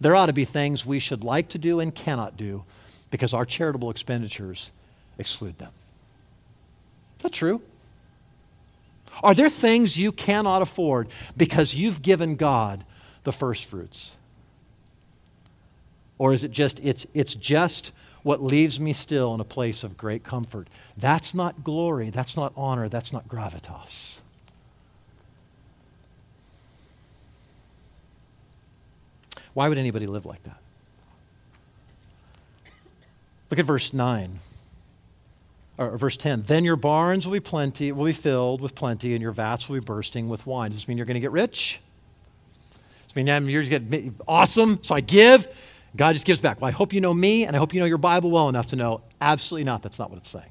There 0.00 0.14
ought 0.14 0.26
to 0.26 0.32
be 0.32 0.44
things 0.44 0.86
we 0.86 0.98
should 0.98 1.24
like 1.24 1.48
to 1.50 1.58
do 1.58 1.80
and 1.80 1.94
cannot 1.94 2.36
do 2.36 2.64
because 3.10 3.34
our 3.34 3.44
charitable 3.44 3.90
expenditures 3.90 4.70
exclude 5.18 5.58
them. 5.58 5.72
Is 7.18 7.22
that 7.24 7.32
true? 7.32 7.60
Are 9.22 9.34
there 9.34 9.50
things 9.50 9.96
you 9.96 10.10
cannot 10.10 10.62
afford 10.62 11.08
because 11.36 11.74
you've 11.74 12.02
given 12.02 12.36
God 12.36 12.84
the 13.24 13.32
first 13.32 13.66
fruits? 13.66 14.16
Or 16.22 16.32
is 16.32 16.44
it 16.44 16.52
just, 16.52 16.78
it's, 16.84 17.04
it's 17.14 17.34
just 17.34 17.90
what 18.22 18.40
leaves 18.40 18.78
me 18.78 18.92
still 18.92 19.34
in 19.34 19.40
a 19.40 19.44
place 19.44 19.82
of 19.82 19.96
great 19.96 20.22
comfort? 20.22 20.68
That's 20.96 21.34
not 21.34 21.64
glory. 21.64 22.10
That's 22.10 22.36
not 22.36 22.52
honor. 22.56 22.88
That's 22.88 23.12
not 23.12 23.26
gravitas. 23.26 24.18
Why 29.52 29.68
would 29.68 29.78
anybody 29.78 30.06
live 30.06 30.24
like 30.24 30.44
that? 30.44 30.60
Look 33.50 33.58
at 33.58 33.66
verse 33.66 33.92
9 33.92 34.38
or 35.78 35.98
verse 35.98 36.16
10 36.16 36.42
then 36.42 36.64
your 36.64 36.76
barns 36.76 37.26
will 37.26 37.32
be 37.32 37.40
plenty 37.40 37.90
will 37.90 38.04
be 38.04 38.12
filled 38.12 38.60
with 38.60 38.74
plenty 38.76 39.14
and 39.14 39.22
your 39.22 39.32
vats 39.32 39.68
will 39.68 39.80
be 39.80 39.84
bursting 39.84 40.28
with 40.28 40.46
wine 40.46 40.70
does 40.70 40.80
this 40.80 40.86
mean 40.86 40.98
you're 40.98 41.06
going 41.06 41.14
to 41.14 41.20
get 41.20 41.32
rich 41.32 41.80
does 42.70 43.08
this 43.08 43.16
mean 43.16 43.26
you're 43.48 43.64
going 43.64 43.90
to 43.90 44.00
get 44.00 44.14
awesome 44.28 44.78
so 44.82 44.94
i 44.94 45.00
give 45.00 45.48
God 45.94 46.14
just 46.14 46.24
gives 46.24 46.40
back. 46.40 46.60
Well, 46.60 46.68
I 46.68 46.72
hope 46.72 46.92
you 46.92 47.00
know 47.00 47.12
me, 47.12 47.44
and 47.44 47.54
I 47.54 47.58
hope 47.58 47.74
you 47.74 47.80
know 47.80 47.86
your 47.86 47.98
Bible 47.98 48.30
well 48.30 48.48
enough 48.48 48.68
to 48.68 48.76
know 48.76 49.02
absolutely 49.20 49.64
not. 49.64 49.82
That's 49.82 49.98
not 49.98 50.10
what 50.10 50.18
it's 50.18 50.30
saying. 50.30 50.50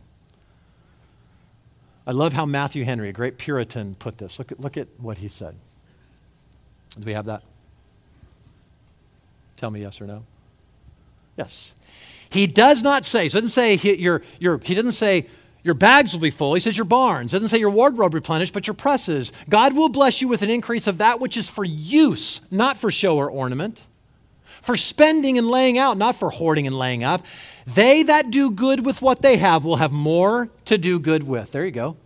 I 2.06 2.12
love 2.12 2.34
how 2.34 2.46
Matthew 2.46 2.84
Henry, 2.84 3.10
a 3.10 3.14
great 3.14 3.38
Puritan, 3.38 3.96
put 3.96 4.18
this. 4.18 4.38
Look 4.40 4.52
at, 4.52 4.60
look 4.60 4.78
at 4.78 4.88
what 4.98 5.18
he 5.18 5.28
said. 5.28 5.56
Do 7.00 7.06
we 7.06 7.14
have 7.14 7.26
that? 7.26 7.44
Tell 9.58 9.72
me 9.72 9.82
yes 9.82 10.02
or 10.02 10.08
no. 10.08 10.24
Yes. 11.38 11.74
He 12.30 12.48
does 12.48 12.84
not 12.84 13.06
say, 13.06 13.24
he 13.24 13.30
doesn't 13.30 13.50
say 13.50 13.76
he, 13.78 13.96
your, 13.96 14.24
your, 14.40 14.58
he 14.60 14.74
doesn't 14.74 14.94
say 14.94 15.28
your 15.64 15.76
bags 15.76 16.14
will 16.14 16.22
be 16.22 16.32
full. 16.32 16.54
He 16.56 16.60
says 16.60 16.76
your 16.76 16.86
barns. 16.86 17.32
Doesn't 17.32 17.50
say 17.50 17.60
your 17.60 17.70
wardrobe 17.70 18.14
replenished, 18.14 18.54
but 18.54 18.68
your 18.68 18.74
presses. 18.74 19.32
God 19.48 19.76
will 19.76 19.90
bless 19.90 20.22
you 20.22 20.28
with 20.28 20.42
an 20.42 20.50
increase 20.50 20.88
of 20.88 20.98
that 20.98 21.20
which 21.20 21.38
is 21.38 21.48
for 21.48 21.64
use, 21.64 22.42
not 22.50 22.78
for 22.80 22.92
show 22.92 23.18
or 23.18 23.30
ornament 23.30 23.84
for 24.62 24.78
spending 24.78 25.38
and 25.38 25.50
laying 25.50 25.78
out, 25.78 25.98
not 25.98 26.16
for 26.16 26.30
hoarding 26.30 26.68
and 26.68 26.78
laying 26.78 27.04
up. 27.04 27.26
They 27.68 28.04
that 28.04 28.32
do 28.32 28.52
good 28.52 28.86
with 28.86 29.02
what 29.02 29.22
they 29.22 29.38
have 29.38 29.64
will 29.64 29.78
have 29.78 29.92
more 29.92 30.50
to 30.66 30.78
do 30.78 31.00
good 31.00 31.24
with. 31.24 31.52
There 31.52 31.66
you 31.66 31.72
go. 31.72 31.98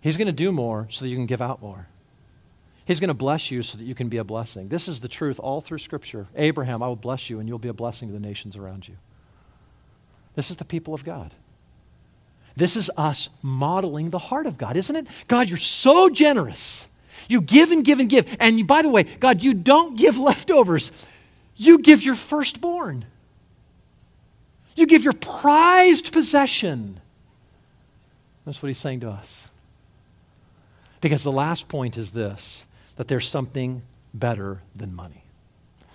He's 0.00 0.16
going 0.16 0.26
to 0.26 0.32
do 0.32 0.52
more 0.52 0.86
so 0.90 1.04
that 1.04 1.08
you 1.08 1.16
can 1.16 1.26
give 1.26 1.42
out 1.42 1.60
more. 1.60 1.86
He's 2.84 3.00
going 3.00 3.08
to 3.08 3.14
bless 3.14 3.50
you 3.50 3.62
so 3.62 3.76
that 3.78 3.84
you 3.84 3.96
can 3.96 4.08
be 4.08 4.18
a 4.18 4.24
blessing. 4.24 4.68
This 4.68 4.86
is 4.86 5.00
the 5.00 5.08
truth 5.08 5.40
all 5.40 5.60
through 5.60 5.78
Scripture. 5.78 6.28
Abraham, 6.36 6.82
I 6.82 6.86
will 6.86 6.94
bless 6.94 7.28
you 7.28 7.40
and 7.40 7.48
you'll 7.48 7.58
be 7.58 7.68
a 7.68 7.74
blessing 7.74 8.08
to 8.08 8.14
the 8.14 8.20
nations 8.20 8.56
around 8.56 8.86
you. 8.86 8.94
This 10.36 10.50
is 10.50 10.56
the 10.56 10.64
people 10.64 10.94
of 10.94 11.04
God. 11.04 11.34
This 12.56 12.76
is 12.76 12.90
us 12.96 13.28
modeling 13.42 14.10
the 14.10 14.18
heart 14.18 14.46
of 14.46 14.56
God, 14.56 14.76
isn't 14.76 14.94
it? 14.94 15.06
God, 15.26 15.48
you're 15.48 15.58
so 15.58 16.08
generous. 16.08 16.86
You 17.28 17.40
give 17.40 17.70
and 17.70 17.84
give 17.84 18.00
and 18.00 18.08
give. 18.08 18.36
And 18.40 18.58
you, 18.58 18.64
by 18.64 18.82
the 18.82 18.88
way, 18.88 19.02
God, 19.04 19.42
you 19.42 19.54
don't 19.54 19.96
give 19.96 20.18
leftovers, 20.30 20.92
you 21.56 21.78
give 21.78 22.02
your 22.02 22.14
firstborn. 22.14 23.06
You 24.74 24.86
give 24.86 25.04
your 25.04 25.14
prized 25.14 26.12
possession. 26.12 27.00
That's 28.44 28.62
what 28.62 28.68
he's 28.68 28.78
saying 28.78 29.00
to 29.00 29.10
us. 29.10 29.48
Because 31.00 31.22
the 31.22 31.32
last 31.32 31.68
point 31.68 31.96
is 31.96 32.10
this 32.10 32.64
that 32.96 33.08
there's 33.08 33.28
something 33.28 33.82
better 34.14 34.62
than 34.74 34.94
money. 34.94 35.25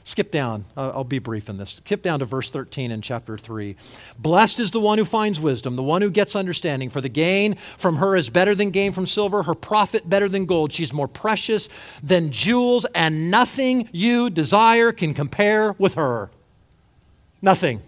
Skip 0.04 0.32
down. 0.32 0.66
I'll 0.76 1.04
be 1.04 1.20
brief 1.20 1.48
in 1.48 1.58
this. 1.58 1.72
Skip 1.72 2.02
down 2.02 2.20
to 2.20 2.26
verse 2.26 2.50
13 2.50 2.92
in 2.92 3.02
chapter 3.02 3.38
3. 3.38 3.76
Blessed 4.18 4.60
is 4.60 4.72
the 4.72 4.80
one 4.80 4.98
who 4.98 5.06
finds 5.06 5.40
wisdom, 5.40 5.76
the 5.76 5.84
one 5.84 6.02
who 6.02 6.10
gets 6.10 6.36
understanding. 6.36 6.90
For 6.90 7.02
the 7.02 7.10
gain 7.10 7.56
from 7.78 7.98
her 7.98 8.16
is 8.16 8.30
better 8.30 8.56
than 8.56 8.72
gain 8.72 8.94
from 8.94 9.06
silver, 9.06 9.44
her 9.44 9.54
profit 9.54 10.10
better 10.10 10.28
than 10.28 10.48
gold. 10.48 10.72
She's 10.72 10.92
more 10.92 11.08
precious 11.08 11.70
than 12.02 12.32
jewels, 12.32 12.86
and 12.96 13.30
nothing 13.30 13.90
you 13.92 14.30
desire 14.30 14.92
can 14.92 15.14
compare 15.14 15.74
with 15.74 15.94
her. 15.94 16.32
Nothing. 17.42 17.82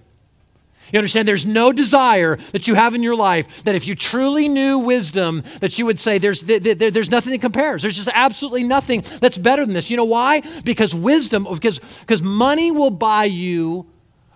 You 0.92 1.00
understand? 1.00 1.28
There's 1.28 1.46
no 1.46 1.72
desire 1.72 2.38
that 2.52 2.68
you 2.68 2.76
have 2.76 2.94
in 2.94 3.02
your 3.04 3.16
life 3.16 3.64
that 3.64 3.76
if 3.76 3.88
you 3.88 3.96
truly 3.96 4.48
knew 4.48 4.80
wisdom, 4.80 5.44
that 5.60 5.80
you 5.80 5.86
would 5.86 6.00
say 6.00 6.18
there's, 6.18 6.42
there, 6.42 6.60
there's 6.60 7.10
nothing 7.10 7.32
that 7.32 7.42
compares. 7.42 7.82
There's 7.82 7.96
just 7.96 8.10
absolutely 8.14 8.64
nothing 8.64 9.04
that's 9.20 9.38
better 9.38 9.66
than 9.66 9.74
this. 9.74 9.90
You 9.90 9.98
know 9.98 10.04
why? 10.04 10.42
Because 10.64 10.94
wisdom, 10.94 11.48
because, 11.52 11.80
because 11.80 12.22
money 12.22 12.72
will 12.72 12.92
buy 12.92 13.26
you 13.26 13.86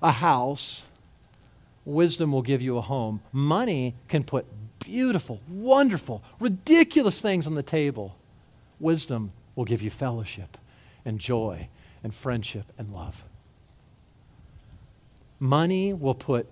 a 0.01 0.11
house, 0.11 0.83
wisdom 1.85 2.31
will 2.31 2.41
give 2.41 2.61
you 2.61 2.77
a 2.77 2.81
home. 2.81 3.21
Money 3.31 3.95
can 4.07 4.23
put 4.23 4.45
beautiful, 4.79 5.41
wonderful, 5.49 6.23
ridiculous 6.39 7.19
things 7.21 7.45
on 7.45 7.55
the 7.55 7.63
table. 7.63 8.15
Wisdom 8.79 9.31
will 9.55 9.65
give 9.65 9.81
you 9.81 9.89
fellowship 9.89 10.57
and 11.03 11.19
joy 11.19 11.67
and 12.03 12.13
friendship 12.15 12.71
and 12.77 12.93
love. 12.93 13.23
Money 15.39 15.93
will 15.93 16.15
put 16.15 16.47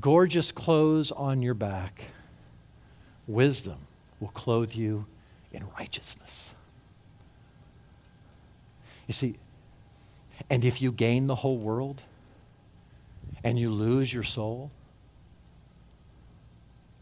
gorgeous 0.00 0.52
clothes 0.52 1.10
on 1.10 1.42
your 1.42 1.54
back. 1.54 2.04
Wisdom 3.26 3.78
will 4.20 4.28
clothe 4.28 4.72
you 4.72 5.06
in 5.52 5.64
righteousness. 5.78 6.54
You 9.06 9.14
see, 9.14 9.36
and 10.48 10.64
if 10.64 10.80
you 10.80 10.92
gain 10.92 11.26
the 11.26 11.34
whole 11.34 11.58
world 11.58 12.02
and 13.42 13.58
you 13.58 13.70
lose 13.70 14.12
your 14.12 14.22
soul, 14.22 14.70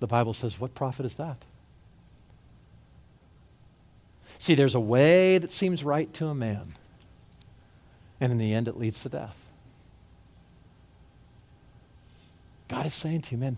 the 0.01 0.07
Bible 0.07 0.32
says, 0.32 0.59
what 0.59 0.74
profit 0.74 1.05
is 1.05 1.16
that? 1.16 1.45
See, 4.39 4.55
there's 4.55 4.76
a 4.76 4.80
way 4.80 5.39
that 5.39 5.53
seems 5.53 5.82
right 5.82 6.12
to 6.14 6.28
a 6.28 6.34
man, 6.34 6.74
and 8.20 8.30
in 8.30 8.39
the 8.39 8.55
end, 8.55 8.68
it 8.68 8.78
leads 8.78 9.03
to 9.03 9.09
death. 9.09 9.36
God 12.69 12.87
is 12.87 12.95
saying 12.95 13.23
to 13.23 13.33
you, 13.33 13.39
man, 13.39 13.57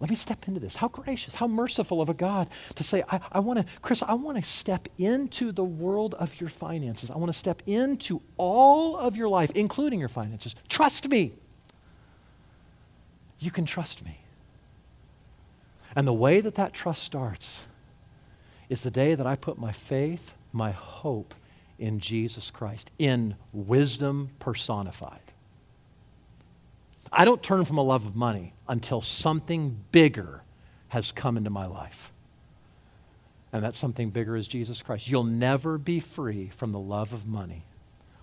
let 0.00 0.08
me 0.08 0.16
step 0.16 0.48
into 0.48 0.60
this. 0.60 0.74
How 0.74 0.88
gracious, 0.88 1.34
how 1.34 1.46
merciful 1.46 2.00
of 2.00 2.08
a 2.08 2.14
God 2.14 2.48
to 2.76 2.82
say, 2.82 3.02
I, 3.10 3.20
I 3.32 3.38
want 3.40 3.58
to, 3.58 3.66
Chris, 3.82 4.02
I 4.02 4.14
want 4.14 4.38
to 4.38 4.42
step 4.42 4.88
into 4.96 5.52
the 5.52 5.64
world 5.64 6.14
of 6.14 6.40
your 6.40 6.48
finances. 6.48 7.10
I 7.10 7.18
want 7.18 7.30
to 7.30 7.38
step 7.38 7.62
into 7.66 8.22
all 8.38 8.96
of 8.96 9.14
your 9.16 9.28
life, 9.28 9.50
including 9.54 10.00
your 10.00 10.08
finances. 10.08 10.54
Trust 10.70 11.08
me. 11.08 11.32
You 13.38 13.50
can 13.50 13.66
trust 13.66 14.02
me. 14.02 14.18
And 15.94 16.06
the 16.06 16.14
way 16.14 16.40
that 16.40 16.54
that 16.54 16.72
trust 16.72 17.02
starts 17.02 17.62
is 18.70 18.80
the 18.80 18.90
day 18.90 19.14
that 19.14 19.26
I 19.26 19.36
put 19.36 19.58
my 19.58 19.72
faith, 19.72 20.34
my 20.52 20.70
hope 20.70 21.34
in 21.78 22.00
Jesus 22.00 22.50
Christ, 22.50 22.90
in 22.98 23.34
wisdom 23.52 24.30
personified. 24.38 25.29
I 27.12 27.24
don't 27.24 27.42
turn 27.42 27.64
from 27.64 27.78
a 27.78 27.82
love 27.82 28.06
of 28.06 28.14
money 28.14 28.52
until 28.68 29.00
something 29.00 29.76
bigger 29.90 30.42
has 30.88 31.12
come 31.12 31.36
into 31.36 31.50
my 31.50 31.66
life. 31.66 32.12
And 33.52 33.64
that 33.64 33.74
something 33.74 34.10
bigger 34.10 34.36
is 34.36 34.46
Jesus 34.46 34.80
Christ. 34.80 35.08
You'll 35.08 35.24
never 35.24 35.76
be 35.76 35.98
free 35.98 36.50
from 36.56 36.70
the 36.70 36.78
love 36.78 37.12
of 37.12 37.26
money 37.26 37.64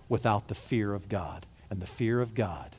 without 0.08 0.48
the 0.48 0.54
fear 0.54 0.94
of 0.94 1.08
God. 1.08 1.44
And 1.70 1.82
the 1.82 1.86
fear 1.86 2.20
of 2.22 2.34
God 2.34 2.76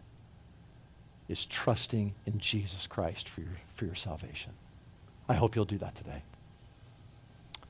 is 1.28 1.46
trusting 1.46 2.16
in 2.26 2.40
Jesus 2.40 2.88
Christ 2.88 3.30
for 3.30 3.42
your, 3.42 3.52
for 3.76 3.86
your 3.86 3.96
salvation. 3.96 4.54
I 5.28 5.36
hope 5.36 5.56
you'll 5.56 5.66
do 5.66 5.78
that 5.78 5.94
today. 5.94 6.24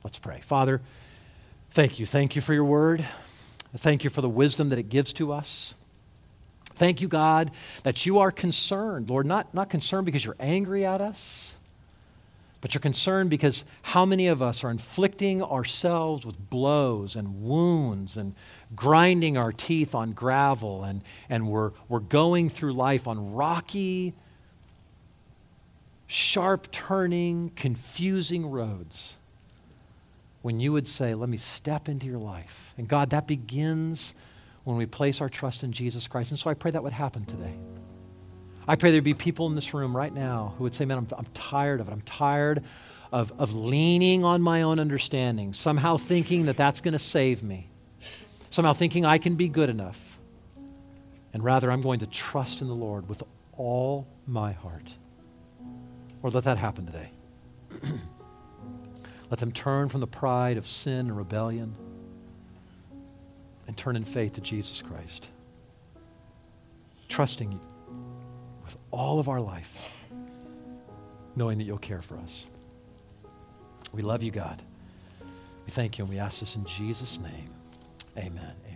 Let's 0.01 0.17
pray. 0.17 0.39
Father, 0.39 0.79
thank 1.71 1.99
you. 1.99 2.05
Thank 2.05 2.37
you 2.37 2.41
for 2.41 2.53
your 2.53 2.63
word. 2.63 3.05
Thank 3.77 4.05
you 4.05 4.09
for 4.09 4.21
the 4.21 4.29
wisdom 4.29 4.69
that 4.69 4.79
it 4.79 4.89
gives 4.89 5.11
to 5.13 5.33
us. 5.33 5.73
Thank 6.79 7.01
you, 7.01 7.09
God, 7.09 7.51
that 7.83 8.05
you 8.05 8.19
are 8.19 8.31
concerned, 8.31 9.09
Lord, 9.09 9.25
not, 9.25 9.53
not 9.53 9.69
concerned 9.69 10.05
because 10.05 10.23
you're 10.23 10.37
angry 10.39 10.85
at 10.85 11.01
us, 11.01 11.53
but 12.61 12.73
you're 12.73 12.81
concerned 12.81 13.29
because 13.29 13.65
how 13.81 14.05
many 14.05 14.27
of 14.27 14.41
us 14.41 14.63
are 14.63 14.71
inflicting 14.71 15.43
ourselves 15.43 16.25
with 16.25 16.49
blows 16.49 17.17
and 17.17 17.43
wounds 17.43 18.15
and 18.15 18.33
grinding 18.77 19.37
our 19.37 19.51
teeth 19.51 19.93
on 19.93 20.13
gravel 20.13 20.85
and, 20.85 21.01
and 21.29 21.49
we're, 21.49 21.71
we're 21.89 21.99
going 21.99 22.49
through 22.49 22.71
life 22.71 23.09
on 23.09 23.33
rocky, 23.33 24.13
sharp 26.07 26.71
turning, 26.71 27.51
confusing 27.57 28.49
roads 28.49 29.15
when 30.41 30.61
you 30.61 30.71
would 30.71 30.87
say, 30.87 31.13
Let 31.13 31.27
me 31.27 31.37
step 31.37 31.89
into 31.89 32.05
your 32.05 32.19
life. 32.19 32.73
And 32.77 32.87
God, 32.87 33.09
that 33.09 33.27
begins 33.27 34.13
when 34.63 34.77
we 34.77 34.85
place 34.85 35.21
our 35.21 35.29
trust 35.29 35.63
in 35.63 35.71
Jesus 35.71 36.07
Christ. 36.07 36.31
And 36.31 36.39
so 36.39 36.49
I 36.49 36.53
pray 36.53 36.71
that 36.71 36.83
would 36.83 36.93
happen 36.93 37.25
today. 37.25 37.53
I 38.67 38.75
pray 38.75 38.91
there'd 38.91 39.03
be 39.03 39.13
people 39.13 39.47
in 39.47 39.55
this 39.55 39.73
room 39.73 39.95
right 39.95 40.13
now 40.13 40.53
who 40.57 40.63
would 40.63 40.75
say, 40.75 40.85
Man, 40.85 40.97
I'm, 40.99 41.07
I'm 41.17 41.25
tired 41.33 41.81
of 41.81 41.87
it. 41.87 41.91
I'm 41.91 42.01
tired 42.01 42.63
of, 43.11 43.33
of 43.39 43.53
leaning 43.53 44.23
on 44.23 44.41
my 44.41 44.61
own 44.61 44.79
understanding, 44.79 45.53
somehow 45.53 45.97
thinking 45.97 46.45
that 46.45 46.57
that's 46.57 46.81
going 46.81 46.91
to 46.91 46.99
save 46.99 47.41
me, 47.41 47.69
somehow 48.49 48.73
thinking 48.73 49.05
I 49.05 49.17
can 49.17 49.35
be 49.35 49.47
good 49.47 49.69
enough. 49.69 50.19
And 51.33 51.43
rather, 51.43 51.71
I'm 51.71 51.81
going 51.81 51.99
to 51.99 52.07
trust 52.07 52.61
in 52.61 52.67
the 52.67 52.75
Lord 52.75 53.09
with 53.09 53.23
all 53.53 54.07
my 54.27 54.51
heart. 54.51 54.93
Or 56.21 56.29
let 56.29 56.43
that 56.43 56.57
happen 56.57 56.85
today. 56.85 57.11
Let 59.29 59.39
them 59.39 59.51
turn 59.51 59.89
from 59.89 60.01
the 60.01 60.07
pride 60.07 60.57
of 60.57 60.67
sin 60.67 61.01
and 61.01 61.15
rebellion 61.15 61.75
and 63.69 63.77
turn 63.77 63.95
in 63.95 64.03
faith 64.03 64.33
to 64.33 64.41
Jesus 64.41 64.81
Christ. 64.81 65.27
Trusting 67.07 67.51
you 67.51 67.61
with 68.65 68.75
all 68.89 69.19
of 69.19 69.29
our 69.29 69.39
life, 69.39 69.77
knowing 71.35 71.59
that 71.59 71.65
you'll 71.65 71.77
care 71.77 72.01
for 72.01 72.17
us. 72.17 72.47
We 73.93 74.01
love 74.01 74.23
you, 74.23 74.31
God. 74.31 74.63
We 75.67 75.71
thank 75.71 75.99
you 75.99 76.03
and 76.03 76.11
we 76.11 76.17
ask 76.17 76.39
this 76.39 76.55
in 76.55 76.65
Jesus' 76.65 77.19
name. 77.19 77.51
Amen. 78.17 78.68